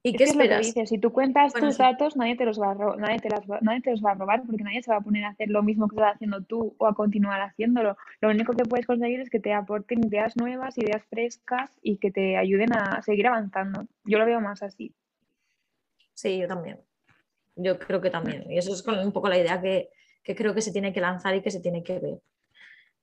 ¿Y 0.04 0.10
Es 0.10 0.14
qué 0.14 0.18
que 0.18 0.24
es 0.24 0.36
lo 0.36 0.40
que 0.40 0.44
esperas? 0.46 0.66
dices, 0.66 0.90
si 0.90 0.98
tú 0.98 1.12
cuentas 1.14 1.52
Bueno, 1.54 1.68
tus 1.68 1.78
sí. 1.78 1.84
datos, 1.84 2.16
nadie 2.18 2.36
te 2.36 2.46
los 2.46 2.60
va 2.60 2.72
a 2.72 2.96
nadie 2.98 3.20
te 3.20 3.30
las 3.30 3.42
va- 3.50 3.60
nadie 3.62 3.82
te 3.82 3.92
los 3.92 4.04
va 4.04 4.12
a 4.12 4.16
robar 4.16 4.42
porque 4.48 4.64
nadie 4.64 4.82
se 4.82 4.90
va 4.90 4.98
a 4.98 5.02
poner 5.02 5.24
a 5.26 5.30
hacer 5.30 5.50
lo 5.50 5.62
mismo 5.62 5.88
que 5.88 5.96
estás 5.96 6.16
haciendo 6.16 6.42
tú 6.42 6.74
o 6.80 6.88
a 6.88 6.96
continuar 6.96 7.40
haciéndolo. 7.42 7.96
Lo 8.20 8.30
único 8.30 8.54
que 8.54 8.64
puedes 8.66 8.88
conseguir 8.88 9.20
es 9.20 9.30
que 9.30 9.40
te 9.40 9.54
aporten 9.54 10.04
ideas 10.04 10.36
nuevas, 10.38 10.76
ideas 10.80 11.04
frescas 11.06 11.70
y 11.84 11.98
que 11.98 12.10
te 12.12 12.36
ayuden 12.38 12.74
a 12.74 13.02
seguir 13.04 13.28
avanzando. 13.28 13.86
Yo 14.04 14.18
lo 14.18 14.26
veo 14.26 14.42
más 14.42 14.64
así. 14.64 14.92
Sí, 16.16 16.40
yo 16.40 16.48
también. 16.48 16.80
Yo 17.56 17.78
creo 17.78 18.02
que 18.02 18.10
también. 18.10 18.52
Y 18.52 18.58
eso 18.58 18.74
es 18.74 18.84
un 18.88 19.12
poco 19.12 19.30
la 19.30 19.38
idea 19.38 19.62
que, 19.62 19.90
que 20.24 20.36
creo 20.36 20.56
que 20.56 20.62
se 20.62 20.72
tiene 20.72 20.94
que 20.94 21.02
lanzar 21.02 21.36
y 21.36 21.42
que 21.44 21.52
se 21.52 21.60
tiene 21.60 21.84
que 21.84 22.00
ver. 22.00 22.22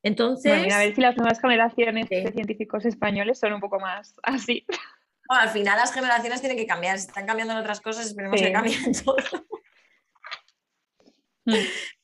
Entonces, 0.02 0.52
Bueno, 0.58 0.74
a 0.74 0.78
ver 0.78 0.94
si 0.94 1.00
las 1.00 1.16
nuevas 1.16 1.40
generaciones 1.40 2.06
Sí. 2.08 2.22
de 2.22 2.32
científicos 2.32 2.84
españoles 2.86 3.38
son 3.38 3.52
un 3.52 3.60
poco 3.60 3.78
más 3.78 4.14
así. 4.24 4.66
bueno, 5.28 5.42
al 5.42 5.48
final 5.50 5.76
las 5.78 5.92
generaciones 5.92 6.40
tienen 6.40 6.56
que 6.58 6.66
cambiar. 6.66 6.98
Si 6.98 7.06
están 7.06 7.26
cambiando 7.26 7.52
en 7.54 7.60
otras 7.60 7.80
cosas, 7.80 8.06
esperemos 8.06 8.38
Sí. 8.40 8.46
que 8.46 8.52
cambien 8.52 8.84
en 8.86 8.92
todo. 9.04 9.16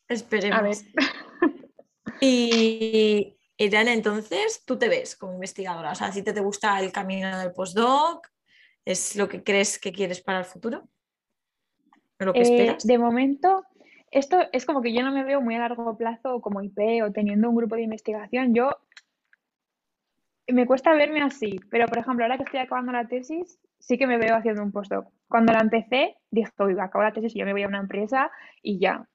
Esperemos. 0.09 0.59
A 0.59 0.63
ver. 0.63 0.77
Y 2.21 3.37
Irene, 3.59 3.93
entonces, 3.93 4.63
tú 4.65 4.79
te 4.79 4.89
ves 4.89 5.17
como 5.17 5.35
investigadora. 5.35 5.91
O 5.91 5.95
sea, 5.95 6.13
si 6.13 6.23
te, 6.23 6.33
te 6.33 6.41
gusta 6.41 6.79
el 6.81 6.93
camino 6.93 7.39
del 7.39 7.53
postdoc, 7.53 8.29
¿es 8.85 9.17
lo 9.17 9.29
que 9.29 9.43
crees 9.43 9.79
que 9.79 9.93
quieres 9.93 10.23
para 10.23 10.39
el 10.39 10.45
futuro? 10.45 10.89
¿O 12.21 12.25
¿Lo 12.25 12.33
que 12.33 12.39
Eh, 12.39 12.43
esperas? 12.43 12.87
de 12.87 12.99
momento, 12.99 13.65
esto 14.11 14.39
es 14.53 14.65
como 14.65 14.81
que 14.81 14.95
yo 14.95 15.03
no 15.03 15.11
me 15.13 15.25
veo 15.25 15.41
muy 15.41 15.57
a 15.57 15.59
largo 15.59 15.97
plazo 15.99 16.41
como 16.41 16.63
IP 16.63 17.03
o 17.05 17.11
teniendo 17.13 17.51
un 17.51 17.57
grupo 17.57 17.75
de 17.75 17.83
investigación. 17.83 18.55
Yo 18.55 18.71
me 20.49 20.67
cuesta 20.67 20.95
verme 20.95 21.23
así, 21.23 21.59
pero 21.71 21.87
por 21.87 21.99
ejemplo, 21.99 22.25
ahora 22.25 22.37
que 22.37 22.45
estoy 22.45 22.61
acabando 22.61 22.93
la 22.93 23.07
tesis, 23.07 23.59
sí 23.79 23.99
que 23.99 24.07
me 24.07 24.19
veo 24.19 24.37
haciendo 24.37 24.63
un 24.63 24.73
postdoc. 24.73 25.09
Cuando 25.29 25.53
la 25.53 25.61
empecé, 25.61 26.17
dije, 26.31 26.51
uy, 26.59 26.77
acabo 26.79 27.05
la 27.05 27.13
tesis 27.13 27.35
y 27.35 27.39
yo 27.39 27.47
me 27.47 27.53
voy 27.53 27.63
a 27.63 27.69
una 27.69 27.81
empresa 27.81 28.31
y 28.63 28.79
ya. 28.79 29.07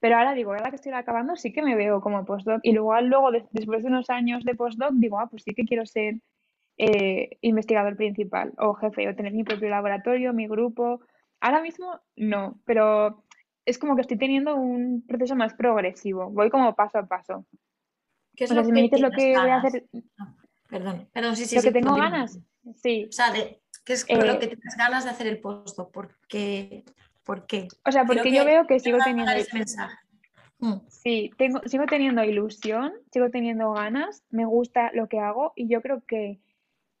Pero 0.00 0.16
ahora 0.16 0.32
digo, 0.32 0.52
ahora 0.52 0.70
que 0.70 0.76
estoy 0.76 0.92
acabando, 0.92 1.36
sí 1.36 1.52
que 1.52 1.62
me 1.62 1.76
veo 1.76 2.00
como 2.00 2.24
postdoc. 2.24 2.60
Y 2.62 2.72
luego, 2.72 2.98
luego 3.02 3.30
después 3.52 3.82
de 3.82 3.88
unos 3.88 4.08
años 4.08 4.44
de 4.44 4.54
postdoc, 4.54 4.92
digo, 4.94 5.18
ah, 5.18 5.28
pues 5.30 5.42
sí 5.42 5.54
que 5.54 5.64
quiero 5.64 5.84
ser 5.84 6.14
eh, 6.78 7.36
investigador 7.42 7.96
principal 7.96 8.54
o 8.56 8.72
jefe 8.72 9.06
o 9.08 9.14
tener 9.14 9.34
mi 9.34 9.44
propio 9.44 9.68
laboratorio, 9.68 10.32
mi 10.32 10.48
grupo. 10.48 11.02
Ahora 11.40 11.60
mismo 11.60 12.00
no, 12.16 12.58
pero 12.64 13.24
es 13.66 13.78
como 13.78 13.94
que 13.94 14.00
estoy 14.00 14.16
teniendo 14.16 14.56
un 14.56 15.04
proceso 15.06 15.36
más 15.36 15.52
progresivo. 15.54 16.30
Voy 16.30 16.48
como 16.48 16.74
paso 16.74 16.98
a 16.98 17.06
paso. 17.06 17.44
¿Qué 18.34 18.44
es 18.44 18.50
O 18.50 18.54
lo 18.54 18.64
si 18.64 18.72
me 18.72 18.76
que 18.76 18.82
dices 18.82 19.00
lo 19.00 19.10
que 19.10 19.38
voy 19.38 19.50
a 19.50 19.56
hacer, 19.56 19.84
perdón, 20.70 21.08
perdón, 21.12 21.36
sí, 21.36 21.44
sí, 21.46 21.56
lo 21.56 21.62
sí, 21.62 21.68
que 21.68 21.72
tengo 21.72 21.94
ganas, 21.96 22.38
sí. 22.76 23.06
O 23.08 23.12
sea, 23.12 23.32
de, 23.32 23.60
¿qué 23.84 23.92
es 23.92 24.04
Eh, 24.08 24.16
lo 24.16 24.38
que 24.38 24.46
tienes 24.48 24.76
ganas 24.76 25.04
de 25.04 25.10
hacer 25.10 25.26
el 25.26 25.40
postdoc? 25.40 25.92
¿Por 25.92 26.16
qué? 26.28 26.84
¿Por 27.24 27.46
qué? 27.46 27.68
O 27.86 27.92
sea, 27.92 28.04
Creo 28.04 28.22
porque 28.22 28.32
yo 28.32 28.44
que 28.44 28.50
veo 28.50 28.66
que 28.66 28.80
sigo 28.80 28.98
teniendo, 29.04 29.32
ese 29.32 29.56
mensaje. 29.56 29.96
Mm, 30.58 30.74
sí, 30.88 31.30
tengo, 31.36 31.60
sigo 31.66 31.86
teniendo 31.86 32.22
ilusión, 32.24 32.92
sigo 33.12 33.30
teniendo 33.30 33.72
ganas, 33.72 34.24
me 34.30 34.44
gusta 34.44 34.90
lo 34.92 35.08
que 35.08 35.18
hago 35.18 35.52
y 35.56 35.68
yo 35.68 35.80
creo 35.80 36.04
que 36.06 36.40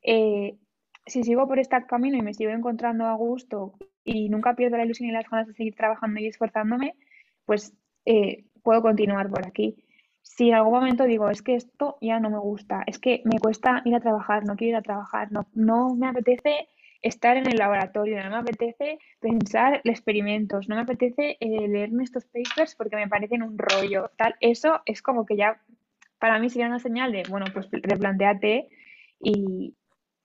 eh, 0.02 0.58
si 1.06 1.24
sigo 1.24 1.46
por 1.46 1.58
este 1.58 1.84
camino 1.86 2.16
y 2.16 2.22
me 2.22 2.34
sigo 2.34 2.50
encontrando 2.52 3.06
a 3.06 3.14
gusto 3.14 3.74
y 4.04 4.28
nunca 4.28 4.54
pierdo 4.54 4.76
la 4.76 4.84
ilusión 4.84 5.08
y 5.08 5.12
las 5.12 5.28
ganas 5.28 5.46
de 5.46 5.54
seguir 5.54 5.74
trabajando 5.74 6.20
y 6.20 6.26
esforzándome, 6.26 6.94
pues 7.44 7.74
eh, 8.06 8.44
puedo 8.62 8.82
continuar 8.82 9.28
por 9.28 9.46
aquí. 9.46 9.84
Si 10.22 10.48
en 10.48 10.54
algún 10.54 10.74
momento 10.74 11.04
digo, 11.04 11.28
es 11.30 11.42
que 11.42 11.54
esto 11.54 11.98
ya 12.00 12.20
no 12.20 12.30
me 12.30 12.38
gusta, 12.38 12.82
es 12.86 12.98
que 12.98 13.22
me 13.24 13.38
cuesta 13.38 13.82
ir 13.84 13.94
a 13.94 14.00
trabajar, 14.00 14.44
no 14.44 14.56
quiero 14.56 14.70
ir 14.70 14.76
a 14.76 14.82
trabajar, 14.82 15.32
no, 15.32 15.46
no 15.54 15.94
me 15.94 16.08
apetece 16.08 16.68
estar 17.02 17.36
en 17.36 17.46
el 17.46 17.56
laboratorio, 17.56 18.22
no 18.22 18.30
me 18.30 18.36
apetece 18.36 18.98
pensar 19.20 19.80
experimentos, 19.84 20.68
no 20.68 20.76
me 20.76 20.82
apetece 20.82 21.36
eh, 21.40 21.68
leerme 21.68 22.04
estos 22.04 22.26
papers 22.26 22.74
porque 22.74 22.96
me 22.96 23.08
parecen 23.08 23.42
un 23.42 23.56
rollo, 23.58 24.10
tal, 24.16 24.34
eso 24.40 24.82
es 24.84 25.02
como 25.02 25.24
que 25.24 25.36
ya 25.36 25.60
para 26.18 26.38
mí 26.38 26.50
sería 26.50 26.66
una 26.66 26.78
señal 26.78 27.12
de, 27.12 27.22
bueno, 27.28 27.46
pues 27.52 27.68
replantéate 27.72 28.68
y 29.18 29.74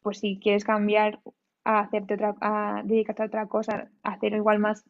pues 0.02 0.20
si 0.20 0.40
quieres 0.40 0.66
cambiar 0.66 1.20
a 1.64 1.80
hacerte 1.80 2.14
otra, 2.16 2.36
a 2.42 2.82
dedicarte 2.84 3.24
a 3.24 3.26
otra 3.28 3.48
cosa, 3.48 3.90
a 4.04 4.12
hacer 4.12 4.34
igual 4.34 4.60
más 4.60 4.86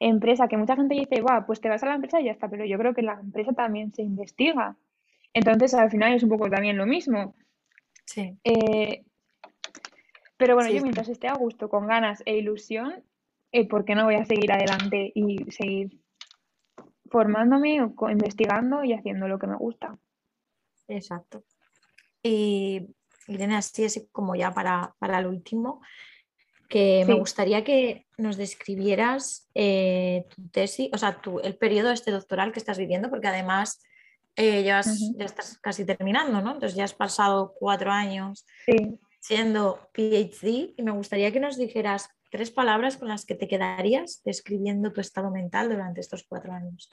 empresa, 0.00 0.48
que 0.48 0.56
mucha 0.56 0.76
gente 0.76 0.94
dice, 0.94 1.20
va, 1.20 1.44
pues 1.46 1.60
te 1.60 1.68
vas 1.68 1.82
a 1.82 1.86
la 1.86 1.94
empresa 1.94 2.20
y 2.20 2.24
ya 2.24 2.32
está, 2.32 2.48
pero 2.48 2.64
yo 2.64 2.78
creo 2.78 2.94
que 2.94 3.02
la 3.02 3.14
empresa 3.14 3.52
también 3.52 3.92
se 3.92 4.02
investiga. 4.02 4.76
Entonces, 5.32 5.74
al 5.74 5.90
final 5.90 6.14
es 6.14 6.22
un 6.22 6.28
poco 6.28 6.48
también 6.48 6.76
lo 6.76 6.86
mismo. 6.86 7.34
Sí, 8.04 8.38
Eh, 8.44 9.04
pero 10.36 10.54
bueno, 10.54 10.68
sí, 10.68 10.76
yo 10.76 10.80
sí. 10.80 10.84
mientras 10.84 11.08
esté 11.08 11.28
a 11.28 11.34
gusto, 11.34 11.68
con 11.68 11.86
ganas 11.86 12.22
e 12.24 12.36
ilusión, 12.36 13.02
eh, 13.52 13.68
¿por 13.68 13.84
qué 13.84 13.94
no 13.94 14.04
voy 14.04 14.14
a 14.14 14.24
seguir 14.24 14.52
adelante 14.52 15.10
y 15.14 15.50
seguir 15.50 16.00
formándome, 17.10 17.82
o 17.82 18.10
investigando 18.10 18.84
y 18.84 18.92
haciendo 18.92 19.26
lo 19.26 19.38
que 19.38 19.46
me 19.46 19.56
gusta? 19.56 19.98
Exacto. 20.86 21.44
Y 22.22 22.86
Irene, 23.26 23.56
así 23.56 23.84
es 23.84 24.08
como 24.12 24.36
ya 24.36 24.52
para, 24.52 24.94
para 24.98 25.18
el 25.18 25.26
último, 25.26 25.82
que 26.68 27.04
me 27.06 27.14
gustaría 27.14 27.64
que 27.64 28.06
nos 28.18 28.36
describieras 28.36 29.48
eh, 29.54 30.26
tu 30.34 30.48
tesis, 30.50 30.90
o 30.92 30.98
sea, 30.98 31.20
tu- 31.20 31.40
el 31.40 31.56
periodo 31.56 31.90
este 31.90 32.10
doctoral 32.10 32.52
que 32.52 32.58
estás 32.58 32.78
viviendo, 32.78 33.08
porque 33.10 33.28
además 33.28 33.82
eh, 34.36 34.62
ya 34.62 34.80
estás 34.80 35.58
casi 35.60 35.84
terminando, 35.84 36.40
¿no? 36.42 36.52
Entonces 36.52 36.76
ya 36.76 36.84
has 36.84 36.94
pasado 36.94 37.54
cuatro 37.58 37.90
años 37.90 38.46
Sí. 38.66 38.98
siendo 39.20 39.88
PhD 39.94 40.74
y 40.76 40.82
me 40.82 40.92
gustaría 40.92 41.32
que 41.32 41.40
nos 41.40 41.56
dijeras 41.56 42.10
tres 42.30 42.50
palabras 42.50 42.98
con 42.98 43.08
las 43.08 43.24
que 43.24 43.34
te 43.34 43.48
quedarías 43.48 44.20
describiendo 44.24 44.92
tu 44.92 45.00
estado 45.00 45.30
mental 45.30 45.70
durante 45.70 46.00
estos 46.00 46.24
cuatro 46.28 46.52
años. 46.52 46.90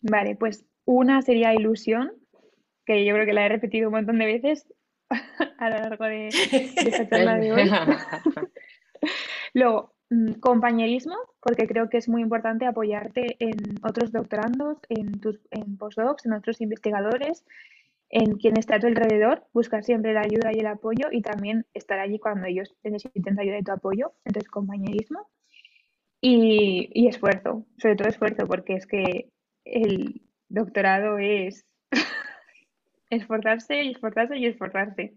Vale, 0.00 0.36
pues 0.36 0.66
una 0.84 1.22
sería 1.22 1.54
ilusión, 1.54 2.12
que 2.84 3.04
yo 3.04 3.14
creo 3.14 3.26
que 3.26 3.32
la 3.32 3.46
he 3.46 3.48
repetido 3.48 3.88
un 3.88 3.94
montón 3.94 4.18
de 4.18 4.26
veces 4.26 4.66
a 5.58 5.70
lo 5.70 5.76
largo 5.76 6.04
de, 6.04 6.30
de 6.30 6.88
esta 6.88 7.08
charla 7.08 7.36
de 7.38 7.52
hoy. 7.52 7.70
Luego, 9.54 9.94
mm, 10.10 10.32
compañerismo, 10.40 11.16
porque 11.40 11.66
creo 11.66 11.88
que 11.88 11.98
es 11.98 12.08
muy 12.08 12.22
importante 12.22 12.66
apoyarte 12.66 13.36
en 13.38 13.56
otros 13.82 14.12
doctorandos, 14.12 14.78
en 14.88 15.20
tus 15.20 15.40
en 15.50 15.76
postdocs, 15.76 16.26
en 16.26 16.32
otros 16.32 16.60
investigadores, 16.60 17.44
en 18.08 18.36
quien 18.36 18.56
está 18.56 18.76
a 18.76 18.80
tu 18.80 18.86
alrededor, 18.86 19.44
buscar 19.52 19.82
siempre 19.82 20.12
la 20.12 20.20
ayuda 20.20 20.52
y 20.52 20.60
el 20.60 20.66
apoyo 20.66 21.08
y 21.10 21.22
también 21.22 21.66
estar 21.74 21.98
allí 21.98 22.18
cuando 22.18 22.46
ellos 22.46 22.74
te 22.82 22.90
necesiten 22.90 23.38
ayuda 23.38 23.58
y 23.58 23.64
tu 23.64 23.72
apoyo. 23.72 24.12
Entonces, 24.24 24.48
compañerismo 24.50 25.28
y, 26.20 26.88
y 26.92 27.08
esfuerzo, 27.08 27.66
sobre 27.78 27.96
todo 27.96 28.08
esfuerzo, 28.08 28.46
porque 28.46 28.74
es 28.74 28.86
que 28.86 29.30
el 29.64 30.22
doctorado 30.48 31.18
es 31.18 31.66
esforzarse 33.10 33.82
y 33.82 33.92
esforzarse 33.92 34.36
y 34.38 34.46
esforzarse. 34.46 35.14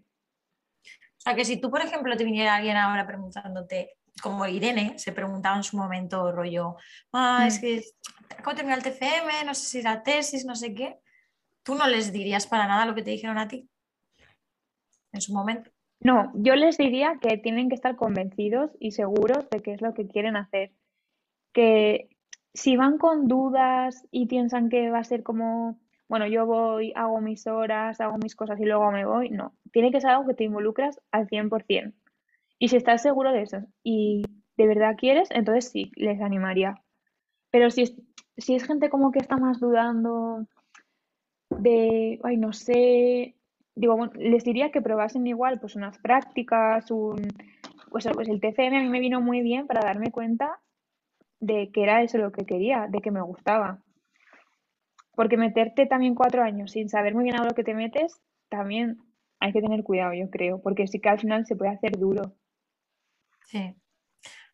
O 0.82 1.22
sea, 1.22 1.34
que 1.34 1.44
si 1.44 1.60
tú, 1.60 1.70
por 1.70 1.82
ejemplo, 1.82 2.16
te 2.16 2.24
viniera 2.24 2.56
alguien 2.56 2.76
ahora 2.76 3.06
preguntándote, 3.06 3.96
como 4.22 4.46
Irene 4.46 4.98
se 4.98 5.12
preguntaba 5.12 5.56
en 5.56 5.62
su 5.62 5.76
momento, 5.76 6.32
rollo, 6.32 6.76
ah, 7.12 7.44
es 7.46 7.58
Mm. 7.58 7.60
que 7.60 7.82
acabo 8.30 8.50
de 8.50 8.56
terminar 8.56 8.78
el 8.78 8.84
TFM, 8.84 9.44
no 9.44 9.54
sé 9.54 9.66
si 9.66 9.82
la 9.82 10.02
tesis, 10.02 10.44
no 10.44 10.54
sé 10.54 10.74
qué, 10.74 10.98
tú 11.62 11.74
no 11.74 11.86
les 11.86 12.12
dirías 12.12 12.46
para 12.46 12.66
nada 12.66 12.86
lo 12.86 12.94
que 12.94 13.02
te 13.02 13.10
dijeron 13.10 13.38
a 13.38 13.48
ti 13.48 13.68
en 15.12 15.20
su 15.20 15.32
momento. 15.32 15.70
No, 16.02 16.32
yo 16.34 16.56
les 16.56 16.78
diría 16.78 17.18
que 17.20 17.36
tienen 17.36 17.68
que 17.68 17.74
estar 17.74 17.96
convencidos 17.96 18.70
y 18.80 18.92
seguros 18.92 19.48
de 19.50 19.60
qué 19.60 19.74
es 19.74 19.82
lo 19.82 19.92
que 19.92 20.06
quieren 20.08 20.36
hacer. 20.36 20.72
Que 21.52 22.08
si 22.54 22.76
van 22.76 22.96
con 22.96 23.28
dudas 23.28 24.06
y 24.10 24.26
piensan 24.26 24.70
que 24.70 24.90
va 24.90 25.00
a 25.00 25.04
ser 25.04 25.22
como, 25.22 25.78
bueno, 26.10 26.26
yo 26.26 26.44
voy, 26.44 26.92
hago 26.96 27.20
mis 27.20 27.46
horas, 27.46 28.00
hago 28.00 28.18
mis 28.18 28.34
cosas 28.34 28.58
y 28.58 28.64
luego 28.64 28.90
me 28.90 29.04
voy, 29.04 29.30
no. 29.30 29.54
Tiene 29.72 29.92
que 29.92 30.00
ser 30.00 30.10
algo 30.10 30.26
que 30.26 30.34
te 30.34 30.42
involucras 30.42 31.00
al 31.12 31.28
100%. 31.28 31.92
Y 32.58 32.66
si 32.66 32.74
estás 32.74 33.00
seguro 33.00 33.30
de 33.30 33.42
eso 33.42 33.58
y 33.84 34.24
de 34.56 34.66
verdad 34.66 34.96
quieres, 34.98 35.28
entonces 35.30 35.70
sí, 35.70 35.92
les 35.94 36.20
animaría. 36.20 36.82
Pero 37.52 37.70
si 37.70 37.82
es, 37.82 37.94
si 38.36 38.56
es 38.56 38.64
gente 38.64 38.90
como 38.90 39.12
que 39.12 39.20
está 39.20 39.36
más 39.36 39.60
dudando 39.60 40.48
de, 41.48 42.18
ay, 42.24 42.36
no 42.38 42.52
sé, 42.52 43.36
digo, 43.76 43.96
les 44.16 44.42
diría 44.42 44.72
que 44.72 44.82
probasen 44.82 45.28
igual 45.28 45.60
pues 45.60 45.76
unas 45.76 45.96
prácticas, 45.98 46.90
un, 46.90 47.20
pues, 47.88 48.08
pues 48.12 48.28
el 48.28 48.40
TCM 48.40 48.74
a 48.74 48.82
mí 48.82 48.88
me 48.88 48.98
vino 48.98 49.20
muy 49.20 49.42
bien 49.42 49.68
para 49.68 49.86
darme 49.86 50.10
cuenta 50.10 50.58
de 51.38 51.70
que 51.70 51.84
era 51.84 52.02
eso 52.02 52.18
lo 52.18 52.32
que 52.32 52.46
quería, 52.46 52.88
de 52.88 52.98
que 52.98 53.12
me 53.12 53.22
gustaba. 53.22 53.78
Porque 55.20 55.36
meterte 55.36 55.84
también 55.84 56.14
cuatro 56.14 56.42
años 56.42 56.70
sin 56.70 56.88
saber 56.88 57.14
muy 57.14 57.24
bien 57.24 57.36
a 57.36 57.44
lo 57.44 57.50
que 57.54 57.62
te 57.62 57.74
metes, 57.74 58.22
también 58.48 58.96
hay 59.38 59.52
que 59.52 59.60
tener 59.60 59.82
cuidado, 59.84 60.14
yo 60.14 60.30
creo, 60.30 60.62
porque 60.62 60.86
sí 60.86 60.98
que 60.98 61.10
al 61.10 61.20
final 61.20 61.44
se 61.44 61.56
puede 61.56 61.72
hacer 61.72 61.98
duro. 61.98 62.34
Sí. 63.44 63.76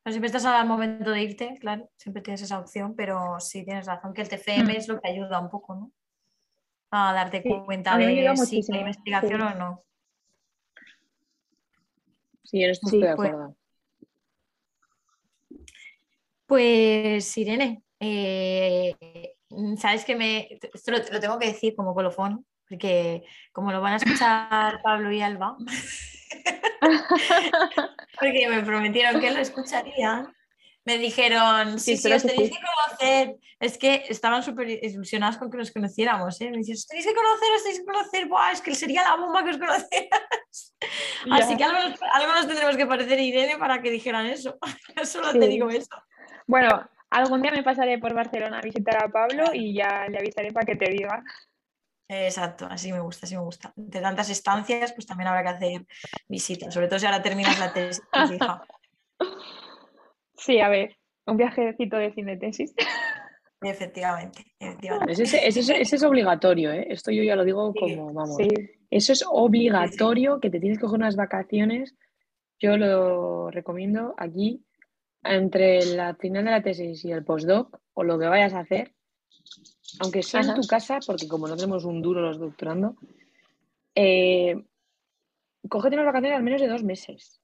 Pero 0.03 0.12
siempre 0.12 0.27
estás 0.27 0.45
al 0.45 0.67
momento 0.67 1.12
de 1.12 1.23
irte, 1.23 1.57
claro, 1.61 1.89
siempre 1.97 2.21
tienes 2.21 2.43
esa 2.43 2.59
opción, 2.59 2.97
pero 2.97 3.39
sí 3.39 3.64
tienes 3.64 3.87
razón 3.87 4.12
que 4.12 4.23
el 4.23 4.29
TFM 4.29 4.64
Mm. 4.73 4.77
es 4.77 4.89
lo 4.89 5.01
que 5.01 5.09
ayuda 5.09 5.39
un 5.39 5.51
poco, 5.51 5.77
¿no? 5.77 5.93
A 6.91 7.12
darte 7.12 7.43
Sí, 7.43 7.49
cuenta 7.64 7.97
de 7.97 8.05
si 8.37 8.61
hay 8.73 8.81
investigación 8.81 9.41
sí. 9.43 9.47
o 9.47 9.55
no. 9.57 9.85
Sí, 12.43 12.64
en 12.64 12.71
esto 12.71 12.89
Sí, 12.89 12.97
estoy 12.97 13.09
de 13.09 13.14
pues- 13.14 13.29
acuerdo. 13.31 13.57
Pues 16.47 17.39
Irene, 17.39 17.85
eh, 18.01 19.36
sabes 19.78 20.04
que 20.04 20.16
me, 20.16 20.48
esto 20.72 20.90
lo, 20.92 20.98
lo 20.98 21.20
tengo 21.20 21.38
que 21.38 21.48
decir 21.48 21.74
como 21.76 21.94
colofón, 21.94 22.46
porque 22.68 23.22
como 23.52 23.72
lo 23.72 23.80
van 23.80 23.94
a 23.94 23.96
escuchar 23.96 24.80
Pablo 24.82 25.11
y 25.12 25.22
Alba, 25.22 25.57
porque 28.18 28.48
me 28.48 28.62
prometieron 28.62 29.20
que 29.20 29.30
lo 29.30 29.38
escucharían, 29.38 30.32
me 30.84 30.98
dijeron, 30.98 31.78
sí, 31.80 31.96
Sí, 31.96 32.12
os 32.12 32.22
tenéis 32.22 32.50
que 32.50 32.59
conocer, 32.64 33.36
es 33.59 33.76
que 33.78 34.04
estaban 34.09 34.42
súper 34.42 34.68
ilusionados 34.68 35.36
con 35.36 35.50
que 35.50 35.57
nos 35.59 35.72
conociéramos, 35.72 36.40
¿eh? 36.40 36.50
me 36.50 36.59
dicen, 36.59 36.74
os 36.76 36.86
tenéis 36.86 37.07
que 37.07 37.14
conocer, 37.14 37.48
os 37.57 37.62
tenéis 37.62 37.80
que 37.80 37.86
conocer, 37.86 38.26
Buah, 38.28 38.52
es 38.52 38.61
que 38.61 38.74
sería 38.74 39.02
la 39.02 39.16
bomba 39.16 39.42
que 39.42 39.50
os 39.50 39.59
conocieras. 39.59 40.74
Así 41.30 41.57
que 41.57 41.64
algo, 41.64 41.78
nos- 41.88 42.00
algo 42.02 42.32
nos 42.34 42.46
tendremos 42.46 42.76
que 42.76 42.86
parecer 42.86 43.18
a 43.18 43.22
Irene 43.22 43.59
para 43.59 43.82
que 43.82 43.90
dijeran 43.90 44.26
eso, 44.26 44.59
solo 45.04 45.32
te 45.32 45.48
digo 45.48 45.70
eso. 45.70 45.88
Bueno, 46.46 46.88
algún 47.11 47.42
día 47.42 47.52
me 47.52 47.62
pasaré 47.62 47.98
por 47.98 48.14
Barcelona 48.14 48.59
a 48.59 48.62
visitar 48.62 48.96
a 49.02 49.09
Pablo 49.09 49.44
y 49.54 49.74
ya 49.74 50.07
le 50.09 50.18
avisaré 50.18 50.52
para 50.52 50.66
que 50.66 50.76
te 50.76 50.90
diga. 50.90 51.22
Exacto, 52.09 52.66
así 52.70 52.92
me 52.92 53.00
gusta, 53.00 53.26
así 53.26 53.34
me 53.34 53.42
gusta. 53.42 53.72
De 53.74 54.00
tantas 54.00 54.30
estancias, 54.30 54.92
pues 54.92 55.07
también 55.07 55.28
habrá 55.28 55.42
que 55.42 55.48
hacer 55.48 55.86
visitas, 56.28 56.72
sobre 56.72 56.86
todo 56.88 56.98
si 56.98 57.07
ahora 57.07 57.22
terminas 57.22 57.59
la 57.59 57.72
tesis, 57.72 58.02
pues, 58.12 58.30
hija. 58.30 58.62
Sí, 60.36 60.61
a 60.61 60.68
ver, 60.68 60.96
un 61.26 61.36
viajecito 61.36 61.96
de 61.96 62.12
fin 62.12 62.26
de 62.26 62.36
tesis. 62.36 62.74
Efectivamente, 63.62 64.44
efectivamente. 64.61 65.12
Ese, 65.12 65.22
ese- 65.24 65.46
ese 65.48 65.61
es- 65.61 65.70
ese 65.70 65.96
es 65.96 66.02
obligatorio, 66.04 66.70
¿eh? 66.72 66.86
Esto 66.90 67.11
yo 67.11 67.22
ya 67.22 67.34
lo 67.36 67.44
digo 67.44 67.74
como, 67.74 68.12
vamos. 68.12 68.36
Sí, 68.36 68.48
Eso 68.90 69.12
es 69.12 69.24
obligatorio, 69.28 70.38
que 70.38 70.50
te 70.50 70.61
tienes 70.61 70.78
que 70.78 70.82
coger 70.82 70.98
unas 70.98 71.16
vacaciones. 71.16 71.96
Yo 72.61 72.76
lo 72.76 73.50
recomiendo 73.50 74.14
aquí 74.16 74.64
entre 75.29 75.85
la 75.87 76.14
final 76.14 76.45
de 76.45 76.51
la 76.51 76.62
tesis 76.62 77.05
y 77.05 77.12
el 77.12 77.24
postdoc, 77.24 77.81
o 77.95 78.05
lo 78.05 78.18
que 78.18 78.27
vayas 78.27 78.55
a 78.55 78.61
hacer, 78.61 78.95
aunque 80.01 80.22
sea 80.22 80.41
en 80.41 80.55
tu 80.55 80.66
casa, 80.66 80.99
porque 81.07 81.29
como 81.29 81.49
no 81.49 81.57
tenemos 81.57 81.85
un 81.85 82.03
duro 82.03 82.20
los 82.20 82.39
doctorando, 82.39 82.97
eh, 83.95 84.64
cógete 85.68 85.97
unas 85.97 86.07
vacaciones 86.07 86.37
al 86.37 86.43
menos 86.43 86.61
de 86.61 86.68
dos 86.68 86.83
meses. 86.83 87.41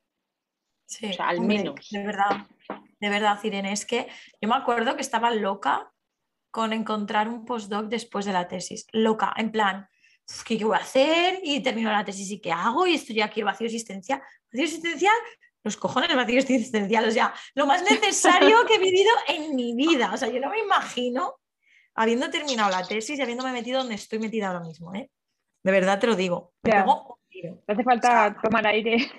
Sí, 0.86 1.06
o 1.06 1.12
sea, 1.12 1.28
al 1.28 1.40
menos. 1.40 1.88
De 1.90 2.04
verdad, 2.04 2.46
de 3.00 3.08
verdad, 3.08 3.38
Irene, 3.42 3.72
es 3.72 3.86
que 3.86 4.08
yo 4.40 4.48
me 4.48 4.56
acuerdo 4.56 4.94
que 4.94 5.00
estaba 5.00 5.34
loca 5.34 5.90
con 6.50 6.72
encontrar 6.72 7.28
un 7.28 7.44
postdoc 7.44 7.86
después 7.86 8.26
de 8.26 8.32
la 8.32 8.46
tesis. 8.46 8.86
Loca, 8.92 9.32
en 9.36 9.50
plan, 9.50 9.88
¿qué 10.44 10.62
voy 10.62 10.76
a 10.76 10.80
hacer? 10.80 11.40
Y 11.42 11.60
termino 11.62 11.90
la 11.90 12.04
tesis 12.04 12.30
y 12.30 12.40
¿qué 12.40 12.52
hago? 12.52 12.86
Y 12.86 12.94
estoy 12.94 13.22
aquí 13.22 13.42
vacío 13.42 13.66
existencial. 13.66 14.20
¿Vacío 14.52 14.64
existencial? 14.64 15.14
Los 15.64 15.76
cojones 15.76 16.14
vacío 16.14 16.40
existencial. 16.40 17.08
O 17.08 17.10
sea, 17.10 17.34
lo 17.54 17.66
más 17.66 17.82
necesario 17.82 18.64
que 18.66 18.74
he 18.74 18.78
vivido 18.78 19.10
en 19.28 19.54
mi 19.54 19.74
vida. 19.74 20.10
O 20.12 20.16
sea, 20.16 20.28
yo 20.28 20.40
no 20.40 20.50
me 20.50 20.60
imagino 20.60 21.36
habiendo 21.94 22.30
terminado 22.30 22.70
la 22.70 22.86
tesis 22.86 23.18
y 23.18 23.22
habiéndome 23.22 23.52
metido 23.52 23.80
donde 23.80 23.94
estoy 23.94 24.18
metida 24.18 24.48
ahora 24.48 24.60
mismo. 24.60 24.94
¿eh? 24.94 25.10
De 25.62 25.72
verdad 25.72 25.98
te 25.98 26.06
lo 26.06 26.16
digo. 26.16 26.52
hace 27.66 27.84
falta 27.84 28.36
tomar 28.42 28.66
aire. 28.66 29.10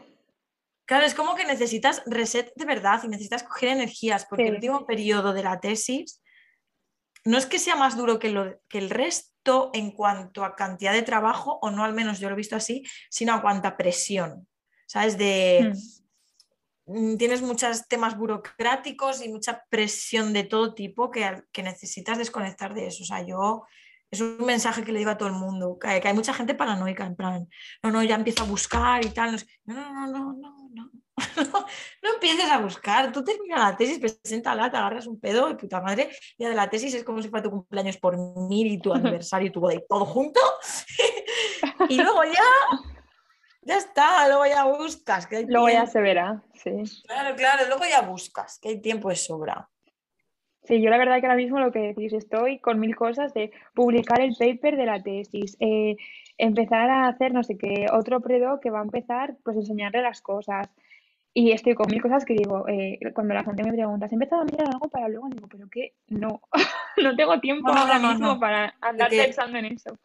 Claro, 0.86 1.06
es 1.06 1.16
como 1.16 1.36
que 1.36 1.46
necesitas 1.46 2.04
reset 2.06 2.52
de 2.56 2.66
verdad 2.66 3.02
y 3.04 3.08
necesitas 3.08 3.44
coger 3.44 3.70
energías, 3.70 4.26
porque 4.26 4.48
el 4.48 4.56
último 4.56 4.86
periodo 4.86 5.34
de 5.34 5.44
la 5.44 5.60
tesis 5.62 6.22
no 7.26 7.38
es 7.38 7.46
que 7.46 7.60
sea 7.60 7.76
más 7.76 7.96
duro 7.96 8.20
que, 8.20 8.30
lo, 8.30 8.60
que 8.68 8.80
el 8.80 8.90
resto 8.90 9.72
en 9.74 9.92
cuanto 9.92 10.44
a 10.44 10.56
cantidad 10.56 10.92
de 10.92 11.02
trabajo, 11.02 11.58
o 11.62 11.72
no 11.72 11.86
al 11.86 11.94
menos 11.94 12.20
yo 12.20 12.28
lo 12.28 12.36
he 12.36 12.38
visto 12.38 12.58
así, 12.58 12.84
sino 13.10 13.34
a 13.34 13.42
cuanto 13.42 13.68
a 13.68 13.78
presión. 13.78 14.48
¿Sabes? 14.86 15.18
De. 15.18 15.62
Hmm. 15.64 15.78
Mm, 15.78 16.03
tienes 17.18 17.42
muchos 17.42 17.88
temas 17.88 18.18
burocráticos 18.18 19.24
y 19.24 19.30
mucha 19.30 19.64
presión 19.70 20.34
de 20.34 20.44
todo 20.44 20.74
tipo 20.74 21.12
que, 21.12 21.44
que 21.52 21.64
necesitas 21.64 22.18
desconectar 22.18 22.74
de 22.74 22.88
eso. 22.88 23.04
O 23.04 23.06
sea, 23.06 23.26
yo 23.26 23.64
es 24.14 24.22
un 24.22 24.46
mensaje 24.46 24.84
que 24.84 24.92
le 24.92 25.00
digo 25.00 25.12
a 25.12 25.18
todo 25.18 25.30
el 25.30 25.36
mundo, 25.36 25.80
que, 25.80 25.88
hay 25.88 26.14
mucha 26.14 26.34
gente 26.36 26.54
paranoica, 26.54 27.04
en 27.04 27.16
plan, 27.16 27.50
no, 27.82 27.90
no, 27.90 28.04
ya 28.04 28.14
empiezo 28.14 28.44
a 28.44 28.48
buscar 28.48 29.04
y 29.04 29.10
tal. 29.10 29.44
No, 29.66 29.74
no, 29.74 30.08
no, 30.08 30.34
no, 30.34 30.34
no, 30.34 30.52
no. 30.72 30.92
no 32.04 32.14
empieces 32.14 32.50
a 32.50 32.60
buscar, 32.60 33.12
tú 33.12 33.24
terminas 33.24 33.60
la 33.60 33.76
tesis, 33.76 33.98
preséntala, 33.98 34.70
te 34.70 34.78
agarras 34.78 35.08
un 35.08 35.20
pedo 35.20 35.48
de 35.48 35.56
puta 35.56 35.82
madre, 35.82 36.12
y 36.38 36.46
de 36.46 36.54
la 36.54 36.70
tesis 36.70 36.94
es 36.94 37.04
como 37.04 37.24
si 37.24 37.30
fuera 37.30 37.44
tu 37.44 37.50
cumpleaños 37.50 37.98
por 37.98 38.16
mil 38.48 38.68
y 38.68 38.78
tu 38.80 38.94
aniversario 38.94 39.48
y 39.48 39.52
tu 39.52 39.60
boda 39.60 39.74
y 39.74 39.84
todo 39.88 40.06
junto, 40.06 40.40
y 41.90 41.96
luego 41.96 42.24
ya, 42.24 42.93
ya 43.66 43.78
está, 43.78 44.28
luego 44.28 44.46
ya 44.46 44.66
buscas. 44.66 45.28
Que 45.28 45.44
luego 45.44 45.70
ya 45.70 45.86
se 45.86 46.02
verá, 46.02 46.42
sí. 46.54 46.84
Claro, 47.06 47.36
claro, 47.36 47.68
luego 47.68 47.84
ya 47.90 48.02
buscas, 48.02 48.60
que 48.60 48.70
hay 48.70 48.82
tiempo 48.82 49.10
de 49.10 49.16
sobra. 49.16 49.70
Sí, 50.64 50.82
yo 50.82 50.90
la 50.90 50.98
verdad 50.98 51.20
que 51.20 51.26
ahora 51.26 51.36
mismo 51.36 51.60
lo 51.60 51.72
que 51.72 51.80
decís, 51.80 52.14
estoy 52.14 52.60
con 52.60 52.80
mil 52.80 52.96
cosas 52.96 53.34
de 53.34 53.52
publicar 53.74 54.22
el 54.22 54.36
paper 54.36 54.78
de 54.78 54.86
la 54.86 55.04
tesis, 55.04 55.58
eh, 55.60 55.98
empezar 56.38 56.90
a 56.90 57.08
hacer 57.08 57.34
no 57.34 57.44
sé 57.44 57.58
qué, 57.58 57.88
otro 57.92 58.22
predo 58.22 58.60
que 58.62 58.70
va 58.70 58.80
a 58.80 58.84
empezar, 58.84 59.36
pues 59.44 59.58
enseñarle 59.58 60.02
las 60.02 60.22
cosas. 60.22 60.70
Y 61.34 61.52
estoy 61.52 61.74
con 61.74 61.88
mil 61.90 62.02
cosas 62.02 62.24
que 62.26 62.36
digo, 62.36 62.68
eh, 62.70 63.00
cuando 63.14 63.34
la 63.34 63.44
gente 63.44 63.64
me 63.64 63.74
pregunta, 63.74 64.06
¿has 64.06 64.14
empezado 64.14 64.44
a 64.44 64.46
mirar 64.46 64.68
algo 64.68 64.88
para 64.88 65.10
luego? 65.10 65.28
Digo, 65.30 65.48
¿pero 65.50 65.68
qué? 65.70 65.96
No, 66.08 66.42
no 66.98 67.16
tengo 67.16 67.40
tiempo 67.40 67.72
ahora 67.72 68.00
mismo 68.00 68.40
para 68.40 68.76
andar 68.80 69.10
pensando 69.10 69.58
en 69.58 69.66
eso. 69.66 69.98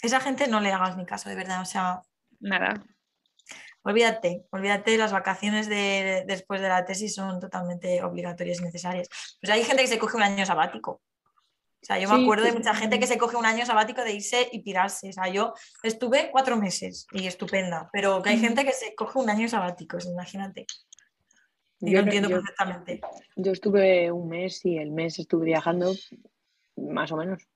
Esa 0.00 0.20
gente 0.20 0.46
no 0.46 0.60
le 0.60 0.72
hagas 0.72 0.96
ni 0.96 1.04
caso, 1.04 1.28
de 1.28 1.34
verdad, 1.34 1.60
o 1.60 1.64
sea. 1.64 2.02
Nada. 2.40 2.74
Olvídate, 3.82 4.44
olvídate, 4.50 4.98
las 4.98 5.12
vacaciones 5.12 5.68
de, 5.68 6.24
después 6.26 6.60
de 6.60 6.68
la 6.68 6.84
tesis 6.84 7.14
son 7.14 7.40
totalmente 7.40 8.02
obligatorias 8.02 8.60
y 8.60 8.64
necesarias. 8.64 9.08
Pues 9.40 9.52
hay 9.52 9.64
gente 9.64 9.82
que 9.82 9.88
se 9.88 9.98
coge 9.98 10.16
un 10.16 10.22
año 10.22 10.44
sabático. 10.44 11.00
O 11.80 11.86
sea, 11.86 11.98
yo 11.98 12.08
me 12.08 12.22
acuerdo 12.22 12.44
de 12.44 12.52
mucha 12.52 12.74
gente 12.74 12.98
que 12.98 13.06
se 13.06 13.18
coge 13.18 13.36
un 13.36 13.46
año 13.46 13.64
sabático 13.64 14.02
de 14.02 14.12
irse 14.12 14.48
y 14.50 14.62
pirarse. 14.62 15.10
O 15.10 15.12
sea, 15.12 15.28
yo 15.28 15.54
estuve 15.82 16.28
cuatro 16.32 16.56
meses 16.56 17.06
y 17.12 17.26
estupenda, 17.26 17.88
pero 17.92 18.20
que 18.20 18.30
hay 18.30 18.38
gente 18.38 18.64
que 18.64 18.72
se 18.72 18.94
coge 18.96 19.18
un 19.18 19.30
año 19.30 19.48
sabático, 19.48 19.96
imagínate. 20.04 20.66
yo 21.80 21.92
lo 21.92 22.04
entiendo 22.04 22.28
perfectamente. 22.28 23.00
Yo 23.36 23.52
estuve 23.52 24.10
un 24.10 24.28
mes 24.28 24.64
y 24.64 24.76
el 24.76 24.90
mes 24.90 25.20
estuve 25.20 25.46
viajando, 25.46 25.94
más 26.76 27.12
o 27.12 27.16
menos. 27.16 27.46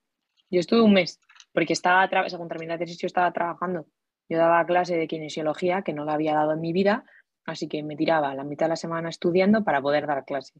Yo 0.50 0.60
estuve 0.60 0.82
un 0.82 0.92
mes, 0.92 1.18
porque 1.52 1.72
estaba, 1.72 2.08
según 2.28 2.48
terminé 2.48 2.74
la 2.74 2.78
tesis, 2.78 2.98
yo 2.98 3.06
estaba 3.06 3.32
trabajando. 3.32 3.86
Yo 4.28 4.38
daba 4.38 4.64
clase 4.66 4.96
de 4.96 5.06
kinesiología 5.06 5.82
que 5.82 5.92
no 5.92 6.04
la 6.04 6.14
había 6.14 6.34
dado 6.34 6.52
en 6.52 6.60
mi 6.60 6.72
vida, 6.72 7.04
así 7.44 7.68
que 7.68 7.82
me 7.82 7.96
tiraba 7.96 8.34
la 8.34 8.44
mitad 8.44 8.66
de 8.66 8.70
la 8.70 8.76
semana 8.76 9.08
estudiando 9.08 9.64
para 9.64 9.80
poder 9.80 10.06
dar 10.06 10.24
clase. 10.24 10.54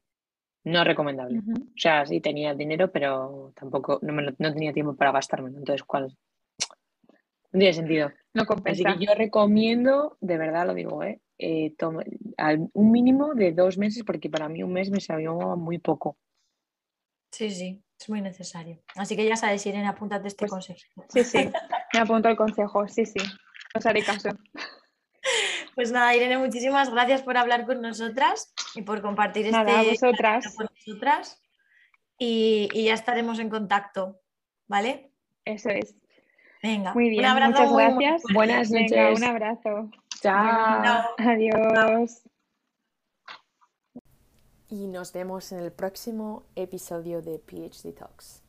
No 0.65 0.85
recomendable. 0.85 1.39
O 1.39 1.77
sea, 1.79 2.07
sí 2.07 2.21
tenía 2.21 2.55
dinero, 2.55 2.93
pero 2.93 3.53
tampoco 3.57 3.99
no, 4.03 4.33
tenía 4.53 4.73
tiempo 4.73 4.95
para 4.95 5.11
gastármelo. 5.11 5.59
Entonces, 5.59 5.83
¿cuál? 5.83 6.17
No 7.53 7.59
tiene 7.59 7.73
sentido. 7.73 8.13
No 8.33 8.47
compensa. 8.47 8.89
Así 8.89 8.99
que 8.99 9.07
yo 9.07 9.15
recomiendo, 9.15 10.17
de 10.21 10.39
verdad 10.39 10.67
lo 10.67 10.75
digo, 10.75 11.03
¿eh? 11.03 11.21
eh 11.39 11.75
un 12.73 12.93
mínimo 12.93 13.35
de 13.35 13.53
dos 13.53 13.77
meses, 13.77 14.05
porque 14.05 14.31
para 14.31 14.49
mí 14.49 14.63
un 14.63 14.73
mes 14.73 14.91
me 14.91 15.01
salió 15.01 15.37
muy 15.57 15.79
poco. 15.79 16.17
Sí, 17.33 17.51
sí, 17.51 17.83
es 17.99 18.09
muy 18.09 18.21
necesario. 18.21 18.79
Así 18.95 19.17
que 19.17 19.27
ya 19.27 19.37
sabes, 19.37 19.67
Irene, 19.67 19.87
apúntate 19.87 20.29
este 20.29 20.47
pues 20.47 20.51
consejo. 20.51 21.05
Sí, 21.09 21.25
sí, 21.25 21.51
me 21.93 22.01
apunto 22.01 22.29
el 22.29 22.37
consejo, 22.37 22.87
sí, 22.87 23.05
sí. 23.05 23.21
Os 23.75 23.87
haré 23.87 24.03
caso. 24.03 24.31
Pues 25.75 25.93
nada, 25.93 26.15
Irene, 26.15 26.37
muchísimas 26.37 26.91
gracias 26.91 27.23
por 27.23 27.37
hablar 27.37 27.65
con 27.65 27.81
nosotras 27.81 28.53
y 28.75 28.83
por 28.83 29.01
compartir 29.01 29.51
nada, 29.51 29.83
este 29.83 30.07
vosotras. 30.07 30.55
con 30.57 30.67
nosotras. 30.67 31.41
Y, 32.19 32.69
ya 32.85 32.95
estaremos 32.95 33.39
en 33.39 33.49
contacto, 33.49 34.21
¿vale? 34.67 35.13
Eso 35.45 35.71
es. 35.71 35.97
Venga, 36.63 36.93
muy 36.93 37.09
bien. 37.09 37.25
Un 37.25 37.31
abrazo 37.31 37.67
muchas 37.67 37.73
gracias. 37.73 38.23
Buenas 38.35 38.71
noches. 38.71 39.19
un 39.19 39.25
abrazo. 39.25 39.91
Chao. 40.21 41.15
Adiós. 41.19 42.23
Y 44.69 44.87
nos 44.87 45.13
vemos 45.13 45.53
en 45.53 45.61
el 45.61 45.73
próximo 45.73 46.47
episodio 46.55 47.23
de 47.23 47.39
PhD 47.39 47.93
Talks. 47.93 48.42